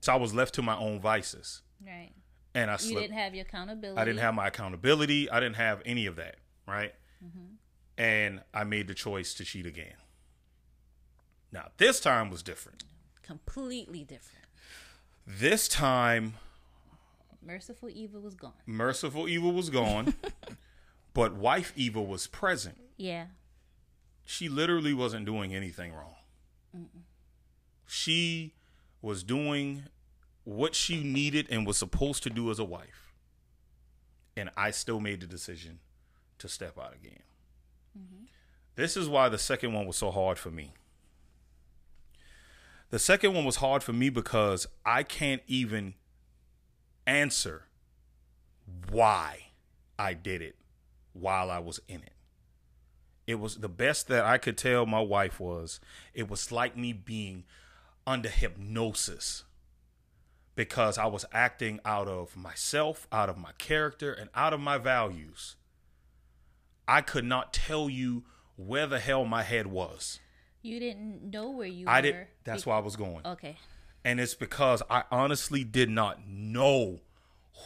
So 0.00 0.12
I 0.12 0.16
was 0.16 0.34
left 0.34 0.54
to 0.54 0.62
my 0.62 0.76
own 0.76 1.00
vices, 1.00 1.62
right. 1.84 2.10
and 2.54 2.70
I 2.70 2.76
You 2.80 3.00
didn't 3.00 3.16
have 3.16 3.34
your 3.34 3.42
accountability. 3.42 4.00
I 4.00 4.04
didn't 4.04 4.20
have 4.20 4.34
my 4.34 4.46
accountability. 4.48 5.28
I 5.30 5.40
didn't 5.40 5.56
have 5.56 5.82
any 5.84 6.06
of 6.06 6.16
that, 6.16 6.36
right? 6.68 6.94
Mm-hmm. 7.24 7.54
And 8.00 8.42
I 8.54 8.62
made 8.64 8.86
the 8.86 8.94
choice 8.94 9.34
to 9.34 9.44
cheat 9.44 9.66
again. 9.66 9.96
Now, 11.50 11.68
this 11.78 11.98
time 12.00 12.30
was 12.30 12.42
different. 12.42 12.84
completely 13.22 14.04
different. 14.04 14.46
This 15.26 15.66
time, 15.68 16.34
Merciful 17.48 17.88
evil 17.88 18.20
was 18.20 18.34
gone. 18.34 18.52
merciful 18.66 19.26
evil 19.26 19.52
was 19.52 19.70
gone, 19.70 20.12
but 21.14 21.34
wife 21.34 21.72
evil 21.76 22.06
was 22.06 22.26
present. 22.26 22.76
Yeah. 22.98 23.28
she 24.26 24.50
literally 24.50 24.92
wasn't 24.92 25.24
doing 25.24 25.54
anything 25.54 25.92
wrong. 25.94 26.16
She 27.86 28.52
was 29.00 29.22
doing 29.22 29.84
what 30.44 30.74
she 30.74 31.02
needed 31.02 31.46
and 31.48 31.66
was 31.66 31.78
supposed 31.78 32.22
to 32.24 32.30
do 32.30 32.50
as 32.50 32.58
a 32.58 32.64
wife. 32.64 33.14
And 34.36 34.50
I 34.54 34.70
still 34.70 35.00
made 35.00 35.20
the 35.22 35.26
decision 35.26 35.78
to 36.40 36.48
step 36.48 36.78
out 36.78 36.94
again. 36.94 37.22
Mm-hmm. 37.98 38.24
This 38.76 38.94
is 38.94 39.08
why 39.08 39.30
the 39.30 39.38
second 39.38 39.72
one 39.72 39.86
was 39.86 39.96
so 39.96 40.10
hard 40.10 40.38
for 40.38 40.50
me. 40.50 40.74
The 42.90 42.98
second 42.98 43.32
one 43.32 43.46
was 43.46 43.56
hard 43.56 43.82
for 43.82 43.94
me 43.94 44.10
because 44.10 44.66
I 44.84 45.02
can't 45.02 45.42
even 45.46 45.94
answer 47.08 47.64
why 48.90 49.46
I 49.98 50.14
did 50.14 50.42
it 50.42 50.56
while 51.12 51.50
I 51.50 51.58
was 51.58 51.80
in 51.88 52.02
it 52.02 52.12
it 53.28 53.38
was 53.38 53.56
the 53.56 53.68
best 53.68 54.08
that 54.08 54.24
I 54.24 54.38
could 54.38 54.56
tell 54.56 54.86
my 54.86 55.00
wife 55.00 55.38
was 55.38 55.80
it 56.14 56.30
was 56.30 56.50
like 56.50 56.76
me 56.78 56.94
being 56.94 57.44
under 58.06 58.30
hypnosis 58.30 59.44
because 60.56 60.96
I 60.96 61.04
was 61.06 61.26
acting 61.30 61.78
out 61.84 62.08
of 62.08 62.36
myself, 62.36 63.06
out 63.12 63.28
of 63.28 63.36
my 63.36 63.52
character, 63.58 64.12
and 64.12 64.30
out 64.34 64.54
of 64.54 64.60
my 64.60 64.78
values. 64.78 65.56
I 66.88 67.02
could 67.02 67.24
not 67.26 67.52
tell 67.52 67.90
you 67.90 68.24
where 68.56 68.86
the 68.86 68.98
hell 68.98 69.26
my 69.26 69.42
head 69.42 69.66
was. 69.66 70.20
You 70.62 70.80
didn't 70.80 71.30
know 71.30 71.50
where 71.50 71.68
you 71.68 71.86
I 71.86 71.98
were. 71.98 72.02
did 72.02 72.16
that's 72.44 72.64
where 72.64 72.76
I 72.76 72.80
was 72.80 72.96
going. 72.96 73.26
Okay. 73.26 73.56
And 74.08 74.20
it's 74.20 74.34
because 74.34 74.82
I 74.88 75.02
honestly 75.10 75.64
did 75.64 75.90
not 75.90 76.26
know 76.26 77.00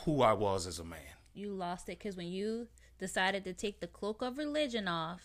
who 0.04 0.22
I 0.22 0.32
was 0.32 0.66
as 0.66 0.78
a 0.78 0.84
man. 0.84 0.98
You 1.34 1.50
lost 1.50 1.88
it 1.88 1.98
because 1.98 2.16
when 2.16 2.26
you 2.28 2.66
decided 2.98 3.44
to 3.44 3.52
take 3.52 3.80
the 3.80 3.86
cloak 3.86 4.22
of 4.22 4.38
religion 4.38 4.86
off, 4.88 5.22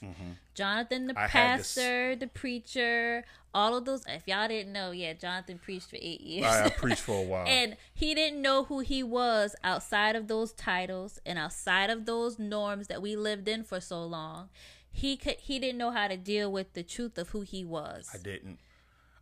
Jonathan 0.55 1.07
the 1.07 1.13
Mm-hmm. 1.13 1.23
I 1.23 1.27
pastor, 1.27 2.15
the 2.15 2.27
preacher, 2.27 3.23
all 3.53 3.75
of 3.75 3.85
those. 3.85 4.03
If 4.07 4.27
y'all 4.27 4.47
didn't 4.47 4.73
know, 4.73 4.91
yeah, 4.91 5.13
Jonathan 5.13 5.57
preached 5.59 5.89
for 5.89 5.97
eight 5.99 6.21
years. 6.21 6.45
I, 6.45 6.65
I 6.65 6.69
preached 6.77 7.01
for 7.01 7.19
a 7.19 7.23
while. 7.23 7.47
and 7.47 7.77
he 7.93 8.13
didn't 8.13 8.41
know 8.41 8.63
who 8.65 8.79
he 8.79 9.01
was 9.03 9.55
outside 9.63 10.15
of 10.15 10.27
those 10.27 10.51
titles 10.53 11.19
and 11.25 11.37
outside 11.39 11.89
of 11.89 12.05
those 12.05 12.37
norms 12.39 12.87
that 12.87 13.01
we 13.01 13.15
lived 13.15 13.47
in 13.47 13.63
for 13.63 13.79
so 13.79 14.03
long. 14.03 14.49
He 14.91 15.17
could 15.17 15.37
he 15.39 15.59
didn't 15.59 15.77
know 15.77 15.91
how 15.91 16.07
to 16.07 16.17
deal 16.17 16.51
with 16.51 16.73
the 16.73 16.83
truth 16.83 17.17
of 17.17 17.29
who 17.29 17.41
he 17.41 17.63
was. 17.63 18.09
I 18.13 18.17
didn't. 18.17 18.59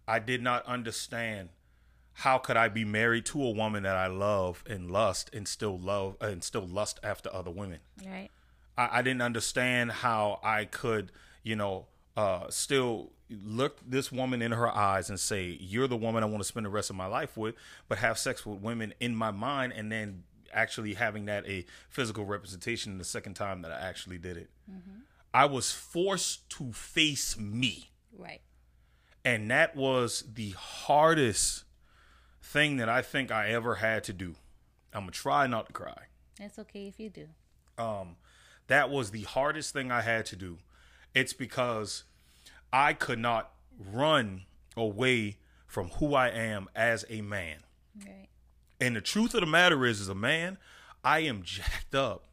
I 0.07 0.19
did 0.19 0.41
not 0.41 0.65
understand 0.65 1.49
how 2.19 2.37
could 2.37 2.55
I 2.57 2.69
be 2.69 2.85
married 2.85 3.25
to 3.27 3.43
a 3.43 3.51
woman 3.51 3.83
that 3.83 3.95
I 3.95 4.07
love 4.07 4.63
and 4.67 4.89
lust 4.89 5.29
and 5.33 5.47
still 5.47 5.77
love 5.77 6.15
and 6.21 6.43
still 6.43 6.65
lust 6.65 6.99
after 7.03 7.33
other 7.33 7.51
women. 7.51 7.79
Right. 8.05 8.29
I, 8.77 8.99
I 8.99 9.01
didn't 9.01 9.21
understand 9.21 9.91
how 9.91 10.39
I 10.43 10.65
could, 10.65 11.11
you 11.43 11.55
know, 11.55 11.87
uh, 12.15 12.49
still 12.49 13.11
look 13.29 13.79
this 13.85 14.11
woman 14.11 14.41
in 14.41 14.53
her 14.53 14.69
eyes 14.69 15.09
and 15.09 15.19
say, 15.19 15.57
"You're 15.59 15.87
the 15.89 15.97
woman 15.97 16.23
I 16.23 16.27
want 16.27 16.41
to 16.41 16.47
spend 16.47 16.65
the 16.65 16.69
rest 16.69 16.89
of 16.89 16.95
my 16.95 17.07
life 17.07 17.35
with," 17.35 17.55
but 17.89 17.97
have 17.97 18.17
sex 18.17 18.45
with 18.45 18.59
women 18.61 18.93
in 19.01 19.13
my 19.15 19.31
mind 19.31 19.73
and 19.73 19.91
then 19.91 20.23
actually 20.53 20.93
having 20.93 21.25
that 21.25 21.45
a 21.47 21.65
physical 21.89 22.23
representation 22.25 22.97
the 22.97 23.03
second 23.03 23.33
time 23.33 23.61
that 23.63 23.71
I 23.73 23.79
actually 23.81 24.17
did 24.17 24.37
it. 24.37 24.49
I 25.33 25.45
was 25.45 25.73
forced 25.73 26.49
to 26.51 26.71
face 26.71 27.37
me 27.37 27.91
Right. 28.17 28.39
and 29.25 29.51
that 29.51 29.75
was 29.75 30.23
the 30.33 30.51
hardest 30.51 31.64
thing 32.45 32.77
that 32.77 32.87
I 32.87 33.01
think 33.01 33.31
I 33.31 33.49
ever 33.49 33.75
had 33.75 34.03
to 34.05 34.13
do. 34.13 34.35
I'm 34.93 35.01
gonna 35.01 35.11
try 35.11 35.47
not 35.47 35.67
to 35.67 35.73
cry. 35.73 36.03
That's 36.39 36.59
okay 36.59 36.87
if 36.87 36.99
you 36.99 37.09
do. 37.09 37.27
Um, 37.77 38.15
that 38.67 38.89
was 38.89 39.11
the 39.11 39.23
hardest 39.23 39.73
thing 39.73 39.91
I 39.91 40.01
had 40.01 40.25
to 40.27 40.35
do. 40.35 40.59
It's 41.13 41.33
because 41.33 42.03
I 42.71 42.93
could 42.93 43.19
not 43.19 43.51
run 43.77 44.43
away 44.77 45.37
from 45.65 45.89
who 45.89 46.13
I 46.13 46.29
am 46.29 46.67
as 46.75 47.03
a 47.09 47.21
man. 47.21 47.57
Right. 48.05 48.27
And 48.79 48.95
the 48.95 49.01
truth 49.01 49.33
of 49.33 49.41
the 49.41 49.47
matter 49.47 49.85
is, 49.85 50.01
as 50.01 50.09
a 50.09 50.15
man, 50.15 50.57
I 51.03 51.19
am 51.19 51.43
jacked 51.43 51.95
up. 51.95 52.27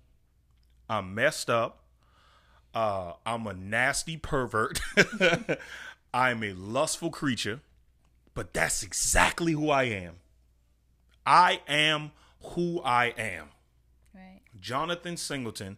I'm 0.89 1.15
messed 1.15 1.49
up. 1.49 1.85
Uh, 2.75 3.15
I'm 3.25 3.47
a 3.47 3.55
nasty 3.55 4.17
pervert. 4.17 4.81
I'm 6.15 6.43
a 6.43 6.53
lustful 6.53 7.11
creature. 7.11 7.61
But 8.35 8.53
that's 8.53 8.83
exactly 8.83 9.53
who 9.53 9.71
I 9.71 9.85
am. 9.85 10.15
I 11.27 11.61
am 11.69 12.13
who 12.43 12.81
I 12.83 13.07
am. 13.17 13.49
Right. 14.15 14.41
Jonathan 14.61 15.17
Singleton 15.17 15.77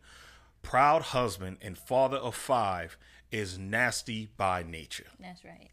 proud 0.64 1.02
husband 1.02 1.58
and 1.62 1.78
father 1.78 2.16
of 2.16 2.34
five 2.34 2.96
is 3.30 3.58
nasty 3.58 4.30
by 4.36 4.64
nature. 4.64 5.06
That's 5.20 5.44
right. 5.44 5.70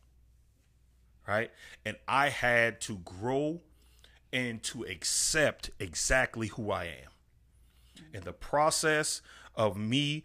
Right? 1.27 1.51
And 1.85 1.97
I 2.07 2.29
had 2.29 2.81
to 2.81 2.97
grow 2.97 3.61
and 4.33 4.61
to 4.63 4.83
accept 4.83 5.71
exactly 5.79 6.47
who 6.47 6.71
I 6.71 6.85
am. 6.85 7.11
In 8.13 8.21
the 8.21 8.33
process 8.33 9.21
of 9.55 9.77
me 9.77 10.23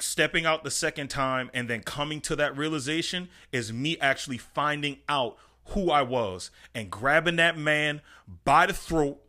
stepping 0.00 0.46
out 0.46 0.64
the 0.64 0.70
second 0.70 1.08
time 1.08 1.50
and 1.52 1.68
then 1.68 1.80
coming 1.82 2.20
to 2.22 2.36
that 2.36 2.56
realization 2.56 3.28
is 3.52 3.72
me 3.72 3.98
actually 4.00 4.38
finding 4.38 4.98
out 5.08 5.36
who 5.68 5.90
I 5.90 6.02
was 6.02 6.50
and 6.74 6.90
grabbing 6.90 7.36
that 7.36 7.56
man 7.56 8.00
by 8.44 8.66
the 8.66 8.72
throat 8.72 9.20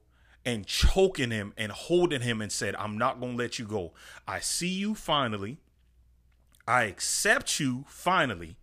and 0.46 0.66
choking 0.66 1.32
him 1.32 1.54
and 1.58 1.72
holding 1.72 2.22
him 2.22 2.42
and 2.42 2.52
said, 2.52 2.76
I'm 2.76 2.98
not 2.98 3.20
going 3.20 3.34
to 3.34 3.38
let 3.38 3.58
you 3.58 3.66
go. 3.66 3.94
I 4.28 4.40
see 4.40 4.68
you 4.68 4.96
finally. 4.96 5.58
I 6.68 6.84
accept 6.84 7.60
you 7.60 7.86
finally. 7.88 8.58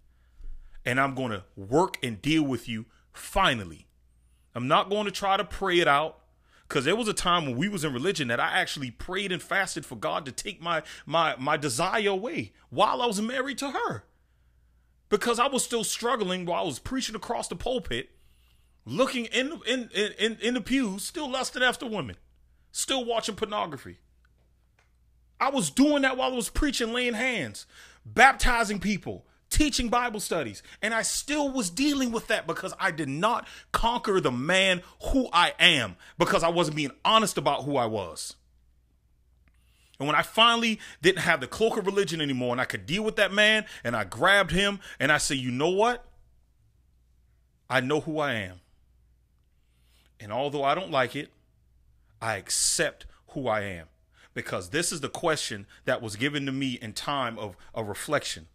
And 0.84 1.01
I'm 1.01 1.14
going 1.14 1.30
to 1.30 1.45
work 1.57 1.97
and 2.03 2.20
deal 2.20 2.43
with 2.43 2.68
you 2.68 2.86
finally. 3.12 3.86
I'm 4.55 4.68
not 4.68 4.90
going 4.90 5.07
to 5.07 5.11
try 5.11 5.36
to 5.36 5.45
pray 5.45 5.80
it 5.80 5.88
out 5.88 6.18
because 6.72 6.86
there 6.86 6.96
was 6.96 7.06
a 7.06 7.12
time 7.12 7.44
when 7.44 7.58
we 7.58 7.68
was 7.68 7.84
in 7.84 7.92
religion 7.92 8.28
that 8.28 8.40
I 8.40 8.58
actually 8.58 8.90
prayed 8.90 9.30
and 9.30 9.42
fasted 9.42 9.84
for 9.84 9.94
God 9.94 10.24
to 10.24 10.32
take 10.32 10.62
my 10.62 10.82
my 11.04 11.36
my 11.36 11.58
desire 11.58 12.08
away 12.08 12.52
while 12.70 13.02
I 13.02 13.06
was 13.06 13.20
married 13.20 13.58
to 13.58 13.72
her 13.72 14.04
because 15.10 15.38
I 15.38 15.48
was 15.48 15.62
still 15.62 15.84
struggling 15.84 16.46
while 16.46 16.62
I 16.62 16.66
was 16.66 16.78
preaching 16.78 17.14
across 17.14 17.46
the 17.46 17.56
pulpit, 17.56 18.12
looking 18.86 19.26
in 19.26 19.60
in 19.66 19.90
in 20.18 20.38
in 20.40 20.54
the 20.54 20.62
pews, 20.62 21.04
still 21.04 21.30
lusting 21.30 21.62
after 21.62 21.84
women, 21.84 22.16
still 22.70 23.04
watching 23.04 23.34
pornography. 23.34 23.98
I 25.38 25.50
was 25.50 25.68
doing 25.68 26.00
that 26.02 26.16
while 26.16 26.32
I 26.32 26.36
was 26.36 26.48
preaching, 26.48 26.94
laying 26.94 27.12
hands, 27.12 27.66
baptizing 28.06 28.80
people, 28.80 29.26
teaching 29.53 29.88
Bible 29.88 30.18
studies, 30.18 30.62
and 30.80 30.92
I 30.92 31.03
still 31.03 31.50
was 31.50 31.70
dealing 31.70 32.11
with 32.11 32.26
that 32.28 32.46
because 32.46 32.74
I 32.80 32.90
did 32.90 33.09
not 33.09 33.46
conquer 33.70 34.20
the 34.20 34.32
man 34.32 34.82
who 35.11 35.28
I 35.32 35.55
am 35.61 35.96
because 36.18 36.42
I 36.42 36.48
wasn't 36.48 36.76
being 36.76 36.92
honest 37.05 37.38
about 37.38 37.64
who 37.64 37.76
I 37.76 37.86
was. 37.86 38.34
And 39.98 40.09
when 40.09 40.16
I 40.16 40.22
finally 40.22 40.80
didn't 41.00 41.20
have 41.20 41.40
the 41.40 41.46
cloak 41.46 41.76
of 41.76 41.86
religion 41.86 42.20
anymore 42.20 42.50
and 42.50 42.61
I 42.61 42.64
could 42.64 42.86
deal 42.86 43.05
with 43.05 43.14
that 43.16 43.32
man 43.32 43.66
and 43.84 43.94
I 43.94 44.03
grabbed 44.03 44.50
him 44.50 44.80
and 44.98 45.12
I 45.12 45.18
said, 45.18 45.36
you 45.36 45.53
know 45.53 45.70
what? 45.70 46.05
I 47.70 47.80
know 47.80 48.00
who 48.00 48.18
I 48.18 48.32
am. 48.34 48.61
And 50.18 50.32
although 50.32 50.64
I 50.64 50.74
don't 50.74 50.90
like 50.90 51.14
it, 51.14 51.30
I 52.20 52.36
accept 52.36 53.07
who 53.28 53.46
I 53.46 53.61
am 53.61 53.86
because 54.34 54.70
this 54.70 54.90
is 54.90 55.00
the 55.00 55.09
question 55.09 55.66
that 55.84 56.03
was 56.03 56.16
given 56.16 56.46
to 56.46 56.53
me 56.53 56.78
in 56.82 56.94
time 56.94 57.38
of 57.38 57.57
a 57.74 57.84
reflection. 57.84 58.48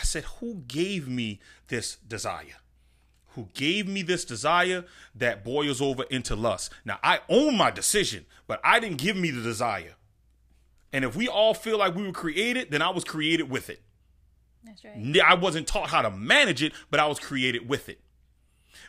I 0.00 0.04
said, 0.04 0.24
Who 0.40 0.62
gave 0.66 1.06
me 1.06 1.40
this 1.68 1.96
desire? 1.96 2.56
Who 3.34 3.48
gave 3.54 3.86
me 3.86 4.02
this 4.02 4.24
desire 4.24 4.84
that 5.14 5.44
boils 5.44 5.80
over 5.80 6.02
into 6.04 6.34
lust? 6.34 6.72
Now, 6.84 6.98
I 7.02 7.20
own 7.28 7.56
my 7.56 7.70
decision, 7.70 8.26
but 8.46 8.60
I 8.64 8.80
didn't 8.80 8.98
give 8.98 9.16
me 9.16 9.30
the 9.30 9.42
desire. 9.42 9.94
And 10.92 11.04
if 11.04 11.14
we 11.14 11.28
all 11.28 11.54
feel 11.54 11.78
like 11.78 11.94
we 11.94 12.04
were 12.04 12.12
created, 12.12 12.72
then 12.72 12.82
I 12.82 12.90
was 12.90 13.04
created 13.04 13.48
with 13.48 13.70
it. 13.70 13.82
That's 14.64 14.84
right. 14.84 15.20
I 15.24 15.34
wasn't 15.34 15.68
taught 15.68 15.90
how 15.90 16.02
to 16.02 16.10
manage 16.10 16.62
it, 16.62 16.72
but 16.90 16.98
I 16.98 17.06
was 17.06 17.20
created 17.20 17.68
with 17.68 17.88
it. 17.88 18.00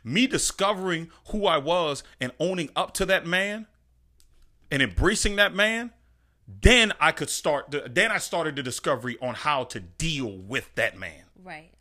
Me 0.04 0.26
discovering 0.26 1.12
who 1.28 1.46
I 1.46 1.58
was 1.58 2.04
and 2.20 2.32
owning 2.40 2.70
up 2.76 2.94
to 2.96 3.06
that 3.06 3.28
man 3.28 3.68
and 4.72 4.82
embracing 4.82 5.36
that 5.36 5.54
man, 5.54 5.92
then 6.48 6.94
I 7.00 7.12
could 7.12 7.30
start 7.30 7.72
the, 7.72 7.90
then 7.90 8.12
I 8.12 8.18
started 8.18 8.56
the 8.56 8.64
discovery 8.64 9.18
on 9.22 9.36
how 9.36 9.64
to 9.66 9.80
deal 9.80 10.38
with 10.38 10.74
that 10.76 10.98
man. 10.98 11.24
Right. 11.42 11.72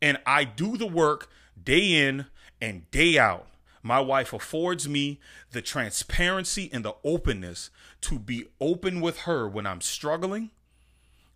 And 0.00 0.18
I 0.26 0.44
do 0.44 0.76
the 0.76 0.86
work 0.86 1.28
day 1.62 2.06
in 2.06 2.26
and 2.60 2.90
day 2.90 3.18
out 3.18 3.48
my 3.82 4.00
wife 4.00 4.32
affords 4.32 4.88
me 4.88 5.20
the 5.52 5.62
transparency 5.62 6.68
and 6.72 6.84
the 6.84 6.94
openness 7.04 7.70
to 8.02 8.18
be 8.18 8.46
open 8.60 9.00
with 9.00 9.20
her 9.20 9.48
when 9.48 9.66
I'm 9.66 9.80
struggling, 9.80 10.50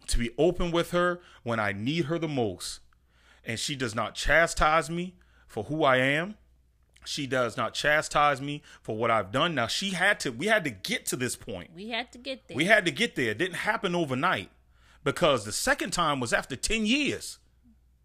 to 0.09 0.19
be 0.19 0.31
open 0.37 0.71
with 0.71 0.91
her 0.91 1.21
when 1.43 1.61
I 1.61 1.73
need 1.73 2.07
her 2.07 2.19
the 2.19 2.29
most. 2.29 2.81
And 3.45 3.59
she 3.59 3.75
does 3.75 3.95
not 3.95 4.15
chastise 4.15 4.91
me 4.91 5.15
for 5.47 5.65
who 5.65 5.85
I 5.85 5.97
am. 5.97 6.35
She 7.05 7.27
does 7.27 7.57
not 7.57 7.75
chastise 7.75 8.41
me 8.41 8.63
for 8.81 8.97
what 8.97 9.11
I've 9.11 9.33
done. 9.33 9.55
Now 9.55 9.67
she 9.67 9.91
had 9.91 10.21
to 10.21 10.31
we 10.31 10.47
had 10.47 10.65
to 10.65 10.71
get 10.71 11.07
to 11.07 11.17
this 11.17 11.37
point. 11.37 11.71
We 11.75 11.91
had 11.91 12.13
to 12.13 12.19
get 12.19 12.47
there. 12.49 12.57
We 12.57 12.67
had 12.67 12.85
to 12.85 12.91
get 12.91 13.17
there. 13.17 13.31
It 13.31 13.39
didn't 13.39 13.57
happen 13.57 13.95
overnight 13.95 14.51
because 15.05 15.45
the 15.45 15.53
second 15.53 15.91
time 15.93 16.21
was 16.21 16.33
after 16.33 16.55
10 16.57 16.87
years. 16.87 17.39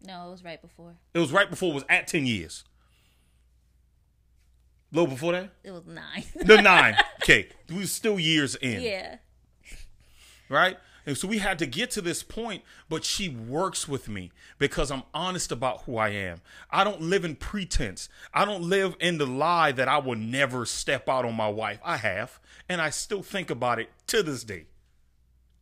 No, 0.04 0.28
it 0.28 0.30
was 0.30 0.44
right 0.44 0.60
before. 0.60 0.94
It 1.14 1.18
was 1.18 1.32
right 1.32 1.48
before 1.50 1.70
it 1.72 1.74
was 1.74 1.84
at 1.88 2.06
10 2.08 2.26
years. 2.26 2.64
A 4.92 4.96
little 4.96 5.10
before 5.10 5.32
that? 5.32 5.50
It 5.62 5.70
was 5.70 5.86
nine. 5.86 6.24
The 6.34 6.60
nine. 6.62 6.96
Okay. 7.22 7.48
We 7.68 7.76
were 7.80 7.86
still 7.86 8.18
years 8.18 8.54
in. 8.54 8.80
yeah. 8.80 9.16
Right? 10.48 10.78
And 11.08 11.16
so 11.16 11.26
we 11.26 11.38
had 11.38 11.58
to 11.60 11.66
get 11.66 11.90
to 11.92 12.02
this 12.02 12.22
point, 12.22 12.62
but 12.90 13.02
she 13.02 13.30
works 13.30 13.88
with 13.88 14.10
me 14.10 14.30
because 14.58 14.90
I'm 14.90 15.04
honest 15.14 15.50
about 15.50 15.84
who 15.84 15.96
I 15.96 16.10
am. 16.10 16.42
I 16.70 16.84
don't 16.84 17.00
live 17.00 17.24
in 17.24 17.34
pretense. 17.34 18.10
I 18.34 18.44
don't 18.44 18.64
live 18.64 18.94
in 19.00 19.16
the 19.16 19.26
lie 19.26 19.72
that 19.72 19.88
I 19.88 19.96
will 20.00 20.16
never 20.16 20.66
step 20.66 21.08
out 21.08 21.24
on 21.24 21.34
my 21.34 21.48
wife. 21.48 21.80
I 21.82 21.96
have, 21.96 22.38
and 22.68 22.82
I 22.82 22.90
still 22.90 23.22
think 23.22 23.48
about 23.48 23.78
it 23.78 23.88
to 24.08 24.22
this 24.22 24.44
day. 24.44 24.66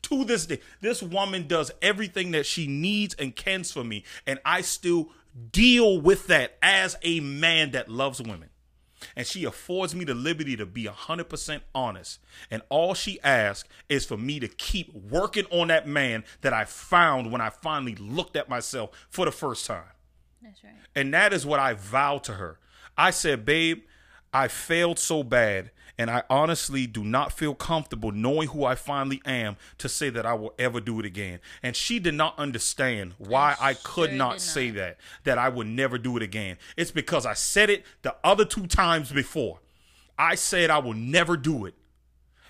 To 0.02 0.24
this 0.24 0.46
day, 0.46 0.58
this 0.80 1.00
woman 1.00 1.46
does 1.46 1.70
everything 1.80 2.32
that 2.32 2.44
she 2.44 2.66
needs 2.66 3.14
and 3.14 3.36
cans 3.36 3.70
for 3.70 3.84
me, 3.84 4.02
and 4.26 4.40
I 4.44 4.62
still 4.62 5.10
deal 5.52 6.00
with 6.00 6.26
that 6.26 6.58
as 6.60 6.96
a 7.02 7.20
man 7.20 7.70
that 7.70 7.88
loves 7.88 8.20
women 8.20 8.48
and 9.16 9.26
she 9.26 9.44
affords 9.44 9.94
me 9.94 10.04
the 10.04 10.14
liberty 10.14 10.56
to 10.56 10.66
be 10.66 10.84
100% 10.84 11.60
honest. 11.74 12.20
And 12.50 12.62
all 12.68 12.94
she 12.94 13.18
asks 13.22 13.68
is 13.88 14.04
for 14.04 14.16
me 14.16 14.38
to 14.40 14.48
keep 14.48 14.94
working 14.94 15.46
on 15.50 15.68
that 15.68 15.88
man 15.88 16.24
that 16.42 16.52
I 16.52 16.66
found 16.66 17.32
when 17.32 17.40
I 17.40 17.48
finally 17.48 17.94
looked 17.94 18.36
at 18.36 18.48
myself 18.48 18.90
for 19.08 19.24
the 19.24 19.32
first 19.32 19.66
time. 19.66 19.84
That's 20.42 20.62
right. 20.62 20.74
And 20.94 21.12
that 21.14 21.32
is 21.32 21.46
what 21.46 21.58
I 21.58 21.72
vowed 21.72 22.24
to 22.24 22.34
her. 22.34 22.58
I 22.96 23.10
said, 23.10 23.44
babe, 23.44 23.82
I 24.32 24.48
failed 24.48 24.98
so 24.98 25.22
bad 25.22 25.70
and 25.98 26.10
I 26.10 26.22
honestly 26.28 26.86
do 26.86 27.02
not 27.02 27.32
feel 27.32 27.54
comfortable 27.54 28.12
knowing 28.12 28.48
who 28.48 28.64
I 28.64 28.74
finally 28.74 29.22
am 29.24 29.56
to 29.78 29.88
say 29.88 30.10
that 30.10 30.26
I 30.26 30.34
will 30.34 30.54
ever 30.58 30.80
do 30.80 31.00
it 31.00 31.06
again. 31.06 31.40
And 31.62 31.74
she 31.74 31.98
did 31.98 32.14
not 32.14 32.38
understand 32.38 33.14
why 33.18 33.56
I, 33.60 33.70
I 33.70 33.74
could 33.74 34.10
sure 34.10 34.18
not 34.18 34.40
say 34.40 34.70
that, 34.70 34.98
that 35.24 35.38
I 35.38 35.48
would 35.48 35.66
never 35.66 35.96
do 35.96 36.16
it 36.16 36.22
again. 36.22 36.58
It's 36.76 36.90
because 36.90 37.24
I 37.24 37.32
said 37.32 37.70
it 37.70 37.84
the 38.02 38.14
other 38.22 38.44
two 38.44 38.66
times 38.66 39.10
before. 39.10 39.60
I 40.18 40.34
said 40.34 40.70
I 40.70 40.78
will 40.78 40.94
never 40.94 41.36
do 41.36 41.64
it. 41.64 41.74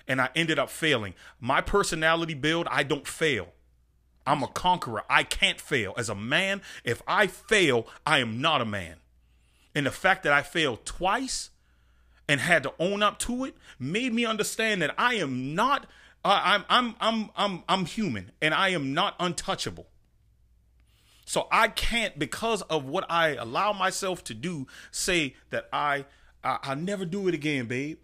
And 0.09 0.21
I 0.21 0.29
ended 0.35 0.59
up 0.59 0.69
failing. 0.69 1.15
My 1.39 1.61
personality 1.61 2.33
build, 2.33 2.67
I 2.69 2.83
don't 2.83 3.07
fail. 3.07 3.49
I'm 4.25 4.43
a 4.43 4.47
conqueror. 4.47 5.03
I 5.09 5.23
can't 5.23 5.59
fail. 5.59 5.93
As 5.97 6.09
a 6.09 6.15
man, 6.15 6.61
if 6.83 7.01
I 7.07 7.27
fail, 7.27 7.87
I 8.05 8.19
am 8.19 8.41
not 8.41 8.61
a 8.61 8.65
man. 8.65 8.97
And 9.73 9.85
the 9.85 9.91
fact 9.91 10.23
that 10.23 10.33
I 10.33 10.41
failed 10.41 10.85
twice 10.85 11.49
and 12.27 12.41
had 12.41 12.63
to 12.63 12.73
own 12.79 13.01
up 13.01 13.19
to 13.19 13.45
it 13.45 13.55
made 13.79 14.13
me 14.13 14.25
understand 14.25 14.81
that 14.81 14.93
I 14.97 15.15
am 15.15 15.55
not 15.55 15.85
uh, 16.25 16.41
I'm 16.43 16.65
I'm 16.69 16.95
I'm 16.99 17.29
I'm 17.35 17.63
I'm 17.69 17.85
human 17.85 18.31
and 18.41 18.53
I 18.53 18.69
am 18.69 18.93
not 18.93 19.15
untouchable. 19.19 19.87
So 21.25 21.47
I 21.51 21.67
can't 21.67 22.17
because 22.17 22.61
of 22.63 22.85
what 22.85 23.05
I 23.09 23.35
allow 23.35 23.73
myself 23.73 24.23
to 24.25 24.33
do 24.33 24.67
say 24.91 25.35
that 25.51 25.69
I 25.71 26.05
I 26.43 26.59
I'll 26.63 26.75
never 26.75 27.05
do 27.05 27.27
it 27.27 27.33
again, 27.33 27.67
babe. 27.67 27.99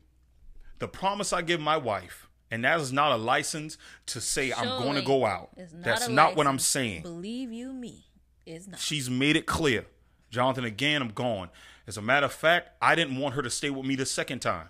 The 0.80 0.88
promise 0.88 1.34
I 1.34 1.42
give 1.42 1.60
my 1.60 1.78
wife 1.78 2.28
and 2.54 2.64
that 2.66 2.80
is 2.80 2.94
not 2.94 3.12
a 3.12 3.16
license 3.16 3.80
to 4.06 4.22
say 4.22 4.52
Surely, 4.52 4.70
I'm 4.70 4.84
going 4.84 4.96
to 4.96 5.02
go 5.02 5.26
out. 5.26 5.58
Not 5.58 5.84
That's 5.84 6.08
not 6.08 6.24
license. 6.24 6.38
what 6.38 6.48
I'm 6.48 6.60
saying. 6.60 7.02
Believe 7.02 7.52
you 7.52 7.74
me, 7.74 8.06
it's 8.46 8.68
not. 8.68 8.80
She's 8.80 9.10
made 9.10 9.36
it 9.36 9.48
clear. 9.48 9.88
Jonathan, 10.30 10.64
again, 10.64 11.02
I'm 11.02 11.10
gone. 11.10 11.50
As 11.88 11.98
a 11.98 12.02
matter 12.02 12.26
of 12.26 12.34
fact, 12.34 12.70
I 12.82 12.96
didn't 12.96 13.18
want 13.18 13.36
her 13.36 13.42
to 13.42 13.50
stay 13.50 13.70
with 13.70 13.86
me 13.86 13.96
the 13.96 14.06
second 14.06 14.40
time. 14.40 14.70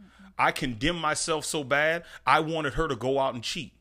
Mm-hmm. 0.00 0.28
I 0.38 0.52
condemned 0.52 1.00
myself 1.00 1.44
so 1.44 1.64
bad, 1.64 2.04
I 2.26 2.40
wanted 2.40 2.74
her 2.74 2.88
to 2.88 2.96
go 2.96 3.18
out 3.18 3.34
and 3.34 3.42
cheat. 3.42 3.72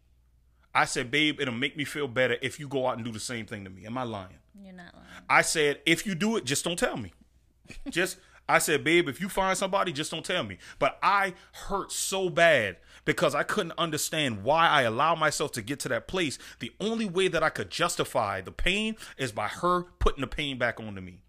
I 0.74 0.86
said, 0.86 1.12
babe, 1.12 1.40
it'll 1.40 1.54
make 1.54 1.76
me 1.76 1.84
feel 1.84 2.08
better 2.08 2.38
if 2.42 2.60
you 2.60 2.68
go 2.68 2.88
out 2.88 2.96
and 2.96 3.06
do 3.06 3.12
the 3.12 3.20
same 3.20 3.46
thing 3.46 3.66
to 3.66 3.70
me. 3.70 3.86
Am 3.86 3.98
I 3.98 4.04
lying? 4.04 4.40
You're 4.60 4.74
not 4.74 4.94
lying. 4.94 5.06
I 5.30 5.42
said, 5.42 5.80
if 5.86 6.06
you 6.06 6.16
do 6.16 6.38
it, 6.38 6.46
just 6.46 6.64
don't 6.64 6.80
tell 6.80 6.98
me. 6.98 7.14
just 7.90 8.18
I 8.48 8.60
said, 8.60 8.84
babe, 8.84 9.08
if 9.08 9.22
you 9.22 9.30
find 9.30 9.58
somebody, 9.58 9.94
just 9.94 10.12
don't 10.12 10.26
tell 10.26 10.44
me. 10.44 10.58
But 10.80 10.98
I 11.04 11.34
hurt 11.54 11.92
so 11.92 12.30
bad 12.30 12.78
because 13.06 13.36
I 13.36 13.44
couldn't 13.44 13.74
understand 13.78 14.44
why 14.44 14.68
I 14.68 14.84
allowed 14.84 15.20
myself 15.20 15.52
to 15.54 15.62
get 15.62 15.80
to 15.82 15.90
that 15.90 16.08
place. 16.08 16.38
The 16.60 16.72
only 16.80 17.06
way 17.06 17.28
that 17.28 17.44
I 17.44 17.50
could 17.50 17.70
justify 17.70 18.42
the 18.42 18.52
pain 18.52 18.96
is 19.18 19.32
by 19.32 19.48
her 19.48 19.84
putting 20.00 20.22
the 20.22 20.28
pain 20.28 20.58
back 20.58 20.80
onto 20.80 21.02
me 21.02 21.20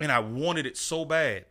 and 0.00 0.10
I 0.10 0.18
wanted 0.20 0.66
it 0.66 0.76
so 0.76 1.04
bad. 1.04 1.44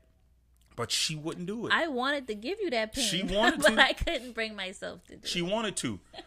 but 0.76 0.92
she 0.92 1.16
wouldn't 1.16 1.46
do 1.48 1.68
it. 1.68 1.74
I 1.74 1.88
wanted 1.90 2.28
to 2.28 2.36
give 2.36 2.60
you 2.62 2.70
that 2.72 2.94
pen. 2.94 3.04
She 3.04 3.24
wanted 3.38 3.62
but 3.62 3.76
to. 3.76 3.82
I 3.82 3.94
couldn't 3.94 4.34
bring 4.34 4.56
myself 4.56 5.06
to 5.08 5.18
do 5.18 5.28
she 5.28 5.40
it. 5.40 5.44
wanted 5.44 5.76
to. 5.78 6.00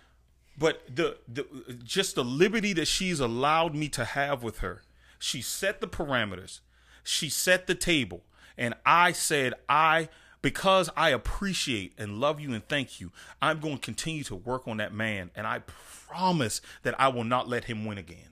But 0.58 0.82
the, 0.94 1.16
the 1.26 1.46
just 1.82 2.14
the 2.14 2.22
liberty 2.22 2.74
that 2.74 2.86
she's 2.86 3.20
allowed 3.20 3.74
me 3.74 3.88
to 3.88 4.04
have 4.04 4.42
with 4.42 4.58
her. 4.58 4.82
She 5.18 5.40
set 5.40 5.80
the 5.80 5.88
parameters. 5.88 6.60
She 7.02 7.30
set 7.30 7.66
the 7.66 7.74
table. 7.74 8.22
And 8.58 8.74
I 8.84 9.12
said, 9.12 9.54
I 9.68 10.08
because 10.42 10.90
I 10.96 11.08
appreciate 11.10 11.94
and 11.96 12.20
love 12.20 12.38
you 12.38 12.52
and 12.52 12.68
thank 12.68 13.00
you, 13.00 13.12
I'm 13.40 13.60
going 13.60 13.76
to 13.76 13.80
continue 13.80 14.24
to 14.24 14.36
work 14.36 14.68
on 14.68 14.76
that 14.76 14.92
man. 14.92 15.30
And 15.34 15.46
I 15.46 15.60
promise 15.60 16.60
that 16.82 17.00
I 17.00 17.08
will 17.08 17.24
not 17.24 17.48
let 17.48 17.64
him 17.64 17.86
win 17.86 17.96
again 17.96 18.28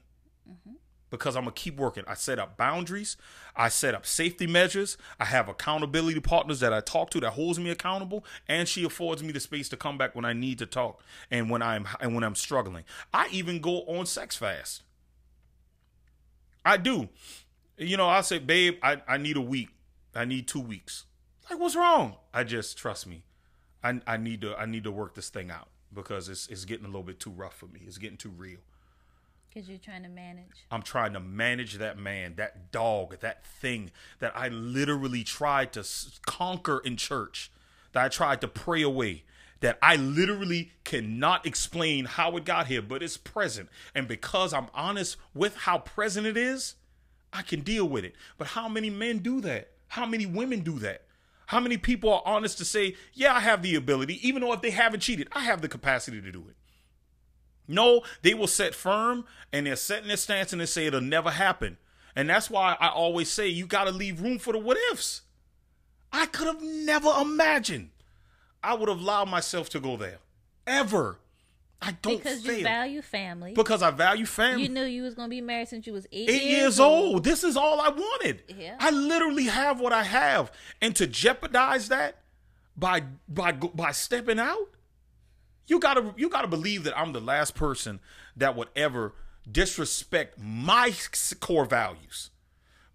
mm-hmm. 0.48 0.74
Because 1.10 1.36
I'm 1.36 1.42
gonna 1.42 1.52
keep 1.52 1.76
working. 1.76 2.04
I 2.06 2.14
set 2.14 2.38
up 2.38 2.56
boundaries, 2.56 3.16
I 3.56 3.68
set 3.68 3.94
up 3.94 4.06
safety 4.06 4.46
measures, 4.46 4.96
I 5.18 5.24
have 5.26 5.48
accountability 5.48 6.20
partners 6.20 6.60
that 6.60 6.72
I 6.72 6.80
talk 6.80 7.10
to 7.10 7.20
that 7.20 7.30
holds 7.30 7.58
me 7.58 7.70
accountable, 7.70 8.24
and 8.48 8.68
she 8.68 8.84
affords 8.84 9.22
me 9.22 9.32
the 9.32 9.40
space 9.40 9.68
to 9.70 9.76
come 9.76 9.98
back 9.98 10.14
when 10.14 10.24
I 10.24 10.32
need 10.32 10.58
to 10.58 10.66
talk 10.66 11.02
and 11.30 11.50
when 11.50 11.62
I'm 11.62 11.86
and 12.00 12.14
when 12.14 12.24
I'm 12.24 12.34
struggling. 12.34 12.84
I 13.12 13.28
even 13.32 13.60
go 13.60 13.82
on 13.82 14.06
sex 14.06 14.36
fast. 14.36 14.82
I 16.64 16.76
do. 16.76 17.08
You 17.76 17.96
know, 17.96 18.08
I 18.08 18.20
say, 18.20 18.38
babe, 18.38 18.76
I, 18.82 19.00
I 19.08 19.16
need 19.16 19.36
a 19.36 19.40
week. 19.40 19.70
I 20.14 20.26
need 20.26 20.46
two 20.46 20.60
weeks. 20.60 21.06
Like, 21.48 21.58
what's 21.58 21.74
wrong? 21.74 22.16
I 22.32 22.44
just 22.44 22.76
trust 22.76 23.06
me. 23.06 23.24
I 23.82 24.00
I 24.06 24.16
need 24.16 24.42
to 24.42 24.54
I 24.56 24.66
need 24.66 24.84
to 24.84 24.92
work 24.92 25.14
this 25.14 25.30
thing 25.30 25.50
out 25.50 25.68
because 25.92 26.28
it's 26.28 26.46
it's 26.48 26.64
getting 26.64 26.84
a 26.84 26.88
little 26.88 27.02
bit 27.02 27.18
too 27.18 27.30
rough 27.30 27.56
for 27.56 27.66
me. 27.66 27.80
It's 27.86 27.98
getting 27.98 28.18
too 28.18 28.30
real. 28.30 28.58
Because 29.52 29.68
you're 29.68 29.78
trying 29.78 30.04
to 30.04 30.08
manage. 30.08 30.64
I'm 30.70 30.82
trying 30.82 31.12
to 31.14 31.20
manage 31.20 31.78
that 31.78 31.98
man, 31.98 32.34
that 32.36 32.70
dog, 32.70 33.18
that 33.20 33.44
thing 33.44 33.90
that 34.20 34.32
I 34.36 34.48
literally 34.48 35.24
tried 35.24 35.72
to 35.72 35.84
conquer 36.24 36.78
in 36.84 36.96
church, 36.96 37.50
that 37.92 38.04
I 38.04 38.08
tried 38.08 38.40
to 38.42 38.48
pray 38.48 38.82
away, 38.82 39.24
that 39.58 39.76
I 39.82 39.96
literally 39.96 40.70
cannot 40.84 41.46
explain 41.46 42.04
how 42.04 42.36
it 42.36 42.44
got 42.44 42.68
here, 42.68 42.80
but 42.80 43.02
it's 43.02 43.16
present. 43.16 43.68
And 43.94 44.06
because 44.06 44.54
I'm 44.54 44.68
honest 44.72 45.16
with 45.34 45.56
how 45.56 45.78
present 45.78 46.26
it 46.26 46.36
is, 46.36 46.76
I 47.32 47.42
can 47.42 47.60
deal 47.60 47.88
with 47.88 48.04
it. 48.04 48.14
But 48.38 48.48
how 48.48 48.68
many 48.68 48.88
men 48.88 49.18
do 49.18 49.40
that? 49.40 49.72
How 49.88 50.06
many 50.06 50.26
women 50.26 50.60
do 50.60 50.78
that? 50.78 51.02
How 51.46 51.58
many 51.58 51.76
people 51.76 52.12
are 52.12 52.22
honest 52.24 52.58
to 52.58 52.64
say, 52.64 52.94
yeah, 53.12 53.34
I 53.34 53.40
have 53.40 53.62
the 53.62 53.74
ability, 53.74 54.26
even 54.26 54.42
though 54.42 54.52
if 54.52 54.62
they 54.62 54.70
haven't 54.70 55.00
cheated, 55.00 55.28
I 55.32 55.40
have 55.40 55.60
the 55.60 55.68
capacity 55.68 56.20
to 56.20 56.30
do 56.30 56.46
it? 56.48 56.54
No, 57.70 58.02
they 58.22 58.34
will 58.34 58.46
set 58.46 58.74
firm 58.74 59.24
and 59.52 59.66
they're 59.66 59.76
setting 59.76 60.08
their 60.08 60.16
stance 60.16 60.52
and 60.52 60.60
they 60.60 60.66
say 60.66 60.86
it'll 60.86 61.00
never 61.00 61.30
happen. 61.30 61.78
And 62.16 62.28
that's 62.28 62.50
why 62.50 62.76
I 62.80 62.88
always 62.88 63.30
say 63.30 63.48
you 63.48 63.66
got 63.66 63.84
to 63.84 63.92
leave 63.92 64.20
room 64.20 64.38
for 64.38 64.52
the 64.52 64.58
what 64.58 64.76
ifs. 64.92 65.22
I 66.12 66.26
could 66.26 66.48
have 66.48 66.60
never 66.62 67.08
imagined 67.20 67.90
I 68.62 68.74
would 68.74 68.88
have 68.88 69.00
allowed 69.00 69.28
myself 69.28 69.68
to 69.70 69.80
go 69.80 69.96
there. 69.96 70.18
Ever. 70.66 71.18
I 71.82 71.92
don't 72.02 72.18
Because 72.18 72.44
fail. 72.44 72.58
you 72.58 72.62
value 72.64 73.00
family. 73.02 73.54
because 73.54 73.80
I 73.82 73.90
value 73.90 74.26
family. 74.26 74.64
you 74.64 74.68
knew 74.68 74.84
you 74.84 75.02
was 75.02 75.14
going 75.14 75.28
to 75.28 75.30
be 75.30 75.40
married 75.40 75.68
since 75.68 75.86
you 75.86 75.94
was 75.94 76.06
eight, 76.12 76.28
Eight 76.28 76.42
years 76.42 76.78
old. 76.78 77.24
This 77.24 77.42
is 77.42 77.56
all 77.56 77.80
I 77.80 77.88
wanted. 77.88 78.42
Yeah. 78.54 78.76
I 78.78 78.90
literally 78.90 79.44
have 79.44 79.80
what 79.80 79.92
I 79.94 80.02
have. 80.02 80.52
And 80.82 80.94
to 80.96 81.06
jeopardize 81.06 81.88
that 81.88 82.16
by 82.76 83.04
by 83.28 83.52
by 83.52 83.92
stepping 83.92 84.38
out, 84.38 84.68
you 85.70 85.78
gotta 85.78 86.12
you 86.16 86.28
gotta 86.28 86.48
believe 86.48 86.84
that 86.84 86.98
I'm 86.98 87.12
the 87.12 87.20
last 87.20 87.54
person 87.54 88.00
that 88.36 88.56
would 88.56 88.68
ever 88.74 89.14
disrespect 89.50 90.38
my 90.38 90.92
core 91.38 91.64
values. 91.64 92.30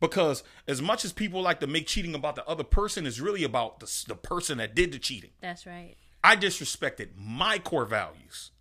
Because 0.02 0.44
as 0.68 0.82
much 0.82 1.06
as 1.06 1.14
people 1.14 1.42
like 1.42 1.62
to 1.62 1.68
make 1.68 1.88
cheating 1.88 2.14
about 2.14 2.36
the 2.36 2.46
other 2.46 2.66
person, 2.66 3.06
is 3.06 3.22
really 3.22 3.46
about 3.46 3.80
the, 3.80 4.04
the 4.08 4.16
person 4.16 4.58
that 4.58 4.76
did 4.76 4.92
the 4.92 5.00
cheating. 5.00 5.32
That's 5.42 5.66
right. 5.66 5.96
I 6.22 6.36
disrespected 6.36 7.10
my 7.18 7.60
core 7.60 7.86
values 7.86 8.52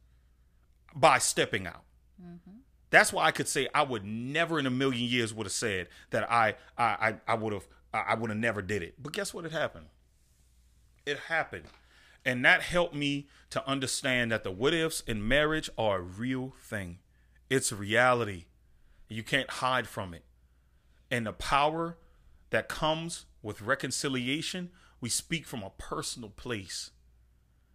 by 0.94 1.18
stepping 1.18 1.66
out. 1.66 1.82
Mm-hmm. 2.22 2.58
That's 2.90 3.12
why 3.12 3.24
I 3.24 3.32
could 3.32 3.48
say 3.48 3.66
I 3.74 3.82
would 3.82 4.04
never 4.04 4.60
in 4.60 4.66
a 4.66 4.70
million 4.70 5.08
years 5.08 5.34
would 5.34 5.46
have 5.46 5.52
said 5.52 5.88
that 6.10 6.30
I 6.30 6.54
I 6.78 7.16
I, 7.26 7.34
would 7.34 7.52
have 7.52 7.66
I 7.92 8.14
would 8.14 8.30
have 8.30 8.38
never 8.38 8.62
did 8.62 8.82
it. 8.82 8.94
But 9.02 9.12
guess 9.12 9.34
what? 9.34 9.44
It 9.44 9.52
happened. 9.52 9.86
It 11.04 11.18
happened. 11.18 11.64
And 12.24 12.44
that 12.44 12.62
helped 12.62 12.94
me 12.94 13.28
to 13.50 13.66
understand 13.68 14.32
that 14.32 14.44
the 14.44 14.50
what 14.50 14.74
ifs 14.74 15.00
in 15.00 15.26
marriage 15.26 15.68
are 15.76 15.98
a 15.98 16.02
real 16.02 16.54
thing. 16.60 16.98
It's 17.50 17.70
a 17.70 17.76
reality. 17.76 18.46
You 19.08 19.22
can't 19.22 19.50
hide 19.50 19.86
from 19.86 20.14
it. 20.14 20.24
And 21.10 21.26
the 21.26 21.32
power 21.32 21.98
that 22.50 22.68
comes 22.68 23.26
with 23.42 23.60
reconciliation, 23.60 24.70
we 25.00 25.10
speak 25.10 25.46
from 25.46 25.62
a 25.62 25.70
personal 25.70 26.30
place. 26.30 26.90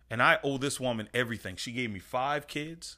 And 0.09 0.23
I 0.23 0.39
owe 0.43 0.57
this 0.57 0.79
woman 0.79 1.09
everything. 1.13 1.55
She 1.55 1.71
gave 1.71 1.91
me 1.91 1.99
five 1.99 2.47
kids. 2.47 2.97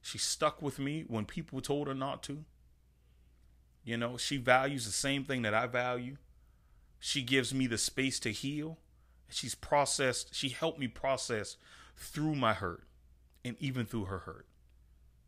She 0.00 0.16
stuck 0.16 0.62
with 0.62 0.78
me 0.78 1.04
when 1.06 1.26
people 1.26 1.60
told 1.60 1.86
her 1.86 1.94
not 1.94 2.22
to. 2.24 2.44
You 3.84 3.98
know, 3.98 4.16
she 4.16 4.38
values 4.38 4.86
the 4.86 4.92
same 4.92 5.24
thing 5.24 5.42
that 5.42 5.54
I 5.54 5.66
value. 5.66 6.16
She 6.98 7.22
gives 7.22 7.52
me 7.52 7.66
the 7.66 7.78
space 7.78 8.18
to 8.20 8.32
heal. 8.32 8.78
She's 9.28 9.54
processed, 9.54 10.34
she 10.34 10.48
helped 10.48 10.78
me 10.78 10.88
process 10.88 11.56
through 11.96 12.34
my 12.34 12.54
hurt 12.54 12.84
and 13.44 13.56
even 13.60 13.86
through 13.86 14.06
her 14.06 14.20
hurt. 14.20 14.46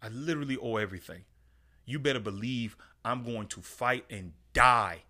I 0.02 0.08
literally 0.08 0.56
owe 0.56 0.76
everything. 0.76 1.24
You 1.84 1.98
better 1.98 2.20
believe 2.20 2.76
I'm 3.04 3.22
going 3.22 3.48
to 3.48 3.60
fight 3.60 4.04
and 4.08 4.32
die 4.52 5.02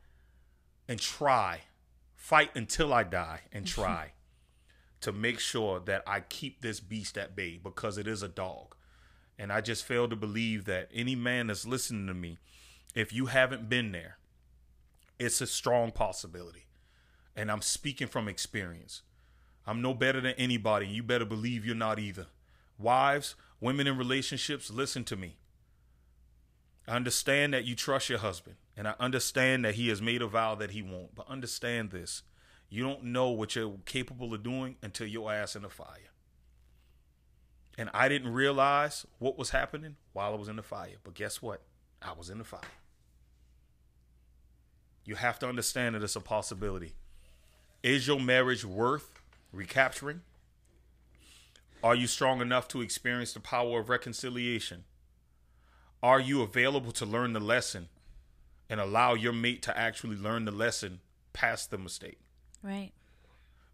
and 0.88 0.98
try, 1.00 1.60
fight 2.14 2.50
until 2.54 2.92
I 2.92 3.04
die 3.04 3.42
and 3.52 3.66
try 3.66 4.12
to 5.00 5.12
make 5.12 5.38
sure 5.38 5.80
that 5.80 6.02
I 6.06 6.20
keep 6.20 6.60
this 6.60 6.80
beast 6.80 7.16
at 7.16 7.34
bay 7.36 7.58
because 7.62 7.96
it 7.96 8.06
is 8.06 8.22
a 8.22 8.28
dog. 8.28 8.74
And 9.38 9.52
I 9.52 9.60
just 9.60 9.84
fail 9.84 10.08
to 10.08 10.16
believe 10.16 10.66
that 10.66 10.90
any 10.92 11.14
man 11.14 11.46
that's 11.46 11.66
listening 11.66 12.06
to 12.08 12.14
me, 12.14 12.38
if 12.94 13.12
you 13.12 13.26
haven't 13.26 13.68
been 13.68 13.92
there, 13.92 14.18
it's 15.18 15.40
a 15.40 15.46
strong 15.46 15.92
possibility. 15.92 16.64
And 17.40 17.50
I'm 17.50 17.62
speaking 17.62 18.06
from 18.06 18.28
experience. 18.28 19.00
I'm 19.66 19.80
no 19.80 19.94
better 19.94 20.20
than 20.20 20.34
anybody. 20.36 20.84
and 20.84 20.94
You 20.94 21.02
better 21.02 21.24
believe 21.24 21.64
you're 21.64 21.74
not 21.74 21.98
either. 21.98 22.26
Wives, 22.78 23.34
women 23.62 23.86
in 23.86 23.96
relationships, 23.96 24.70
listen 24.70 25.04
to 25.04 25.16
me. 25.16 25.38
I 26.86 26.96
understand 26.96 27.54
that 27.54 27.64
you 27.64 27.74
trust 27.74 28.10
your 28.10 28.18
husband, 28.18 28.56
and 28.76 28.86
I 28.86 28.92
understand 29.00 29.64
that 29.64 29.76
he 29.76 29.88
has 29.88 30.02
made 30.02 30.20
a 30.20 30.26
vow 30.26 30.54
that 30.56 30.72
he 30.72 30.82
won't. 30.82 31.14
But 31.14 31.30
understand 31.30 31.92
this 31.92 32.24
you 32.68 32.82
don't 32.82 33.04
know 33.04 33.30
what 33.30 33.56
you're 33.56 33.78
capable 33.86 34.34
of 34.34 34.42
doing 34.42 34.76
until 34.82 35.06
your 35.06 35.32
ass 35.32 35.56
in 35.56 35.62
the 35.62 35.70
fire. 35.70 36.12
And 37.78 37.88
I 37.94 38.10
didn't 38.10 38.34
realize 38.34 39.06
what 39.18 39.38
was 39.38 39.48
happening 39.48 39.96
while 40.12 40.34
I 40.34 40.36
was 40.36 40.48
in 40.48 40.56
the 40.56 40.62
fire. 40.62 40.96
But 41.02 41.14
guess 41.14 41.40
what? 41.40 41.62
I 42.02 42.12
was 42.12 42.28
in 42.28 42.36
the 42.36 42.44
fire. 42.44 42.60
You 45.06 45.14
have 45.14 45.38
to 45.38 45.48
understand 45.48 45.94
that 45.94 46.02
it's 46.02 46.16
a 46.16 46.20
possibility. 46.20 46.92
Is 47.82 48.06
your 48.06 48.20
marriage 48.20 48.64
worth 48.64 49.20
recapturing? 49.52 50.20
Are 51.82 51.94
you 51.94 52.06
strong 52.06 52.42
enough 52.42 52.68
to 52.68 52.82
experience 52.82 53.32
the 53.32 53.40
power 53.40 53.80
of 53.80 53.88
reconciliation? 53.88 54.84
Are 56.02 56.20
you 56.20 56.42
available 56.42 56.92
to 56.92 57.06
learn 57.06 57.32
the 57.32 57.40
lesson 57.40 57.88
and 58.68 58.80
allow 58.80 59.14
your 59.14 59.32
mate 59.32 59.62
to 59.62 59.76
actually 59.76 60.16
learn 60.16 60.44
the 60.44 60.50
lesson 60.50 61.00
past 61.32 61.70
the 61.70 61.78
mistake? 61.78 62.20
Right. 62.62 62.92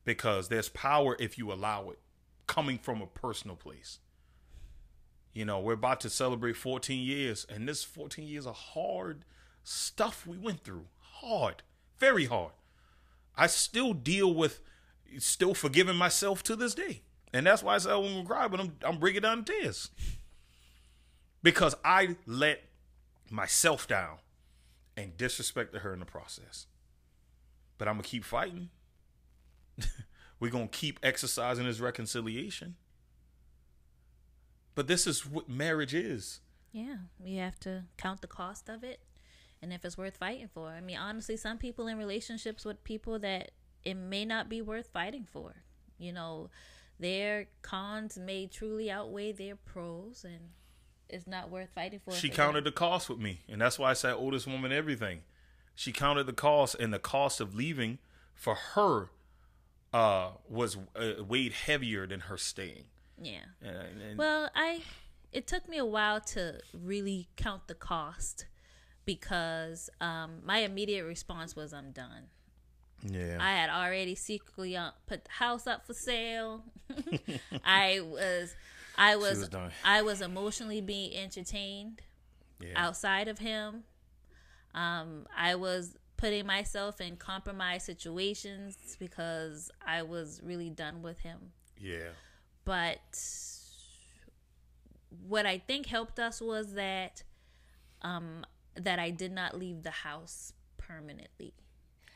Because 0.04 0.48
there's 0.48 0.68
power 0.68 1.16
if 1.18 1.36
you 1.36 1.52
allow 1.52 1.90
it, 1.90 1.98
coming 2.46 2.78
from 2.78 3.02
a 3.02 3.06
personal 3.06 3.56
place. 3.56 3.98
You 5.32 5.44
know, 5.44 5.58
we're 5.58 5.72
about 5.72 6.00
to 6.02 6.10
celebrate 6.10 6.56
14 6.56 7.02
years, 7.02 7.44
and 7.50 7.68
this 7.68 7.82
14 7.82 8.26
years 8.26 8.46
of 8.46 8.54
hard 8.54 9.24
stuff 9.64 10.26
we 10.26 10.38
went 10.38 10.62
through. 10.62 10.86
Hard, 11.00 11.64
very 11.98 12.26
hard. 12.26 12.52
I 13.36 13.46
still 13.46 13.92
deal 13.92 14.32
with, 14.32 14.60
still 15.18 15.54
forgiving 15.54 15.96
myself 15.96 16.42
to 16.44 16.56
this 16.56 16.74
day. 16.74 17.02
And 17.32 17.46
that's 17.46 17.62
why 17.62 17.74
I 17.74 17.78
say 17.78 17.94
when 17.94 18.16
we 18.16 18.24
cry, 18.24 18.48
but 18.48 18.60
I'm, 18.60 18.76
I'm 18.82 18.98
bringing 18.98 19.22
down 19.22 19.44
tears. 19.44 19.90
Because 21.42 21.74
I 21.84 22.16
let 22.26 22.62
myself 23.30 23.86
down 23.86 24.18
and 24.96 25.16
disrespected 25.16 25.80
her 25.80 25.92
in 25.92 26.00
the 26.00 26.06
process. 26.06 26.66
But 27.78 27.88
I'm 27.88 27.94
going 27.94 28.04
to 28.04 28.08
keep 28.08 28.24
fighting. 28.24 28.70
We're 30.40 30.50
going 30.50 30.68
to 30.68 30.78
keep 30.78 30.98
exercising 31.02 31.66
this 31.66 31.80
reconciliation. 31.80 32.76
But 34.74 34.86
this 34.86 35.06
is 35.06 35.26
what 35.26 35.48
marriage 35.48 35.94
is. 35.94 36.40
Yeah. 36.72 36.96
We 37.18 37.36
have 37.36 37.58
to 37.60 37.84
count 37.96 38.20
the 38.20 38.26
cost 38.26 38.68
of 38.68 38.84
it 38.84 39.00
and 39.62 39.72
if 39.72 39.84
it's 39.84 39.98
worth 39.98 40.16
fighting 40.16 40.48
for. 40.52 40.68
I 40.68 40.80
mean, 40.80 40.96
honestly, 40.96 41.36
some 41.36 41.58
people 41.58 41.86
in 41.86 41.98
relationships 41.98 42.64
with 42.64 42.82
people 42.84 43.18
that 43.20 43.52
it 43.84 43.94
may 43.94 44.24
not 44.24 44.48
be 44.48 44.60
worth 44.62 44.88
fighting 44.92 45.24
for. 45.24 45.56
You 45.98 46.12
know, 46.12 46.50
their 46.98 47.46
cons 47.62 48.18
may 48.18 48.46
truly 48.46 48.90
outweigh 48.90 49.32
their 49.32 49.56
pros 49.56 50.24
and 50.24 50.50
it's 51.08 51.26
not 51.26 51.50
worth 51.50 51.70
fighting 51.74 52.00
for. 52.04 52.12
She 52.12 52.28
counted 52.28 52.64
the 52.64 52.72
cost 52.72 53.08
with 53.08 53.18
me. 53.18 53.40
And 53.48 53.60
that's 53.60 53.78
why 53.78 53.90
I 53.90 53.94
said 53.94 54.14
oldest 54.14 54.46
woman 54.46 54.72
everything. 54.72 55.22
She 55.74 55.92
counted 55.92 56.26
the 56.26 56.32
cost 56.32 56.74
and 56.78 56.92
the 56.92 56.98
cost 56.98 57.40
of 57.40 57.54
leaving 57.54 57.98
for 58.34 58.54
her 58.74 59.10
uh, 59.92 60.30
was 60.48 60.76
uh, 60.94 61.22
weighed 61.26 61.52
heavier 61.52 62.06
than 62.06 62.20
her 62.20 62.36
staying. 62.36 62.84
Yeah. 63.20 63.40
And, 63.62 64.00
and 64.02 64.18
Well, 64.18 64.50
I 64.54 64.82
it 65.32 65.46
took 65.46 65.68
me 65.68 65.78
a 65.78 65.84
while 65.84 66.20
to 66.20 66.60
really 66.72 67.28
count 67.36 67.68
the 67.68 67.74
cost 67.74 68.46
because 69.06 69.88
um, 70.00 70.40
my 70.44 70.58
immediate 70.58 71.04
response 71.04 71.56
was 71.56 71.72
I'm 71.72 71.92
done. 71.92 72.24
yeah, 73.02 73.38
I 73.40 73.52
had 73.52 73.70
already 73.70 74.14
secretly 74.14 74.76
uh, 74.76 74.90
put 75.06 75.24
the 75.24 75.30
house 75.30 75.66
up 75.66 75.86
for 75.86 75.94
sale. 75.94 76.64
I 77.64 78.00
was 78.00 78.54
I 78.98 79.16
was, 79.16 79.38
was 79.38 79.48
done. 79.48 79.70
I 79.84 80.02
was 80.02 80.20
emotionally 80.20 80.80
being 80.80 81.14
entertained 81.14 82.02
yeah, 82.60 82.72
outside 82.76 83.28
of 83.28 83.38
him. 83.38 83.84
Um, 84.74 85.26
I 85.34 85.54
was 85.54 85.96
putting 86.16 86.46
myself 86.46 87.00
in 87.00 87.16
compromised 87.16 87.86
situations 87.86 88.96
because 88.98 89.70
I 89.86 90.02
was 90.02 90.40
really 90.42 90.70
done 90.70 91.02
with 91.02 91.20
him. 91.20 91.52
yeah, 91.80 92.10
But 92.64 93.18
what 95.26 95.46
I 95.46 95.58
think 95.58 95.86
helped 95.86 96.18
us 96.18 96.40
was 96.40 96.74
that 96.74 97.22
um, 98.02 98.44
that 98.78 98.98
I 98.98 99.10
did 99.10 99.32
not 99.32 99.58
leave 99.58 99.82
the 99.82 99.90
house 99.90 100.52
permanently. 100.78 101.54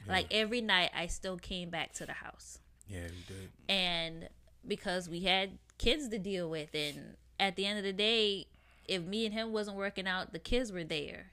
Like 0.09 0.27
every 0.31 0.61
night, 0.61 0.91
I 0.97 1.07
still 1.07 1.37
came 1.37 1.69
back 1.71 1.93
to 1.95 2.07
the 2.07 2.15
house 2.15 2.59
yeah. 2.89 3.03
You 3.03 3.35
did. 3.35 3.51
and 3.69 4.29
because 4.67 5.09
we 5.09 5.21
had 5.21 5.59
kids 5.79 6.09
to 6.09 6.19
deal 6.19 6.51
with 6.51 6.75
and 6.75 7.17
at 7.39 7.57
the 7.57 7.65
end 7.65 7.79
of 7.79 7.85
the 7.85 7.93
day 7.93 8.47
if 8.87 9.03
me 9.03 9.25
and 9.25 9.33
him 9.35 9.53
wasn't 9.53 9.77
working 9.77 10.07
out 10.07 10.33
the 10.33 10.39
kids 10.39 10.73
were 10.73 10.85
there 10.85 11.31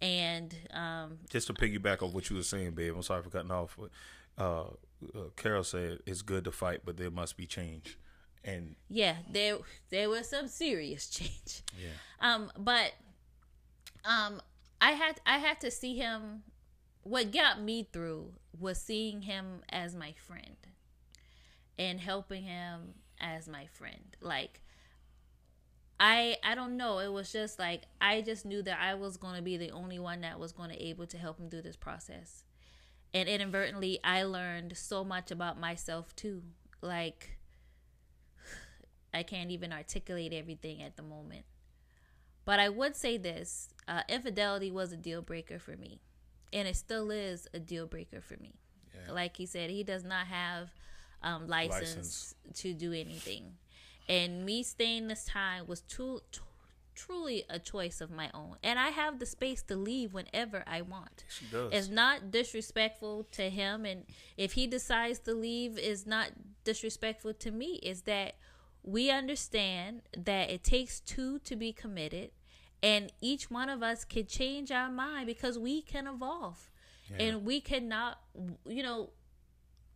and 0.00 0.54
um 0.72 1.18
Just 1.30 1.46
to 1.48 1.54
piggyback 1.54 2.02
on 2.02 2.12
what 2.12 2.30
you 2.30 2.36
were 2.36 2.42
saying, 2.42 2.72
babe. 2.72 2.94
I'm 2.94 3.02
sorry 3.02 3.22
for 3.22 3.30
cutting 3.30 3.50
off. 3.50 3.76
But, 3.78 3.90
uh, 4.42 4.62
uh, 5.14 5.30
Carol 5.36 5.64
said 5.64 5.98
it's 6.06 6.22
good 6.22 6.44
to 6.44 6.52
fight, 6.52 6.82
but 6.84 6.96
there 6.96 7.10
must 7.10 7.36
be 7.36 7.46
change. 7.46 7.98
And 8.44 8.76
yeah 8.88 9.16
there 9.30 9.58
there 9.90 10.08
was 10.08 10.28
some 10.28 10.46
serious 10.48 11.08
change 11.10 11.62
yeah, 11.76 11.90
um 12.20 12.50
but 12.56 12.92
um 14.04 14.40
i 14.80 14.92
had 14.92 15.20
i 15.26 15.38
had 15.38 15.60
to 15.60 15.70
see 15.70 15.96
him 15.96 16.42
what 17.02 17.32
got 17.32 17.60
me 17.60 17.88
through 17.90 18.32
was 18.58 18.80
seeing 18.80 19.22
him 19.22 19.62
as 19.70 19.94
my 19.94 20.12
friend 20.12 20.56
and 21.78 22.00
helping 22.00 22.42
him 22.42 22.94
as 23.20 23.48
my 23.48 23.66
friend. 23.66 24.16
Like 24.20 24.62
i 26.00 26.36
i 26.44 26.54
don't 26.54 26.76
know. 26.76 26.98
It 26.98 27.12
was 27.12 27.32
just 27.32 27.58
like 27.58 27.84
i 28.00 28.20
just 28.20 28.44
knew 28.44 28.62
that 28.62 28.78
i 28.80 28.94
was 28.94 29.16
going 29.16 29.36
to 29.36 29.42
be 29.42 29.56
the 29.56 29.70
only 29.70 29.98
one 29.98 30.20
that 30.20 30.38
was 30.38 30.52
going 30.52 30.70
to 30.70 30.82
able 30.82 31.06
to 31.06 31.18
help 31.18 31.38
him 31.38 31.48
through 31.48 31.62
this 31.62 31.76
process. 31.76 32.44
And 33.14 33.28
inadvertently 33.28 34.00
i 34.04 34.22
learned 34.22 34.76
so 34.76 35.04
much 35.04 35.30
about 35.30 35.58
myself 35.58 36.14
too. 36.14 36.42
Like 36.82 37.38
i 39.14 39.22
can't 39.22 39.50
even 39.50 39.72
articulate 39.72 40.32
everything 40.32 40.82
at 40.82 40.96
the 40.96 41.02
moment. 41.02 41.44
But 42.44 42.60
I 42.60 42.68
would 42.70 42.96
say 42.96 43.18
this 43.18 43.68
uh, 43.88 44.02
infidelity 44.08 44.70
was 44.70 44.92
a 44.92 44.96
deal 44.96 45.22
breaker 45.22 45.58
for 45.58 45.76
me. 45.76 46.00
And 46.52 46.68
it 46.68 46.76
still 46.76 47.10
is 47.10 47.48
a 47.52 47.58
deal 47.58 47.86
breaker 47.86 48.20
for 48.20 48.36
me. 48.36 48.54
Yeah. 48.94 49.12
Like 49.12 49.36
he 49.36 49.46
said, 49.46 49.70
he 49.70 49.82
does 49.82 50.04
not 50.04 50.26
have 50.28 50.70
um, 51.22 51.46
license, 51.48 51.80
License. 51.96 52.34
to 52.62 52.72
do 52.74 52.92
anything. 52.92 53.54
And 54.08 54.44
me 54.46 54.62
staying 54.62 55.08
this 55.08 55.24
time 55.24 55.66
was 55.66 55.82
too, 55.82 56.20
tr- 56.32 56.40
truly 56.94 57.44
a 57.50 57.58
choice 57.58 58.00
of 58.00 58.10
my 58.10 58.30
own. 58.32 58.56
And 58.62 58.78
I 58.78 58.88
have 58.88 59.18
the 59.18 59.26
space 59.26 59.62
to 59.64 59.76
leave 59.76 60.14
whenever 60.14 60.64
I 60.66 60.80
want. 60.82 61.24
she 61.28 61.44
does. 61.46 61.72
It's 61.72 61.88
not 61.88 62.30
disrespectful 62.30 63.26
to 63.32 63.50
him. 63.50 63.84
And 63.84 64.04
if 64.36 64.52
he 64.52 64.66
decides 64.66 65.18
to 65.20 65.34
leave, 65.34 65.78
is 65.78 66.06
not 66.06 66.30
disrespectful 66.64 67.34
to 67.34 67.50
me. 67.50 67.78
Is 67.82 68.02
that 68.02 68.36
we 68.82 69.10
understand 69.10 70.02
that 70.16 70.50
it 70.50 70.64
takes 70.64 71.00
two 71.00 71.38
to 71.40 71.56
be 71.56 71.72
committed 71.72 72.30
and 72.82 73.12
each 73.20 73.50
one 73.50 73.68
of 73.68 73.82
us 73.82 74.04
can 74.04 74.26
change 74.26 74.70
our 74.70 74.90
mind 74.90 75.26
because 75.26 75.58
we 75.58 75.82
can 75.82 76.06
evolve. 76.06 76.70
Yeah. 77.10 77.22
and 77.26 77.44
we 77.46 77.60
cannot 77.60 78.18
you 78.66 78.82
know 78.82 79.10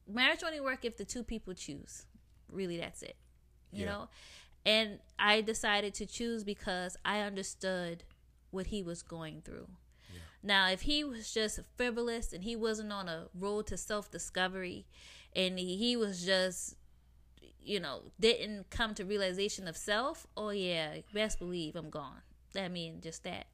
marriage 0.08 0.42
only 0.44 0.60
work 0.60 0.84
if 0.84 0.96
the 0.96 1.04
two 1.04 1.22
people 1.22 1.54
choose. 1.54 2.06
Really 2.50 2.78
that's 2.78 3.02
it 3.02 3.16
you 3.70 3.84
Yeah. 3.84 3.90
know? 3.92 4.08
And 4.64 4.98
i 5.18 5.40
decided 5.40 5.94
to 5.94 6.06
choose 6.06 6.44
because 6.44 6.96
i 7.04 7.20
understood 7.20 8.04
what 8.50 8.66
he 8.68 8.82
was 8.82 9.02
going 9.02 9.40
through. 9.42 9.68
Now 10.42 10.68
if 10.70 10.82
he 10.82 11.04
was 11.04 11.32
just 11.32 11.60
frivolous 11.76 12.32
and 12.32 12.42
he 12.44 12.56
wasn't 12.56 12.92
on 12.92 13.08
a 13.08 13.28
road 13.38 13.66
to 13.68 13.76
self-discovery 13.76 14.86
and 15.36 15.58
he, 15.58 15.76
he 15.76 15.96
was 15.96 16.24
just 16.24 16.76
you 17.64 17.78
know 17.80 18.02
didn't 18.18 18.70
come 18.70 18.92
to 18.94 19.04
realization 19.04 19.68
of 19.68 19.76
self 19.76 20.26
oh 20.36 20.50
yeah 20.50 20.96
best 21.14 21.38
believe 21.38 21.76
i'm 21.76 21.90
gone 21.90 22.22
i 22.56 22.68
mean 22.68 23.00
just 23.00 23.24
that. 23.24 23.46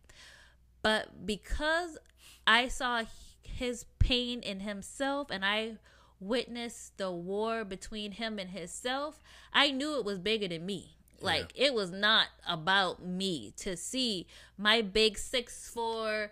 But 0.82 1.26
because 1.26 1.99
i 2.46 2.68
saw 2.68 3.03
his 3.42 3.84
pain 3.99 4.40
in 4.40 4.61
himself 4.61 5.30
and 5.30 5.44
i 5.44 5.76
witnessed 6.20 6.96
the 6.99 7.11
war 7.11 7.64
between 7.64 8.12
him 8.12 8.38
and 8.38 8.51
himself 8.51 9.22
i 9.53 9.70
knew 9.70 9.99
it 9.99 10.05
was 10.05 10.18
bigger 10.18 10.49
than 10.49 10.64
me. 10.66 10.94
Like 11.20 11.53
it 11.57 11.74
was 11.74 11.90
not 11.90 12.28
about 12.46 13.05
me 13.05 13.53
to 13.59 13.76
see 13.76 14.26
my 14.57 14.82
big 14.82 15.18
six 15.18 15.68
four, 15.68 16.30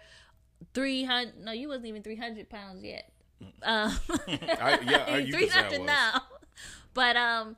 three 0.75 1.05
hundred. 1.05 1.39
no 1.41 1.53
you 1.53 1.69
wasn't 1.69 1.87
even 1.87 2.03
300 2.03 2.49
pounds 2.49 2.85
yet. 2.85 3.11
Um 3.63 3.99
I, 4.29 4.79
yeah, 4.85 5.05
could 5.25 5.33
say 5.33 5.49
300 5.49 5.83
now. 5.83 6.23
But 6.95 7.17
um 7.17 7.57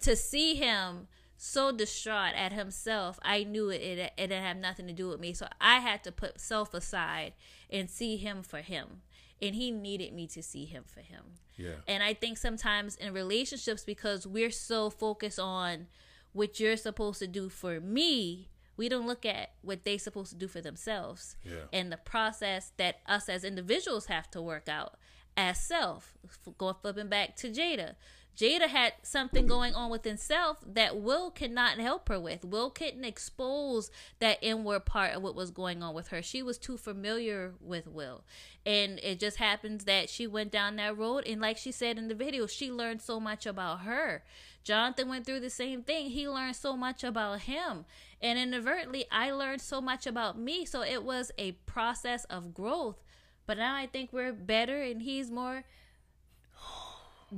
to 0.00 0.14
see 0.14 0.56
him 0.56 1.08
so 1.40 1.70
distraught 1.70 2.34
at 2.34 2.52
himself 2.52 3.18
i 3.22 3.44
knew 3.44 3.70
it, 3.70 3.80
it 3.80 3.98
it 3.98 4.26
didn't 4.26 4.42
have 4.42 4.56
nothing 4.56 4.86
to 4.88 4.92
do 4.92 5.08
with 5.08 5.20
me 5.20 5.32
so 5.32 5.46
i 5.60 5.78
had 5.78 6.02
to 6.02 6.10
put 6.10 6.40
self 6.40 6.74
aside 6.74 7.32
and 7.70 7.88
see 7.88 8.16
him 8.16 8.42
for 8.42 8.58
him 8.60 9.02
and 9.40 9.54
he 9.54 9.70
needed 9.70 10.12
me 10.12 10.26
to 10.26 10.42
see 10.42 10.64
him 10.64 10.82
for 10.84 10.98
him 11.00 11.22
Yeah. 11.56 11.76
and 11.86 12.02
I 12.02 12.12
think 12.12 12.38
sometimes 12.38 12.96
in 12.96 13.12
relationships, 13.12 13.84
because 13.84 14.26
we're 14.26 14.50
so 14.50 14.90
focused 14.90 15.38
on 15.38 15.86
what 16.32 16.58
you're 16.58 16.76
supposed 16.76 17.20
to 17.20 17.28
do 17.28 17.48
for 17.48 17.78
me, 17.80 18.48
we 18.76 18.88
don't 18.88 19.06
look 19.06 19.24
at 19.24 19.50
what 19.62 19.84
they're 19.84 19.98
supposed 20.00 20.30
to 20.32 20.36
do 20.36 20.48
for 20.48 20.60
themselves 20.60 21.36
Yeah. 21.44 21.66
and 21.72 21.92
the 21.92 21.96
process 21.98 22.72
that 22.78 22.96
us 23.06 23.28
as 23.28 23.44
individuals 23.44 24.06
have 24.06 24.28
to 24.32 24.42
work 24.42 24.68
out 24.68 24.96
as 25.36 25.60
self. 25.60 26.18
Going 26.58 26.74
flipping 26.82 27.08
back 27.08 27.36
to 27.36 27.48
Jada. 27.48 27.94
Jada 28.38 28.68
had 28.68 28.92
something 29.02 29.48
going 29.48 29.74
on 29.74 29.90
within 29.90 30.16
self 30.16 30.58
that 30.64 30.96
Will 30.96 31.32
could 31.32 31.50
not 31.50 31.80
help 31.80 32.08
her 32.08 32.20
with. 32.20 32.44
Will 32.44 32.70
couldn't 32.70 33.04
expose 33.04 33.90
that 34.20 34.38
inward 34.40 34.84
part 34.84 35.12
of 35.12 35.22
what 35.22 35.34
was 35.34 35.50
going 35.50 35.82
on 35.82 35.92
with 35.92 36.08
her. 36.08 36.22
She 36.22 36.40
was 36.40 36.56
too 36.56 36.76
familiar 36.76 37.54
with 37.60 37.88
Will. 37.88 38.22
And 38.64 39.00
it 39.02 39.18
just 39.18 39.38
happens 39.38 39.86
that 39.86 40.08
she 40.08 40.28
went 40.28 40.52
down 40.52 40.76
that 40.76 40.96
road. 40.96 41.26
And 41.26 41.40
like 41.40 41.56
she 41.56 41.72
said 41.72 41.98
in 41.98 42.06
the 42.06 42.14
video, 42.14 42.46
she 42.46 42.70
learned 42.70 43.02
so 43.02 43.18
much 43.18 43.44
about 43.44 43.80
her. 43.80 44.22
Jonathan 44.62 45.08
went 45.08 45.26
through 45.26 45.40
the 45.40 45.50
same 45.50 45.82
thing. 45.82 46.10
He 46.10 46.28
learned 46.28 46.54
so 46.54 46.76
much 46.76 47.02
about 47.02 47.40
him. 47.40 47.86
And 48.22 48.38
inadvertently, 48.38 49.06
I 49.10 49.32
learned 49.32 49.62
so 49.62 49.80
much 49.80 50.06
about 50.06 50.38
me. 50.38 50.64
So 50.64 50.82
it 50.82 51.02
was 51.02 51.32
a 51.38 51.52
process 51.66 52.22
of 52.26 52.54
growth. 52.54 53.02
But 53.46 53.58
now 53.58 53.74
I 53.74 53.86
think 53.86 54.12
we're 54.12 54.32
better 54.32 54.80
and 54.80 55.02
he's 55.02 55.28
more 55.28 55.64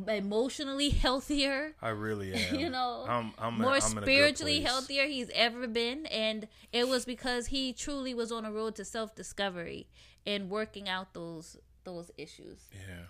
emotionally 0.08 0.90
healthier 0.90 1.74
I 1.82 1.88
really 1.90 2.32
am. 2.34 2.54
you 2.54 2.70
know, 2.70 3.04
I'm, 3.08 3.32
I'm 3.38 3.58
more 3.58 3.76
a 3.76 3.80
spiritually 3.80 4.60
healthier 4.60 5.06
he's 5.06 5.30
ever 5.34 5.66
been. 5.66 6.06
And 6.06 6.48
it 6.72 6.88
was 6.88 7.04
because 7.04 7.48
he 7.48 7.72
truly 7.72 8.14
was 8.14 8.30
on 8.30 8.44
a 8.44 8.52
road 8.52 8.76
to 8.76 8.84
self 8.84 9.14
discovery 9.14 9.88
and 10.26 10.50
working 10.50 10.88
out 10.88 11.14
those 11.14 11.56
those 11.84 12.10
issues. 12.16 12.68
Yeah. 12.72 13.06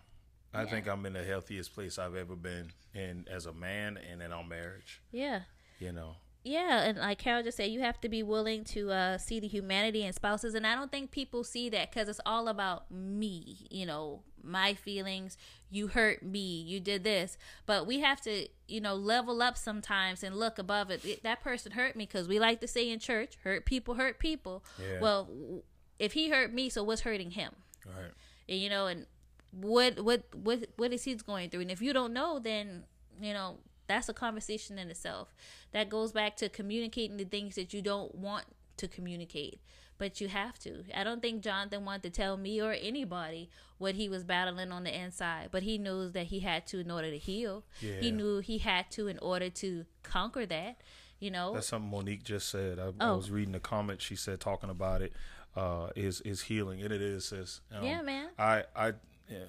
I 0.52 0.64
think 0.64 0.88
I'm 0.88 1.06
in 1.06 1.12
the 1.12 1.22
healthiest 1.22 1.74
place 1.74 1.96
I've 1.98 2.16
ever 2.16 2.34
been 2.34 2.72
in 2.92 3.26
as 3.30 3.46
a 3.46 3.52
man 3.52 3.96
and 4.10 4.20
in 4.20 4.32
our 4.32 4.42
marriage. 4.42 5.00
Yeah. 5.12 5.42
You 5.78 5.92
know. 5.92 6.16
Yeah, 6.42 6.84
and 6.84 6.96
like 6.96 7.18
Carol 7.18 7.42
just 7.42 7.58
said, 7.58 7.70
you 7.70 7.80
have 7.80 8.00
to 8.00 8.08
be 8.08 8.22
willing 8.22 8.64
to 8.64 8.90
uh, 8.90 9.18
see 9.18 9.40
the 9.40 9.46
humanity 9.46 10.04
in 10.04 10.12
spouses, 10.14 10.54
and 10.54 10.66
I 10.66 10.74
don't 10.74 10.90
think 10.90 11.10
people 11.10 11.44
see 11.44 11.68
that 11.68 11.90
because 11.90 12.08
it's 12.08 12.20
all 12.24 12.48
about 12.48 12.90
me. 12.90 13.66
You 13.70 13.84
know, 13.84 14.22
my 14.42 14.74
feelings. 14.74 15.36
You 15.70 15.88
hurt 15.88 16.22
me. 16.22 16.60
You 16.62 16.80
did 16.80 17.04
this, 17.04 17.38
but 17.66 17.86
we 17.86 18.00
have 18.00 18.20
to, 18.22 18.48
you 18.66 18.80
know, 18.80 18.94
level 18.94 19.40
up 19.42 19.56
sometimes 19.56 20.22
and 20.22 20.36
look 20.36 20.58
above 20.58 20.90
it. 20.90 21.04
It- 21.04 21.22
That 21.22 21.40
person 21.40 21.72
hurt 21.72 21.94
me 21.96 22.06
because 22.06 22.26
we 22.28 22.38
like 22.40 22.60
to 22.60 22.66
say 22.68 22.90
in 22.90 22.98
church, 22.98 23.36
"Hurt 23.44 23.64
people, 23.66 23.94
hurt 23.94 24.18
people." 24.18 24.64
Yeah. 24.80 25.00
Well, 25.00 25.62
if 25.98 26.12
he 26.14 26.30
hurt 26.30 26.52
me, 26.52 26.68
so 26.70 26.82
what's 26.82 27.02
hurting 27.02 27.32
him? 27.32 27.52
Right. 27.86 28.10
And, 28.48 28.58
you 28.58 28.68
know, 28.70 28.86
and 28.86 29.06
what 29.52 30.00
what 30.00 30.22
what 30.34 30.66
what 30.76 30.92
is 30.92 31.04
he 31.04 31.14
going 31.14 31.50
through? 31.50 31.60
And 31.62 31.70
if 31.70 31.80
you 31.82 31.92
don't 31.92 32.12
know, 32.12 32.38
then 32.38 32.84
you 33.20 33.32
know 33.32 33.58
that's 33.86 34.08
a 34.08 34.14
conversation 34.14 34.78
in 34.78 34.88
itself. 34.90 35.34
That 35.72 35.88
goes 35.88 36.12
back 36.12 36.36
to 36.36 36.48
communicating 36.48 37.16
the 37.16 37.24
things 37.24 37.54
that 37.56 37.72
you 37.74 37.82
don't 37.82 38.14
want 38.14 38.44
to 38.76 38.86
communicate 38.88 39.60
but 40.00 40.20
you 40.20 40.26
have 40.28 40.58
to. 40.60 40.82
I 40.96 41.04
don't 41.04 41.20
think 41.22 41.42
Jonathan 41.44 41.84
wanted 41.84 42.02
to 42.04 42.10
tell 42.10 42.36
me 42.36 42.60
or 42.60 42.72
anybody 42.72 43.50
what 43.78 43.94
he 43.94 44.08
was 44.08 44.24
battling 44.24 44.72
on 44.72 44.82
the 44.84 44.98
inside, 45.04 45.50
but 45.52 45.62
he 45.62 45.78
knows 45.78 46.12
that 46.12 46.26
he 46.28 46.40
had 46.40 46.66
to 46.68 46.80
in 46.80 46.90
order 46.90 47.10
to 47.10 47.18
heal. 47.18 47.64
Yeah. 47.80 48.00
He 48.00 48.10
knew 48.10 48.38
he 48.40 48.58
had 48.58 48.90
to 48.92 49.06
in 49.08 49.18
order 49.18 49.50
to 49.50 49.84
conquer 50.02 50.46
that. 50.46 50.80
You 51.20 51.30
know, 51.30 51.52
That's 51.54 51.68
something 51.68 51.90
Monique 51.90 52.24
just 52.24 52.48
said. 52.48 52.78
I, 52.78 52.86
I 52.98 53.10
Oh. 53.10 53.16
was 53.16 53.30
reading 53.30 53.52
the 53.52 53.60
comment 53.60 54.00
she 54.00 54.16
said 54.16 54.40
talking 54.40 54.70
about 54.70 55.02
it. 55.02 55.12
Uh, 55.54 55.88
is 55.96 56.20
is 56.22 56.42
healing 56.42 56.80
and 56.80 56.92
it 56.92 57.02
is 57.02 57.26
sis. 57.26 57.60
Um, 57.74 57.84
Yeah, 57.84 58.00
man. 58.02 58.28
I 58.38 58.64
I 58.74 58.92
yeah, 59.28 59.44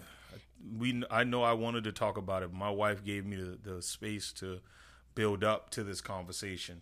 we 0.77 1.03
I 1.09 1.23
know 1.23 1.43
I 1.43 1.53
wanted 1.53 1.83
to 1.85 1.91
talk 1.91 2.17
about 2.17 2.43
it. 2.43 2.51
My 2.51 2.69
wife 2.71 3.03
gave 3.05 3.25
me 3.25 3.37
the, 3.37 3.57
the 3.63 3.81
space 3.81 4.33
to 4.33 4.59
build 5.15 5.43
up 5.43 5.69
to 5.71 5.83
this 5.83 6.01
conversation, 6.01 6.81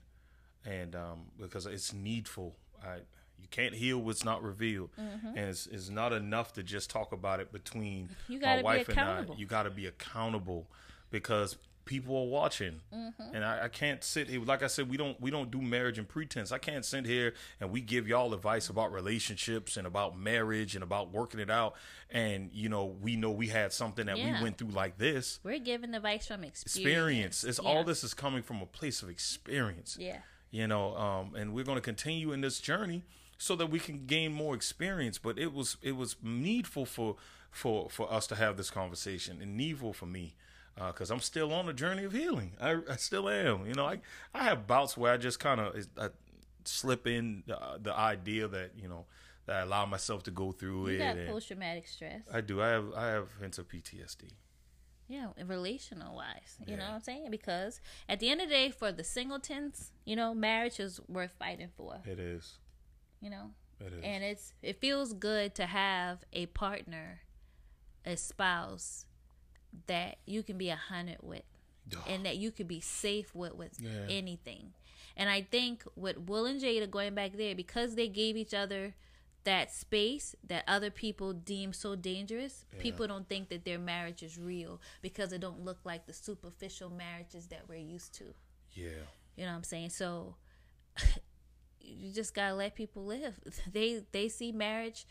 and 0.66 0.96
um, 0.96 1.32
because 1.40 1.66
it's 1.66 1.94
needful. 1.94 2.56
I 2.84 3.00
you 3.42 3.48
can't 3.52 3.74
heal 3.76 3.98
what's 4.00 4.24
not 4.26 4.44
revealed, 4.44 4.90
and 4.98 5.38
it's, 5.38 5.68
it's 5.68 5.90
not 5.90 6.14
enough 6.14 6.54
to 6.54 6.64
just 6.64 6.90
talk 6.90 7.12
about 7.12 7.40
it 7.40 7.52
between 7.52 8.10
Mm-hmm. 8.10 8.34
You 8.34 8.40
my 8.40 8.62
wife 8.62 8.90
and 8.90 9.00
I. 9.00 9.26
You 9.38 9.46
got 9.46 9.64
to 9.64 9.70
be 9.70 9.86
accountable 9.88 10.68
because 11.12 11.58
people 11.86 12.16
are 12.18 12.28
watching, 12.28 12.82
Mm-hmm. 12.94 13.36
and 13.36 13.44
I, 13.44 13.64
I 13.64 13.68
can't 13.68 14.04
sit 14.04 14.30
here. 14.30 14.40
Like 14.44 14.62
I 14.62 14.68
said, 14.68 14.90
we 14.90 14.96
don't 14.98 15.20
we 15.20 15.32
don't 15.32 15.50
do 15.50 15.60
marriage 15.62 15.98
and 15.98 16.08
pretense. 16.08 16.52
I 16.52 16.60
can't 16.60 16.86
sit 16.86 17.06
here 17.06 17.34
and 17.60 17.72
we 17.72 17.82
give 17.82 18.08
y'all 18.08 18.34
advice 18.36 18.70
about 18.70 18.92
relationships 18.92 19.76
and 19.76 19.88
about 19.88 20.16
marriage 20.18 20.76
and 20.76 20.84
about 20.84 21.12
working 21.12 21.40
it 21.40 21.50
out, 21.50 21.74
and 22.12 22.52
you 22.54 22.70
know 22.70 22.86
we 22.86 23.16
know 23.16 23.32
we 23.32 23.48
had 23.48 23.74
something 23.74 24.06
that 24.06 24.18
Yeah. 24.20 24.38
we 24.38 24.44
went 24.44 24.58
through 24.60 24.70
like 24.70 24.98
this 25.00 25.40
we're 25.44 25.58
giving 25.60 25.94
advice 25.96 26.28
from 26.28 26.44
experience. 26.44 26.66
experience. 26.66 27.44
It's 27.44 27.60
Yeah. 27.64 27.70
all 27.70 27.84
this 27.84 28.04
is 28.04 28.14
coming 28.14 28.44
from 28.44 28.62
a 28.62 28.68
place 28.68 29.02
of 29.02 29.10
experience. 29.10 29.98
Yeah. 30.00 30.18
You 30.52 30.68
know, 30.68 30.96
um, 30.98 31.36
and 31.36 31.54
we're 31.54 31.64
going 31.64 31.78
to 31.78 31.82
continue 31.82 32.32
in 32.32 32.42
this 32.42 32.60
journey 32.60 33.04
so 33.40 33.56
that 33.56 33.72
we 33.72 33.80
can 33.80 34.06
gain 34.06 34.32
more 34.34 34.54
experience. 34.54 35.18
But 35.18 35.40
it 35.40 35.52
was 35.54 35.78
it 35.82 35.96
was 35.96 36.16
needful 36.22 36.86
for 36.86 37.16
for 37.50 37.90
for 37.90 38.12
us 38.14 38.28
to 38.28 38.36
have 38.36 38.58
this 38.58 38.70
conversation 38.70 39.42
and 39.42 39.58
needful 39.58 39.94
for 39.94 40.06
me 40.06 40.36
uh, 40.78 40.92
because 40.92 41.10
I'm 41.10 41.22
still 41.22 41.52
on 41.52 41.68
a 41.68 41.74
journey 41.74 42.04
of 42.04 42.12
healing. 42.14 42.52
I, 42.62 42.78
I 42.88 42.98
still 42.98 43.28
am. 43.28 43.66
You 43.66 43.74
know, 43.74 43.86
I 43.88 44.02
I 44.34 44.44
have 44.44 44.68
bouts 44.68 44.96
where 44.96 45.12
I 45.14 45.18
just 45.18 45.40
kind 45.40 45.60
of 45.60 45.76
slip 46.66 47.08
in 47.08 47.44
the, 47.48 47.58
the 47.82 47.94
idea 47.98 48.48
that 48.48 48.72
you 48.78 48.88
know 48.88 49.06
that 49.46 49.56
I 49.56 49.60
allow 49.62 49.86
myself 49.88 50.22
to 50.24 50.32
go 50.32 50.52
through 50.52 50.90
You 50.90 51.00
it. 51.02 51.26
got 51.26 51.34
post 51.34 51.48
traumatic 51.48 51.88
stress. 51.88 52.22
I 52.32 52.42
do. 52.42 52.62
I 52.62 52.68
have 52.68 52.94
I 52.96 53.08
have 53.08 53.28
hints 53.40 53.58
of 53.58 53.68
PTSD. 53.68 54.32
Yeah, 55.08 55.30
relational 55.44 56.16
wise. 56.16 56.60
You 56.68 56.78
know 56.78 56.84
what 56.84 56.94
I'm 56.94 57.02
saying? 57.02 57.32
Because 57.32 57.82
at 58.08 58.20
the 58.20 58.30
end 58.30 58.42
of 58.42 58.48
the 58.50 58.54
day, 58.54 58.70
for 58.70 58.92
the 58.92 59.04
singletons, 59.04 59.92
you 60.06 60.16
know, 60.16 60.36
marriage 60.36 60.80
is 60.80 61.00
worth 61.08 61.32
fighting 61.40 61.70
for. 61.76 62.00
It 62.06 62.20
is. 62.20 62.60
You 63.22 63.30
know, 63.30 63.52
It 63.80 63.94
is. 63.94 64.04
and 64.04 64.24
it's 64.24 64.54
it 64.62 64.80
feels 64.80 65.14
good 65.14 65.56
to 65.56 65.66
have 65.66 66.20
a 66.34 66.46
partner, 66.48 67.22
a 68.06 68.16
spouse 68.16 69.06
that 69.88 70.18
you 70.26 70.42
can 70.44 70.58
be 70.58 70.70
a 70.70 70.76
hundred 70.76 71.18
with, 71.22 71.44
and 72.08 72.26
that 72.26 72.38
you 72.38 72.52
could 72.52 72.68
be 72.68 72.80
safe 72.82 73.36
with 73.36 73.54
with 73.56 73.80
Yeah. 73.80 74.06
anything. 74.10 74.74
And 75.18 75.30
I 75.30 75.42
think 75.42 75.84
with 75.96 76.18
Will 76.30 76.46
and 76.46 76.62
Jada 76.62 76.90
going 76.90 77.14
back 77.14 77.34
there 77.34 77.54
because 77.56 77.96
they 77.96 78.08
gave 78.08 78.38
each 78.38 78.54
other 78.54 78.96
that 79.44 79.72
space 79.72 80.36
that 80.46 80.64
other 80.68 80.92
people 80.92 81.34
deem 81.34 81.72
so 81.74 81.96
dangerous 81.96 82.66
people 82.78 83.08
don't 83.08 83.28
think 83.30 83.48
that 83.50 83.64
their 83.64 83.80
marriage 83.80 84.22
is 84.22 84.38
real 84.38 84.82
because 85.02 85.32
it 85.32 85.40
don't 85.40 85.64
look 85.64 85.80
like 85.86 86.06
the 86.06 86.14
superficial 86.14 86.90
marriages 86.90 87.48
that 87.48 87.64
we're 87.68 87.80
used 87.80 88.14
to 88.14 88.26
yeah. 88.74 88.90
you 89.38 89.46
know 89.46 89.52
what 89.52 89.58
I'm 89.58 89.64
saying? 89.64 89.90
So 89.92 90.36
you 91.82 92.12
just 92.12 92.34
gotta 92.34 92.56
let 92.56 92.76
people 92.76 93.06
live. 93.06 93.40
They 93.72 94.04
they 94.12 94.30
see 94.30 94.52
marriage 94.52 95.06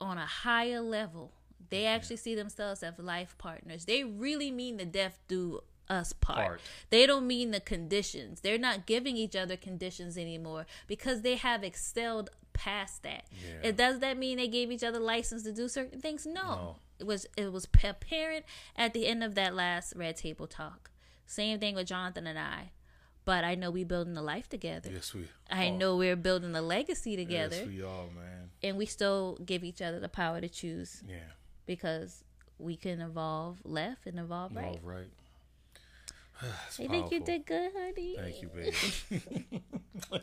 on 0.00 0.18
a 0.18 0.26
higher 0.26 0.80
level. 0.80 1.32
They 1.70 1.86
actually 1.86 2.16
see 2.16 2.34
themselves 2.34 2.82
as 2.82 2.98
life 2.98 3.36
partners. 3.38 3.84
They 3.84 4.04
really 4.04 4.50
mean 4.50 4.76
the 4.76 4.84
death 4.84 5.18
do 5.28 5.60
us 5.88 6.12
part. 6.12 6.38
Part. 6.38 6.60
They 6.90 7.06
don't 7.06 7.26
mean 7.26 7.50
the 7.50 7.60
conditions. 7.60 8.40
They're 8.40 8.58
not 8.58 8.86
giving 8.86 9.16
each 9.16 9.36
other 9.36 9.56
conditions 9.56 10.18
anymore 10.18 10.66
because 10.86 11.22
they 11.22 11.36
have 11.36 11.62
excelled 11.62 12.30
past 12.52 13.02
that. 13.02 13.24
Yeah. 13.30 13.68
It 13.68 13.76
does 13.76 14.00
that 14.00 14.18
mean 14.18 14.38
they 14.38 14.48
gave 14.48 14.70
each 14.70 14.84
other 14.84 14.98
license 14.98 15.42
to 15.44 15.52
do 15.52 15.68
certain 15.68 16.00
things? 16.00 16.26
No. 16.26 16.42
No. 16.42 16.76
It 16.98 17.06
was 17.06 17.26
it 17.36 17.52
was 17.52 17.64
apparent 17.64 18.44
at 18.76 18.94
the 18.94 19.06
end 19.06 19.24
of 19.24 19.34
that 19.34 19.54
last 19.54 19.94
red 19.96 20.16
table 20.16 20.46
talk. 20.46 20.90
Same 21.26 21.58
thing 21.58 21.74
with 21.74 21.86
Jonathan 21.86 22.26
and 22.26 22.38
I. 22.38 22.70
But 23.24 23.44
I 23.44 23.54
know 23.54 23.70
we're 23.70 23.86
building 23.86 24.16
a 24.16 24.22
life 24.22 24.48
together. 24.48 24.90
Yes, 24.92 25.14
we. 25.14 25.28
I 25.50 25.70
know 25.70 25.96
we're 25.96 26.16
building 26.16 26.56
a 26.56 26.62
legacy 26.62 27.16
together, 27.16 27.56
Yes, 27.56 27.66
we 27.66 27.82
are, 27.82 28.06
man. 28.14 28.50
and 28.62 28.76
we 28.76 28.84
still 28.86 29.38
give 29.46 29.62
each 29.62 29.80
other 29.80 30.00
the 30.00 30.08
power 30.08 30.40
to 30.40 30.48
choose 30.48 31.02
Yeah. 31.08 31.18
because 31.66 32.24
we 32.58 32.76
can 32.76 33.00
evolve 33.00 33.58
left 33.64 34.06
and 34.06 34.18
evolve 34.18 34.56
right. 34.56 34.64
All 34.66 34.80
right. 34.82 35.10
I 36.42 36.86
think 36.88 37.12
you 37.12 37.20
did 37.20 37.46
good, 37.46 37.70
honey. 37.76 38.16
Thank 38.18 38.42
you, 38.42 38.48
baby. 38.48 39.62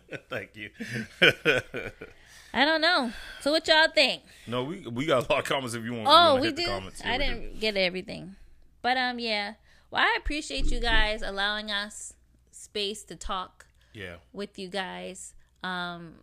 Thank 0.29 0.55
you. 0.57 0.69
I 2.53 2.65
don't 2.65 2.81
know. 2.81 3.11
So 3.41 3.51
what 3.51 3.67
y'all 3.67 3.87
think? 3.93 4.23
no, 4.47 4.63
we 4.63 4.79
we 4.87 5.05
got 5.05 5.27
a 5.29 5.31
lot 5.31 5.39
of 5.39 5.45
comments 5.45 5.75
if 5.75 5.83
you 5.85 5.93
want. 5.93 6.07
Oh, 6.09 6.41
we 6.41 6.51
do. 6.51 6.65
Comments. 6.65 7.01
I 7.05 7.17
didn't 7.17 7.59
get 7.59 7.77
everything, 7.77 8.35
but 8.81 8.97
um, 8.97 9.19
yeah. 9.19 9.53
Well, 9.91 10.01
I 10.03 10.17
appreciate 10.19 10.69
you 10.71 10.79
guys 10.79 11.21
allowing 11.21 11.71
us 11.71 12.13
space 12.69 13.03
to 13.03 13.15
talk 13.15 13.65
Yeah. 13.93 14.17
with 14.31 14.59
you 14.59 14.67
guys. 14.69 15.33
Um, 15.63 16.19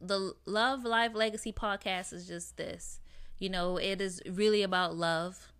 the 0.00 0.34
Love 0.44 0.84
Live 0.84 1.14
Legacy 1.14 1.52
podcast 1.52 2.12
is 2.12 2.28
just 2.28 2.56
this. 2.58 3.00
You 3.38 3.48
know, 3.48 3.78
it 3.78 4.00
is 4.02 4.20
really 4.28 4.62
about 4.62 4.94
love, 4.94 5.52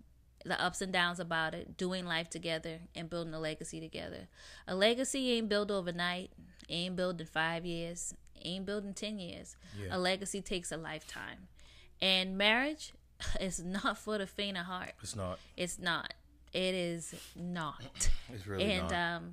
the 0.45 0.61
ups 0.63 0.83
and 0.83 0.93
downs 0.93 1.19
about 1.19 1.55
it, 1.55 1.77
doing 1.79 2.05
life 2.05 2.29
together, 2.29 2.81
and 2.95 3.09
building 3.09 3.33
a 3.35 3.41
legacy 3.41 3.81
together. 3.81 4.29
A 4.69 4.75
legacy 4.75 5.33
ain't 5.33 5.49
built 5.49 5.71
overnight, 5.71 6.31
ain't 6.69 6.95
built 6.97 7.19
in 7.21 7.27
five 7.27 7.65
years, 7.65 8.15
ain't 8.45 8.67
built 8.67 8.85
in 8.85 8.93
10 8.93 9.19
years. 9.19 9.57
Yeah. 9.81 9.97
A 9.97 9.99
legacy 9.99 10.43
takes 10.43 10.71
a 10.71 10.77
lifetime. 10.77 11.49
And 12.03 12.37
marriage 12.37 12.93
is 13.41 13.63
not 13.65 13.97
for 13.97 14.19
the 14.19 14.27
faint 14.27 14.59
of 14.59 14.67
heart. 14.67 14.93
It's 15.03 15.17
not. 15.17 15.39
It's 15.57 15.79
not. 15.79 16.13
It 16.53 16.75
is 16.75 17.15
not. 17.35 17.81
It's 18.33 18.47
really 18.47 18.65
and 18.65 18.83
not. 18.83 18.93
And 18.93 19.17
um 19.25 19.33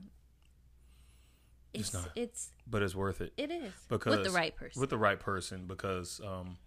It's 1.73 1.89
it's 1.89 1.93
not. 1.93 2.09
it's 2.15 2.49
but 2.67 2.81
it's 2.81 2.95
worth 2.95 3.21
it 3.21 3.33
it 3.37 3.51
is 3.51 3.73
because 3.89 4.17
with 4.17 4.25
the 4.25 4.31
right 4.31 4.55
person. 4.55 4.79
With 4.79 4.89
the 4.89 4.97
right 4.97 5.19
person, 5.19 5.65
because 5.67 6.21
um, 6.25 6.57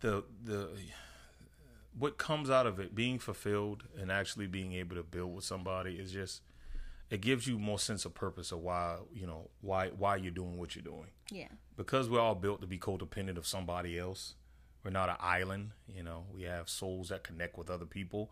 the 0.00 0.24
the 0.44 0.68
what 1.98 2.18
comes 2.18 2.50
out 2.50 2.66
of 2.66 2.78
it 2.78 2.94
being 2.94 3.18
fulfilled 3.18 3.84
and 4.00 4.12
actually 4.12 4.46
being 4.46 4.72
able 4.74 4.96
to 4.96 5.02
build 5.02 5.34
with 5.34 5.44
somebody 5.44 5.94
is 5.94 6.12
just 6.12 6.42
it 7.10 7.20
gives 7.20 7.46
you 7.46 7.58
more 7.58 7.78
sense 7.78 8.04
of 8.04 8.14
purpose 8.14 8.52
of 8.52 8.60
why 8.60 8.96
you 9.12 9.26
know 9.26 9.50
why 9.60 9.88
why 9.88 10.16
you're 10.16 10.30
doing 10.30 10.56
what 10.56 10.76
you're 10.76 10.84
doing 10.84 11.08
yeah. 11.30 11.48
because 11.76 12.08
we're 12.08 12.20
all 12.20 12.34
built 12.34 12.60
to 12.60 12.66
be 12.66 12.78
codependent 12.78 13.36
of 13.36 13.46
somebody 13.46 13.98
else. 13.98 14.34
We're 14.84 14.90
not 14.90 15.10
an 15.10 15.16
island, 15.20 15.72
you 15.86 16.02
know. 16.02 16.24
We 16.32 16.42
have 16.44 16.68
souls 16.70 17.10
that 17.10 17.22
connect 17.22 17.58
with 17.58 17.68
other 17.68 17.84
people. 17.84 18.30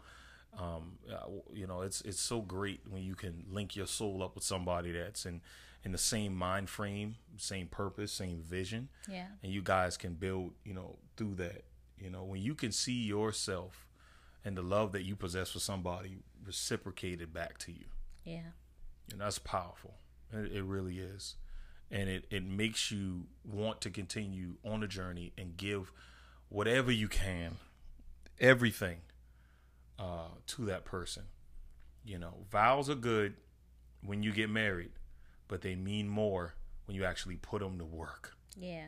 Um, 0.56 0.98
uh, 1.12 1.26
you 1.52 1.66
know, 1.66 1.82
it's 1.82 2.00
it's 2.02 2.20
so 2.20 2.40
great 2.40 2.80
when 2.88 3.02
you 3.02 3.14
can 3.14 3.44
link 3.50 3.76
your 3.76 3.86
soul 3.86 4.22
up 4.22 4.34
with 4.34 4.44
somebody 4.44 4.92
that's 4.92 5.24
in 5.26 5.40
in 5.84 5.92
the 5.92 5.98
same 5.98 6.34
mind 6.34 6.68
frame, 6.68 7.16
same 7.36 7.66
purpose, 7.68 8.10
same 8.12 8.42
vision, 8.42 8.88
Yeah. 9.08 9.28
and 9.42 9.52
you 9.52 9.62
guys 9.62 9.96
can 9.96 10.14
build, 10.14 10.52
you 10.64 10.74
know, 10.74 10.98
through 11.16 11.36
that. 11.36 11.64
You 11.98 12.10
know, 12.10 12.24
when 12.24 12.42
you 12.42 12.54
can 12.56 12.72
see 12.72 13.04
yourself 13.04 13.86
and 14.44 14.56
the 14.56 14.62
love 14.62 14.92
that 14.92 15.02
you 15.02 15.14
possess 15.16 15.50
for 15.52 15.60
somebody 15.60 16.18
reciprocated 16.44 17.32
back 17.32 17.58
to 17.58 17.72
you 17.72 17.86
Yeah. 18.24 18.50
and 19.12 19.20
that's 19.20 19.38
powerful. 19.38 19.94
It, 20.32 20.52
it 20.52 20.62
really 20.64 20.98
is, 20.98 21.36
and 21.90 22.08
it 22.08 22.26
it 22.30 22.44
makes 22.44 22.90
you 22.90 23.28
want 23.44 23.80
to 23.82 23.90
continue 23.90 24.56
on 24.64 24.80
the 24.80 24.88
journey 24.88 25.32
and 25.38 25.56
give 25.56 25.92
whatever 26.48 26.90
you 26.90 27.06
can, 27.08 27.56
everything, 28.40 28.98
uh, 29.98 30.28
to 30.46 30.64
that 30.66 30.84
person. 30.84 31.24
You 32.04 32.18
know, 32.18 32.46
vows 32.50 32.88
are 32.88 32.94
good 32.94 33.34
when 34.02 34.22
you 34.22 34.32
get 34.32 34.48
married, 34.50 34.92
but 35.48 35.60
they 35.62 35.74
mean 35.74 36.08
more 36.08 36.54
when 36.86 36.96
you 36.96 37.04
actually 37.04 37.36
put 37.36 37.60
them 37.60 37.78
to 37.78 37.84
work. 37.84 38.34
Yeah. 38.56 38.86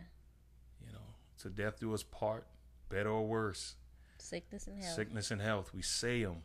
You 0.87 0.93
know, 0.93 1.15
to 1.39 1.51
death 1.51 1.81
do 1.81 1.93
us 1.93 2.03
part, 2.03 2.47
better 2.89 3.11
or 3.11 3.27
worse, 3.27 3.75
Sickness 4.19 4.67
and 4.67 4.83
health. 4.83 4.95
sickness 4.95 5.31
and 5.31 5.41
health. 5.41 5.73
We 5.75 5.83
say 5.83 6.23
them, 6.25 6.43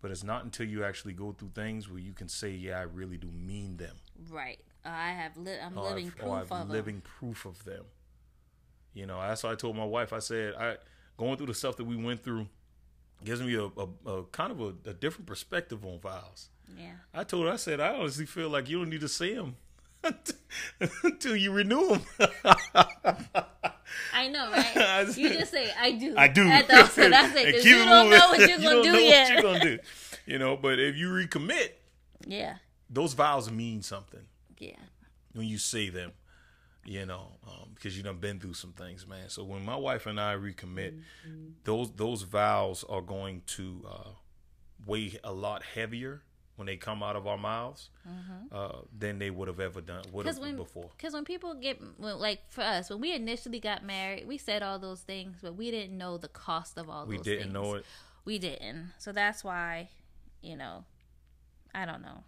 but 0.00 0.10
it's 0.10 0.24
not 0.24 0.44
until 0.44 0.66
you 0.66 0.84
actually 0.84 1.12
go 1.14 1.32
through 1.32 1.52
things 1.54 1.88
where 1.88 1.98
you 2.00 2.12
can 2.12 2.28
say, 2.28 2.50
"Yeah, 2.50 2.78
I 2.78 2.82
really 2.82 3.16
do 3.18 3.28
mean 3.30 3.76
them." 3.76 3.96
Right. 4.28 4.60
I 4.84 5.10
have 5.10 5.36
li- 5.36 5.58
I'm 5.62 5.76
or 5.76 5.84
living 5.90 6.06
I've, 6.06 6.16
proof 6.16 6.32
I've 6.32 6.52
of 6.62 6.70
living 6.70 7.00
proof 7.02 7.44
of 7.44 7.64
them. 7.64 7.84
You 8.94 9.06
know, 9.06 9.20
that's 9.20 9.42
why 9.42 9.52
I 9.52 9.54
told 9.54 9.76
my 9.76 9.84
wife. 9.84 10.12
I 10.12 10.18
said, 10.18 10.54
I 10.54 10.76
going 11.16 11.36
through 11.36 11.46
the 11.48 11.54
stuff 11.54 11.76
that 11.76 11.84
we 11.84 11.96
went 11.96 12.22
through 12.22 12.46
gives 13.24 13.40
me 13.42 13.54
a, 13.54 13.64
a, 13.64 14.10
a 14.10 14.24
kind 14.24 14.50
of 14.52 14.60
a, 14.60 14.90
a 14.90 14.94
different 14.94 15.26
perspective 15.26 15.84
on 15.84 15.98
vows. 16.00 16.48
Yeah. 16.78 16.92
I 17.14 17.24
told 17.24 17.46
her, 17.46 17.52
I 17.52 17.56
said, 17.56 17.80
I 17.80 17.94
honestly 17.94 18.26
feel 18.26 18.48
like 18.50 18.68
you 18.68 18.78
don't 18.78 18.90
need 18.90 19.00
to 19.00 19.08
say 19.08 19.34
them. 19.34 19.56
until 21.02 21.34
you 21.34 21.50
renew 21.50 21.88
them. 21.88 22.02
I 24.12 24.28
know, 24.28 24.50
right? 24.52 25.16
You 25.16 25.30
just 25.30 25.50
say 25.50 25.70
I 25.78 25.92
do. 25.92 26.14
I 26.16 26.28
do. 26.28 26.48
At 26.48 26.68
the, 26.68 26.86
so 26.86 27.08
that's 27.08 27.34
it. 27.36 27.56
Keep 27.56 27.64
You 27.64 27.82
it 27.82 27.84
don't 27.86 28.04
moving. 28.04 28.18
know 28.18 28.28
what 28.28 28.38
you're 28.48 28.48
You 28.48 28.56
gonna 28.58 28.74
don't 28.74 28.82
do 28.84 28.92
know 28.92 28.98
yet. 28.98 29.34
What 29.34 29.42
you're 29.42 29.52
gonna 29.52 29.64
do. 29.64 29.78
You 30.26 30.38
know, 30.38 30.56
but 30.56 30.78
if 30.78 30.96
you 30.96 31.08
recommit, 31.08 31.70
Yeah, 32.26 32.56
those 32.90 33.14
vows 33.14 33.50
mean 33.50 33.82
something 33.82 34.20
yeah, 34.58 34.76
when 35.32 35.46
you 35.46 35.58
say 35.58 35.88
them. 35.88 36.12
You 36.90 37.04
know, 37.04 37.32
um, 37.46 37.72
because 37.74 37.98
you 37.98 38.02
done 38.02 38.18
been 38.18 38.40
through 38.40 38.54
some 38.54 38.72
things, 38.72 39.06
man. 39.06 39.28
So 39.28 39.44
when 39.44 39.62
my 39.62 39.76
wife 39.76 40.06
and 40.06 40.18
I 40.18 40.34
recommit, 40.36 40.94
Mm-hmm. 40.94 41.48
those 41.64 41.90
those 41.92 42.22
vows 42.22 42.82
are 42.88 43.02
going 43.02 43.42
to 43.56 43.84
uh, 43.86 44.10
weigh 44.86 45.18
a 45.22 45.32
lot 45.32 45.62
heavier 45.62 46.22
when 46.56 46.66
they 46.66 46.76
come 46.76 47.02
out 47.02 47.14
of 47.14 47.26
our 47.26 47.36
mouths 47.38 47.90
uh, 48.50 48.78
than 48.98 49.18
they 49.18 49.30
would 49.30 49.48
have 49.48 49.60
ever 49.60 49.80
done 49.82 50.02
would 50.12 50.24
have 50.26 50.38
when 50.38 50.56
before. 50.56 50.88
because 50.96 51.12
when 51.12 51.24
people 51.26 51.52
get 51.54 51.78
well, 51.98 52.16
like 52.18 52.40
for 52.48 52.62
us 52.62 52.88
when 52.90 53.00
we 53.00 53.12
initially 53.12 53.60
got 53.60 53.84
married, 53.84 54.26
we 54.26 54.38
said 54.38 54.62
all 54.62 54.78
those 54.78 55.02
things, 55.02 55.36
but 55.42 55.54
we 55.56 55.70
didn't 55.70 55.96
know 55.96 56.16
the 56.16 56.28
cost 56.28 56.78
of 56.78 56.88
all. 56.88 57.04
Those 57.04 57.16
things. 57.16 57.26
We 57.26 57.32
didn't 57.32 57.52
things. 57.52 57.54
know 57.54 57.74
it. 57.74 57.84
We 58.24 58.38
didn't. 58.38 58.92
So 58.98 59.12
that's 59.12 59.44
why, 59.44 59.90
you 60.40 60.56
know, 60.56 60.84
I 61.74 61.84
don't 61.84 62.02
know. 62.02 62.24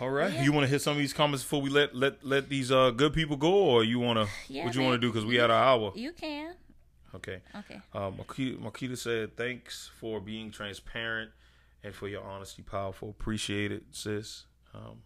All 0.00 0.10
right, 0.10 0.32
Yeah. 0.32 0.42
you 0.42 0.52
want 0.52 0.64
to 0.64 0.68
hit 0.70 0.82
some 0.82 0.92
of 0.92 0.98
these 0.98 1.12
comments 1.12 1.44
before 1.44 1.62
we 1.62 1.70
let 1.70 1.94
let 1.94 2.24
let 2.24 2.48
these 2.48 2.70
uh, 2.72 2.90
good 2.90 3.12
people 3.12 3.36
go, 3.36 3.52
or 3.52 3.84
you 3.84 3.98
want 4.00 4.18
to? 4.18 4.28
Yeah, 4.52 4.64
what 4.64 4.74
you 4.74 4.80
want 4.82 4.94
to 4.94 4.98
do? 4.98 5.12
Because 5.12 5.24
we 5.24 5.36
had 5.36 5.50
our 5.50 5.62
hour. 5.64 5.92
You 5.94 6.12
can. 6.12 6.54
Okay. 7.14 7.40
Okay. 7.56 7.80
Uh, 7.92 8.10
Makita, 8.10 8.58
Makita 8.58 8.98
said, 8.98 9.36
"Thanks 9.36 9.90
for 10.00 10.20
being 10.20 10.50
transparent 10.50 11.30
and 11.84 11.94
for 11.94 12.08
your 12.08 12.22
honesty, 12.24 12.62
powerful. 12.62 13.10
Appreciate 13.10 13.70
it, 13.70 13.84
sis." 13.92 14.46
Um, 14.74 15.02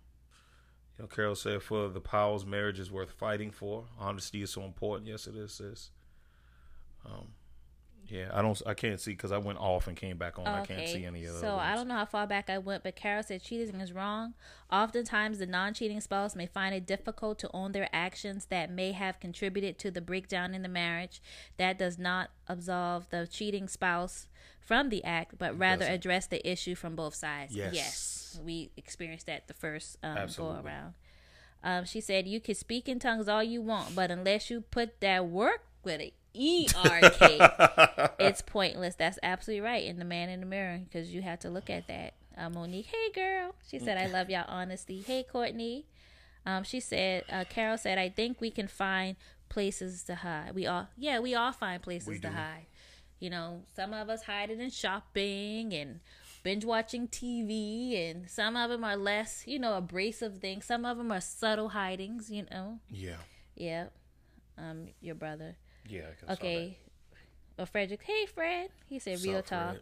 you 0.96 1.02
know, 1.02 1.06
Carol 1.06 1.34
said, 1.34 1.62
"For 1.62 1.88
the 1.88 2.00
powers, 2.00 2.46
marriage 2.46 2.78
is 2.78 2.90
worth 2.90 3.10
fighting 3.10 3.50
for. 3.50 3.84
Honesty 3.98 4.40
is 4.42 4.50
so 4.50 4.62
important. 4.62 5.06
Yes, 5.08 5.26
it 5.26 5.36
is, 5.36 5.52
sis." 5.52 5.90
Um, 7.04 7.34
yeah, 8.08 8.30
I 8.32 8.40
don't, 8.40 8.60
I 8.66 8.74
can't 8.74 8.98
see 9.00 9.10
because 9.12 9.32
I 9.32 9.38
went 9.38 9.58
off 9.58 9.86
and 9.86 9.96
came 9.96 10.16
back 10.16 10.38
on. 10.38 10.46
I 10.46 10.64
can't 10.64 10.88
see 10.88 11.04
any 11.04 11.24
of 11.26 11.32
those. 11.32 11.40
So 11.40 11.56
I 11.56 11.74
don't 11.74 11.88
know 11.88 11.94
how 11.94 12.06
far 12.06 12.26
back 12.26 12.48
I 12.48 12.58
went, 12.58 12.82
but 12.82 12.96
Carol 12.96 13.22
said 13.22 13.42
cheating 13.42 13.80
is 13.80 13.92
wrong. 13.92 14.34
Oftentimes, 14.72 15.38
the 15.38 15.46
non-cheating 15.46 16.00
spouse 16.00 16.34
may 16.34 16.46
find 16.46 16.74
it 16.74 16.86
difficult 16.86 17.38
to 17.40 17.50
own 17.52 17.72
their 17.72 17.88
actions 17.92 18.46
that 18.46 18.70
may 18.70 18.92
have 18.92 19.20
contributed 19.20 19.78
to 19.80 19.90
the 19.90 20.00
breakdown 20.00 20.54
in 20.54 20.62
the 20.62 20.68
marriage. 20.68 21.20
That 21.58 21.78
does 21.78 21.98
not 21.98 22.30
absolve 22.48 23.10
the 23.10 23.26
cheating 23.26 23.68
spouse 23.68 24.26
from 24.60 24.88
the 24.88 25.04
act, 25.04 25.38
but 25.38 25.58
rather 25.58 25.80
doesn't. 25.80 25.94
address 25.94 26.26
the 26.26 26.50
issue 26.50 26.74
from 26.74 26.96
both 26.96 27.14
sides. 27.14 27.54
Yes. 27.54 28.38
we 28.44 28.70
experienced 28.76 29.26
that 29.26 29.48
the 29.48 29.54
first 29.54 29.96
um, 30.02 30.28
go 30.36 30.60
around. 30.64 30.94
Um, 31.64 31.84
she 31.84 32.00
said, 32.00 32.28
"You 32.28 32.40
can 32.40 32.54
speak 32.54 32.88
in 32.88 32.98
tongues 32.98 33.28
all 33.28 33.42
you 33.42 33.60
want, 33.60 33.94
but 33.94 34.10
unless 34.10 34.48
you 34.48 34.60
put 34.60 35.00
that 35.00 35.26
work 35.26 35.62
with 35.82 36.00
it." 36.00 36.14
E 36.34 36.68
R 36.74 37.00
K. 37.10 37.38
It's 38.18 38.42
pointless. 38.42 38.94
That's 38.94 39.18
absolutely 39.22 39.60
right. 39.62 39.84
In 39.84 39.98
the 39.98 40.04
man 40.04 40.28
in 40.28 40.40
the 40.40 40.46
mirror, 40.46 40.80
because 40.84 41.12
you 41.12 41.22
have 41.22 41.40
to 41.40 41.50
look 41.50 41.70
at 41.70 41.86
that. 41.88 42.14
Uh, 42.36 42.48
Monique, 42.50 42.86
hey 42.86 43.10
girl. 43.12 43.54
She 43.68 43.78
said, 43.78 43.98
"I 43.98 44.06
love 44.06 44.30
y'all 44.30 44.44
honesty." 44.46 45.02
Hey 45.04 45.24
Courtney. 45.24 45.86
Um, 46.46 46.62
she 46.62 46.78
said, 46.80 47.24
uh, 47.30 47.44
Carol 47.48 47.76
said, 47.76 47.98
"I 47.98 48.08
think 48.08 48.40
we 48.40 48.50
can 48.50 48.68
find 48.68 49.16
places 49.48 50.04
to 50.04 50.14
hide. 50.14 50.54
We 50.54 50.66
all, 50.66 50.88
yeah, 50.96 51.18
we 51.18 51.34
all 51.34 51.52
find 51.52 51.82
places 51.82 52.20
to 52.20 52.30
hide. 52.30 52.66
You 53.18 53.30
know, 53.30 53.62
some 53.74 53.92
of 53.92 54.08
us 54.08 54.22
hide 54.22 54.50
it 54.50 54.60
in 54.60 54.70
shopping 54.70 55.72
and 55.74 56.00
binge 56.44 56.64
watching 56.64 57.08
TV, 57.08 58.10
and 58.10 58.30
some 58.30 58.56
of 58.56 58.70
them 58.70 58.84
are 58.84 58.96
less, 58.96 59.42
you 59.46 59.58
know, 59.58 59.76
abrasive 59.76 60.38
things. 60.38 60.64
Some 60.64 60.84
of 60.84 60.96
them 60.96 61.10
are 61.10 61.20
subtle 61.20 61.70
hidings. 61.70 62.30
You 62.30 62.46
know, 62.50 62.78
Yeah, 62.90 63.16
yeah. 63.56 63.86
Um, 64.56 64.88
your 65.00 65.14
brother. 65.16 65.56
Yeah. 65.88 66.02
Okay. 66.30 66.78
Well, 67.56 67.66
Frederick, 67.66 68.02
hey 68.04 68.26
Fred. 68.26 68.70
He 68.86 68.98
said 68.98 69.22
real 69.22 69.42
talk. 69.42 69.76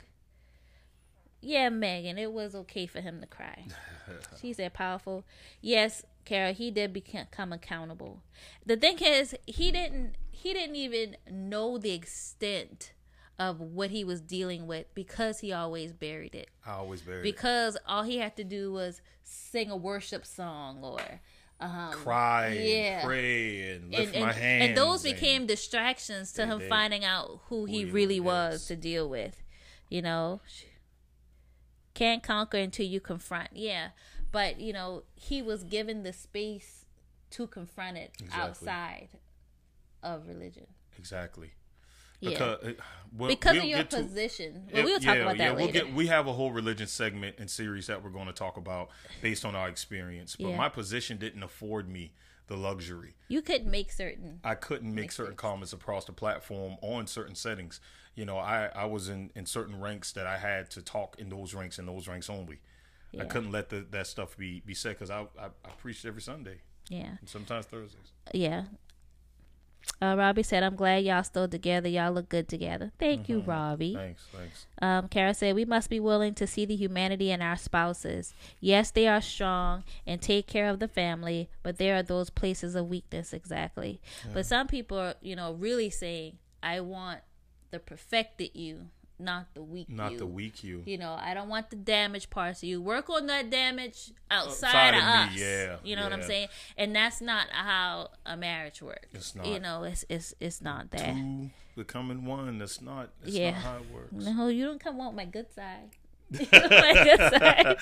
Yeah, 1.41 1.69
Megan, 1.69 2.19
it 2.19 2.33
was 2.33 2.55
okay 2.55 2.87
for 2.87 3.01
him 3.01 3.21
to 3.21 3.27
cry. 3.27 3.67
she 4.41 4.53
said 4.53 4.73
powerful. 4.73 5.25
Yes, 5.61 6.05
Carol, 6.25 6.55
he 6.55 6.71
did 6.71 6.93
become 6.93 7.53
accountable. 7.53 8.23
The 8.65 8.77
thing 8.77 8.99
is, 8.99 9.35
he 9.47 9.71
didn't 9.71 10.17
he 10.31 10.53
didn't 10.53 10.77
even 10.77 11.17
know 11.31 11.79
the 11.79 11.93
extent 11.93 12.93
of 13.39 13.61
what 13.61 13.91
he 13.91 14.05
was 14.05 14.21
dealing 14.21 14.67
with 14.67 14.87
because 14.95 15.41
he 15.41 15.53
always 15.53 15.93
buried 15.93 16.35
it. 16.35 16.51
I 16.65 16.73
always 16.73 17.03
buried 17.03 17.21
it. 17.21 17.23
Because 17.23 17.77
all 17.87 18.03
he 18.03 18.19
had 18.19 18.37
to 18.37 18.45
do 18.45 18.73
was 18.73 19.03
sing 19.23 19.71
a 19.71 19.77
worship 19.77 20.25
song 20.25 20.81
or 20.83 21.01
um, 21.61 21.93
cry, 21.93 22.49
yeah. 22.53 22.99
and 22.99 23.07
pray, 23.07 23.71
and 23.71 23.91
lift 23.93 24.15
and, 24.15 24.25
my 24.25 24.33
hands. 24.33 24.65
and 24.69 24.77
those 24.77 25.03
became 25.03 25.47
distractions 25.47 26.33
to 26.33 26.47
him 26.47 26.59
did. 26.59 26.69
finding 26.69 27.05
out 27.05 27.41
who 27.49 27.65
he 27.65 27.85
really 27.85 28.21
was 28.21 28.63
is. 28.63 28.67
to 28.67 28.77
deal 28.77 29.09
with. 29.09 29.43
You 29.89 30.03
know, 30.03 30.41
can't 31.95 32.23
conquer 32.23 32.59
until 32.59 32.87
you 32.87 33.01
confront. 33.01 33.51
Yeah, 33.55 33.89
but 34.33 34.61
you 34.61 34.73
know 34.73 35.05
he 35.15 35.41
was 35.43 35.63
given 35.65 36.03
the 36.03 36.13
space 36.13 36.85
to 37.31 37.47
confront 37.47 37.97
it 37.97 38.13
Exactly. 38.21 38.43
outside 38.43 39.09
of 40.03 40.29
religion. 40.29 40.67
exactly. 40.99 41.53
Because, 42.21 42.59
uh, 42.64 42.73
we'll- 43.12 43.29
because 43.29 43.53
we'll 43.55 43.62
of 43.62 43.69
your 43.69 43.83
to- 43.85 43.97
position. 44.03 44.69
Well, 44.73 44.85
we'll 44.85 45.01
talk 45.01 45.14
yeah, 45.17 45.23
about 45.23 45.39
that 45.39 45.45
yeah, 45.45 45.51
later. 45.53 45.62
We'll 45.64 45.73
get, 45.73 45.95
we 45.95 46.07
have 46.07 46.27
a 46.27 46.33
whole 46.33 46.51
religion 46.53 46.87
segment 46.87 47.37
and 47.39 47.51
series 47.51 47.87
that 47.89 48.03
we're 48.03 48.11
going 48.11 48.27
to 48.27 48.33
talk 48.33 48.57
about 48.57 48.91
based 49.23 49.45
on 49.45 49.55
our 49.55 49.69
experience. 49.69 50.37
But 50.37 50.49
Yeah. 50.49 50.57
my 50.57 50.69
position 50.69 51.19
didn't 51.19 51.43
afford 51.43 51.89
me 51.89 52.12
the 52.49 52.57
luxury. 52.57 53.17
you 53.29 53.43
could 53.43 53.67
make 53.67 53.91
certain. 53.91 54.39
I 54.45 54.55
couldn't 54.55 54.95
make 54.95 55.11
certain 55.11 55.35
comments 55.35 55.73
across 55.73 56.05
the 56.05 56.12
platform 56.12 56.77
on 56.81 57.09
certain 57.09 57.35
settings. 57.35 57.81
You 58.14 58.25
know, 58.25 58.39
I, 58.39 58.67
I 58.75 58.85
was 58.85 59.09
in, 59.09 59.31
in 59.35 59.47
certain 59.47 59.81
ranks 59.81 60.12
that 60.12 60.27
I 60.29 60.39
had 60.39 60.71
to 60.71 60.81
talk 60.83 61.17
in 61.19 61.29
those 61.29 61.55
ranks 61.55 61.79
and 61.81 61.89
those 61.89 62.07
ranks 62.07 62.31
only. 62.31 62.61
I 63.19 63.25
couldn't 63.25 63.51
let 63.51 63.71
the, 63.71 63.85
that 63.91 64.07
stuff 64.07 64.37
be, 64.37 64.61
be 64.64 64.75
said 64.75 64.91
because 64.91 65.11
I, 65.11 65.23
I, 65.41 65.47
I 65.64 65.69
preached 65.79 66.05
every 66.05 66.21
Sunday 66.23 66.59
Yeah, 66.89 67.17
and 67.19 67.29
sometimes 67.29 67.64
Thursdays. 67.67 68.12
yeah. 68.35 68.64
Uh, 70.03 70.14
Robbie 70.18 70.43
said, 70.43 70.62
"I'm 70.62 70.76
glad 70.76 71.05
y'all 71.05 71.22
still 71.24 71.49
together. 71.49 71.89
Y'all 71.89 72.12
look 72.12 72.28
good 72.28 72.49
together. 72.49 72.93
Thank 72.99 73.28
you, 73.30 73.39
Mm-hmm. 73.41 73.51
Robbie." 73.51 73.95
Thanks, 73.95 74.26
thanks. 74.30 74.66
Um, 74.82 75.09
Kara 75.09 75.32
said, 75.32 75.55
We 75.55 75.64
must 75.64 75.89
be 75.89 76.01
willing 76.01 76.34
to 76.34 76.47
see 76.47 76.66
the 76.66 76.76
humanity 76.76 77.30
in 77.30 77.41
our 77.41 77.57
spouses. 77.57 78.34
Yes, 78.61 78.91
they 78.91 79.09
are 79.09 79.22
strong 79.22 79.84
and 80.07 80.20
take 80.20 80.47
care 80.47 80.68
of 80.68 80.80
the 80.80 80.89
family, 80.89 81.49
but 81.62 81.78
there 81.78 81.97
are 81.97 82.03
those 82.03 82.28
places 82.28 82.74
of 82.74 82.89
weakness, 82.89 83.32
exactly. 83.32 84.01
But 84.34 84.45
some 84.45 84.66
people 84.66 84.99
are, 84.99 85.14
you 85.22 85.34
know, 85.34 85.53
really 85.55 85.89
saying, 85.89 86.39
I 86.62 86.80
want 86.80 87.20
the 87.70 87.78
perfected 87.78 88.51
you, 88.55 88.89
not 89.19 89.47
the 89.55 89.62
weak 89.62 89.89
Not 89.89 90.12
you. 90.12 90.19
the 90.19 90.27
weak 90.27 90.62
you. 90.62 90.83
You 90.87 90.99
know, 90.99 91.17
I 91.19 91.33
don't 91.35 91.49
want 91.49 91.71
the 91.71 91.77
damaged 91.77 92.29
parts 92.31 92.62
of 92.62 92.69
you. 92.69 92.83
Work 92.83 93.09
on 93.09 93.27
that 93.29 93.51
damage 93.51 94.12
outside, 94.31 94.69
Outside 94.69 94.95
of, 94.95 95.03
of 95.03 95.33
us. 95.33 95.37
yeah, 95.41 95.77
You 95.85 95.97
know 95.97 96.03
what 96.03 96.12
I'm 96.12 96.23
saying? 96.23 96.49
And 96.77 96.95
that's 96.95 97.21
not 97.21 97.49
how 97.51 98.11
a 98.27 98.37
marriage 98.37 98.83
works. 98.83 99.09
It's 99.14 99.35
not. 99.35 99.47
You 99.47 99.59
know, 99.61 99.85
it's 99.85 100.05
it's 100.09 100.35
it's 100.41 100.61
not 100.61 100.91
that. 100.91 101.14
Two 101.14 101.51
becoming 101.77 102.25
one. 102.25 102.59
That's 102.59 102.81
not, 102.81 103.11
that's 103.23 103.35
Yeah. 103.35 103.53
not 103.53 103.61
how 103.62 103.77
it 103.77 103.91
works. 103.93 104.12
No, 104.12 104.49
you 104.49 104.64
don't 104.64 104.81
come 104.81 104.97
want 104.99 105.14
my 105.17 105.25
good 105.25 105.47
side. 105.53 105.91
my 106.31 107.01
good 107.05 107.79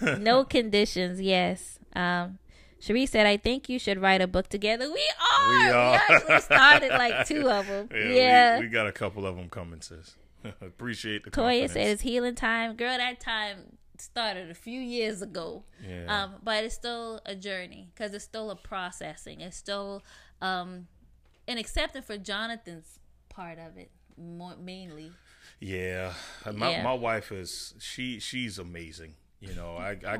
side. 0.00 0.18
No 0.20 0.44
conditions. 0.44 1.20
Yes. 1.20 1.78
Um, 1.94 2.38
Cherie 2.80 3.06
said, 3.06 3.26
"I 3.26 3.36
think 3.38 3.68
you 3.68 3.78
should 3.78 4.02
write 4.02 4.20
a 4.20 4.26
book 4.26 4.48
together." 4.48 4.90
We 4.92 5.00
are. 5.32 5.48
We, 5.58 5.68
are. 5.70 5.94
actually 6.10 6.40
started 6.40 6.90
like 6.90 7.26
two 7.26 7.48
of 7.48 7.66
them. 7.68 7.88
Yeah, 7.94 8.08
Yeah. 8.10 8.58
We, 8.60 8.66
we 8.66 8.70
got 8.72 8.86
a 8.86 8.92
couple 8.92 9.26
of 9.26 9.36
them 9.36 9.48
coming, 9.48 9.80
sis. 9.80 10.14
Appreciate 10.60 11.24
the 11.24 11.30
Toya 11.30 11.74
"It's 11.74 12.02
healing 12.02 12.34
time, 12.34 12.76
girl." 12.76 12.96
That 12.96 13.20
time 13.20 13.76
started 13.98 14.50
a 14.50 14.54
few 14.54 14.80
years 14.80 15.22
ago. 15.22 15.64
Yeah. 15.86 16.24
Um, 16.24 16.34
but 16.42 16.64
it's 16.64 16.74
still 16.74 17.20
a 17.24 17.34
journey 17.34 17.88
because 17.94 18.12
it's 18.14 18.24
still 18.24 18.50
a 18.50 18.56
processing. 18.56 19.40
It's 19.40 19.56
still 19.56 20.02
um, 20.40 20.86
an 21.48 21.58
acceptance 21.58 22.06
for 22.06 22.18
Jonathan's 22.18 22.98
part 23.28 23.58
of 23.58 23.76
it, 23.76 23.90
more, 24.18 24.56
mainly. 24.56 25.12
Yeah, 25.60 26.12
my 26.54 26.70
Yeah. 26.70 26.82
my 26.82 26.92
wife 26.92 27.32
is 27.32 27.74
she 27.78 28.20
she's 28.20 28.58
amazing. 28.58 29.14
You 29.40 29.54
know, 29.54 29.76
I, 29.76 29.96
I 30.06 30.18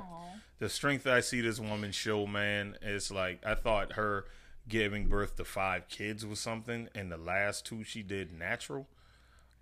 the 0.59 0.69
strength 0.69 1.05
that 1.05 1.15
I 1.15 1.21
see 1.21 1.41
this 1.41 1.59
woman 1.59 1.93
show, 1.93 2.27
man, 2.27 2.77
it's 2.81 3.11
like 3.11 3.45
I 3.45 3.55
thought 3.55 3.93
her 3.93 4.27
giving 4.69 5.09
birth 5.09 5.37
to 5.37 5.45
five 5.45 5.89
kids 5.89 6.25
was 6.25 6.41
something, 6.41 6.89
and 6.95 7.11
the 7.13 7.17
last 7.17 7.67
two 7.67 7.83
she 7.85 8.03
did 8.03 8.33
natural. 8.33 8.89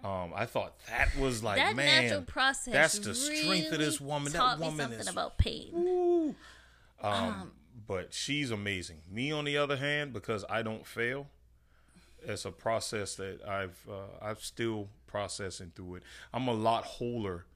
Um, 0.04 0.32
I 0.36 0.44
thought 0.44 0.74
that 0.88 1.16
was 1.18 1.42
like 1.42 1.56
that 1.56 1.74
man, 1.74 2.02
natural 2.04 2.22
process. 2.22 2.74
that's 2.74 2.98
the 2.98 3.14
strength 3.14 3.72
of 3.72 3.78
this 3.78 4.00
really 4.02 4.10
woman. 4.12 4.32
That 4.32 4.58
woman 4.58 4.76
me 4.76 4.82
something 4.82 5.00
is 5.00 5.08
about 5.08 5.38
pain. 5.38 5.70
Woo. 5.72 6.34
Um, 7.02 7.52
but 7.86 8.12
she's 8.12 8.50
amazing. 8.50 8.98
Me, 9.10 9.32
on 9.32 9.46
the 9.46 9.56
other 9.56 9.76
hand, 9.76 10.12
because 10.12 10.44
I 10.50 10.62
don't 10.62 10.86
fail, 10.86 11.28
it's 12.22 12.44
a 12.44 12.50
process 12.50 13.14
that 13.16 13.46
I've 13.48 13.78
uh, 13.90 14.24
I'm 14.24 14.36
still 14.38 14.88
processing 15.06 15.72
through 15.74 15.96
it. 15.96 16.02
I'm 16.32 16.48
a 16.48 16.54
lot 16.54 16.84
wholer 16.84 17.46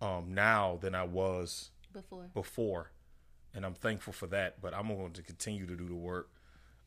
um, 0.00 0.34
now 0.34 0.78
than 0.80 0.94
I 0.94 1.04
was 1.04 1.70
Before, 1.92 2.30
before. 2.34 2.90
and 3.54 3.64
I'm 3.64 3.74
thankful 3.74 4.12
for 4.12 4.26
that. 4.28 4.60
But 4.60 4.74
I'm 4.74 4.88
going 4.88 5.12
to 5.12 5.22
continue 5.22 5.66
to 5.66 5.76
do 5.76 5.86
the 5.86 5.94
work 5.94 6.28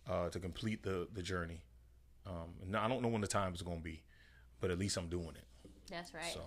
uh, 0.10 0.30
to 0.30 0.40
complete 0.40 0.84
the 0.84 1.08
the 1.14 1.22
journey. 1.22 1.62
Um, 2.26 2.54
and 2.62 2.76
I 2.76 2.88
don't 2.88 3.02
know 3.02 3.08
when 3.08 3.22
the 3.22 3.28
time 3.28 3.54
is 3.54 3.62
going 3.62 3.78
to 3.78 3.84
be, 3.84 4.04
but 4.62 4.72
at 4.72 4.80
least 4.80 4.96
I'm 4.98 5.08
doing 5.10 5.36
it. 5.36 5.70
That's 5.90 6.14
right. 6.14 6.32
So 6.34 6.42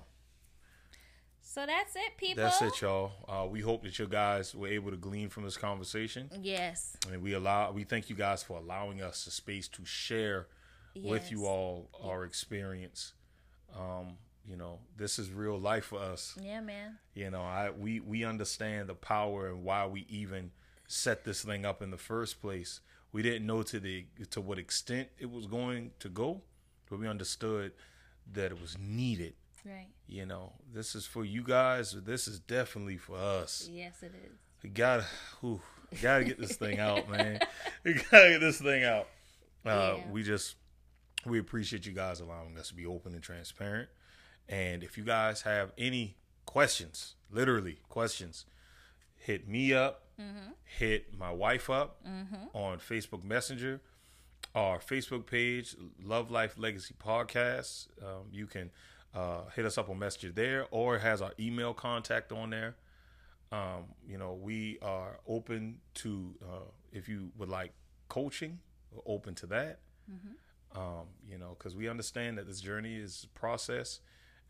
So 1.41 1.67
that's 1.67 1.95
it, 1.95 2.17
people. 2.17 2.43
that's 2.43 2.63
it, 2.63 2.81
y'all. 2.81 3.13
Uh, 3.29 3.47
we 3.47 3.61
hope 3.61 3.83
that 3.83 3.99
you 3.99 4.07
guys 4.09 4.55
were 4.55 4.69
able 4.69 4.91
to 4.91 4.97
glean 4.97 5.29
from 5.29 5.45
this 5.45 5.57
conversation, 5.57 6.31
Yes. 6.43 6.97
and 7.11 7.23
we 7.23 7.35
allow 7.35 7.71
we 7.73 7.85
thank 7.85 8.09
you 8.09 8.17
guys 8.17 8.43
for 8.43 8.59
allowing 8.59 9.03
us 9.03 9.25
the 9.25 9.31
space 9.31 9.69
to 9.69 9.85
share 9.85 10.47
with 10.97 11.31
you 11.31 11.41
Yes. 11.41 11.49
all 11.49 11.91
our 12.03 12.25
experience. 12.25 13.13
Um, 13.77 14.17
you 14.47 14.57
know, 14.57 14.79
this 14.97 15.19
is 15.19 15.31
real 15.33 15.59
life 15.59 15.87
for 15.87 15.99
us. 15.99 16.37
Yeah, 16.41 16.61
man. 16.61 16.99
You 17.15 17.31
know, 17.31 17.43
I 17.43 17.71
we 17.71 18.01
we 18.01 18.25
understand 18.25 18.89
the 18.89 18.95
power 18.95 19.49
and 19.49 19.63
why 19.65 19.87
we 19.87 20.07
even 20.09 20.51
set 20.87 21.25
this 21.25 21.43
thing 21.43 21.65
up 21.65 21.83
in 21.83 21.91
the 21.91 21.99
first 21.99 22.41
place. 22.41 22.81
We 23.13 23.23
didn't 23.23 23.47
know 23.47 23.63
to 23.63 23.79
the 23.81 24.07
to 24.31 24.41
what 24.41 24.59
extent 24.59 25.09
it 25.19 25.31
was 25.31 25.47
going 25.47 25.93
to 26.01 26.09
go, 26.09 26.43
but 26.91 26.99
we 26.99 27.07
understood 27.07 27.73
that 28.33 28.47
it 28.53 28.61
was 28.61 28.77
needed. 28.79 29.35
Right. 29.65 29.89
You 30.07 30.27
know, 30.27 30.53
this 30.73 30.95
is 30.95 31.07
for 31.07 31.25
you 31.25 31.43
guys. 31.43 31.93
This 32.05 32.29
is 32.29 32.39
definitely 32.41 32.97
for 32.99 33.17
us. 33.17 33.69
Yes, 33.73 34.03
it 34.03 34.13
is. 34.27 34.37
We 34.63 34.71
gotta, 34.71 35.05
whew, 35.41 35.61
gotta 36.03 36.25
get 36.25 36.39
this 36.39 36.57
thing 36.57 36.79
out, 36.79 37.09
man. 37.11 37.41
We 37.85 37.95
gotta 37.95 38.31
get 38.31 38.41
this 38.41 38.61
thing 38.61 38.85
out. 38.85 39.09
Uh, 39.65 39.95
Yeah. 39.97 40.03
We 40.11 40.23
just, 40.23 40.57
we 41.25 41.39
appreciate 41.39 41.87
you 41.87 41.93
guys 41.93 42.21
allowing 42.21 42.57
us 42.59 42.69
to 42.69 42.75
be 42.75 42.85
open 42.85 43.15
and 43.15 43.23
transparent. 43.23 43.89
And 44.49 44.83
if 44.83 44.99
you 44.99 45.05
guys 45.05 45.43
have 45.43 45.73
any 45.79 46.17
questions, 46.45 47.15
literally 47.31 47.79
questions, 47.89 48.45
hit 49.17 49.49
me 49.49 49.73
up, 49.73 50.03
hit 50.65 51.17
my 51.19 51.31
wife 51.31 51.71
up 51.71 52.01
on 52.53 52.79
Facebook 52.79 53.25
Messenger, 53.25 53.81
our 54.55 54.79
Facebook 54.79 55.27
page, 55.27 55.75
Love 56.03 56.31
Life 56.31 56.55
Legacy 56.57 56.95
Podcast. 57.03 57.89
Um, 58.03 58.29
you 58.33 58.47
can 58.47 58.71
uh, 59.15 59.43
hit 59.55 59.65
us 59.65 59.79
up 59.79 59.89
on 59.89 59.99
Messenger 59.99 60.33
there, 60.33 60.67
or 60.71 60.97
it 60.97 61.01
has 61.01 61.21
our 61.23 61.33
email 61.39 61.75
contact 61.75 62.33
on 62.33 62.51
there. 62.51 62.77
Um, 63.53 63.87
you 64.07 64.19
know, 64.19 64.35
we 64.35 64.79
are 64.83 65.19
open 65.27 65.79
to 65.95 66.35
uh, 66.43 66.71
if 66.93 67.09
you 67.09 67.31
would 67.37 67.49
like 67.49 67.73
coaching, 68.09 68.59
we're 68.91 69.03
open 69.07 69.35
to 69.37 69.47
that. 69.47 69.81
Um, 70.77 71.07
you 71.29 71.39
know, 71.39 71.55
because 71.57 71.77
we 71.77 71.89
understand 71.89 72.39
that 72.39 72.47
this 72.49 72.61
journey 72.61 72.97
is 72.97 73.27
a 73.29 73.39
process, 73.39 74.01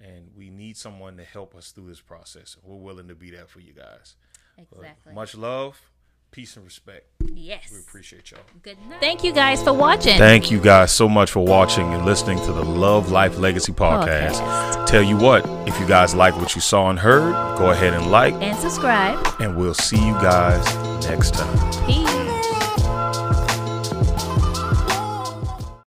and 0.01 0.31
we 0.35 0.49
need 0.51 0.77
someone 0.77 1.17
to 1.19 1.25
help 1.25 1.55
us 1.55 1.71
through 1.71 1.89
this 1.89 2.01
process. 2.01 2.57
We're 2.63 2.77
willing 2.77 3.09
to 3.09 3.15
be 3.15 3.31
that 3.33 3.51
for 3.51 3.61
you 3.61 3.75
guys. 3.75 4.17
Exactly. 4.57 5.13
Much 5.13 5.37
love, 5.37 5.91
peace, 6.31 6.57
and 6.57 6.65
respect. 6.65 7.14
Yes. 7.37 7.71
We 7.73 7.79
appreciate 7.79 8.31
y'all. 8.31 8.41
Good 8.63 8.77
night. 8.89 9.01
Thank 9.01 9.25
you 9.25 9.33
guys 9.33 9.63
for 9.63 9.73
watching. 9.73 10.17
Thank 10.19 10.51
you 10.51 10.61
guys 10.61 10.93
so 10.93 11.09
much 11.09 11.31
for 11.31 11.45
watching 11.45 11.93
and 11.93 12.05
listening 12.05 12.39
to 12.41 12.53
the 12.53 12.65
Love 12.65 13.11
Life 13.11 13.39
Legacy 13.39 13.73
podcast. 13.73 14.33
Podcast. 14.41 14.87
Tell 14.87 15.03
you 15.03 15.17
what, 15.17 15.45
if 15.69 15.79
you 15.81 15.87
guys 15.87 16.15
like 16.15 16.37
what 16.37 16.55
you 16.55 16.61
saw 16.61 16.91
and 16.91 16.99
heard, 16.99 17.33
go 17.59 17.71
ahead 17.71 17.95
and 17.95 18.11
like, 18.11 18.35
and 18.35 18.57
subscribe. 18.59 19.25
and 19.41 19.57
we'll 19.57 19.75
see 19.75 19.97
you 19.97 20.13
guys 20.15 20.65
next 21.07 21.35
time. 21.35 21.87
Peace. 21.87 22.14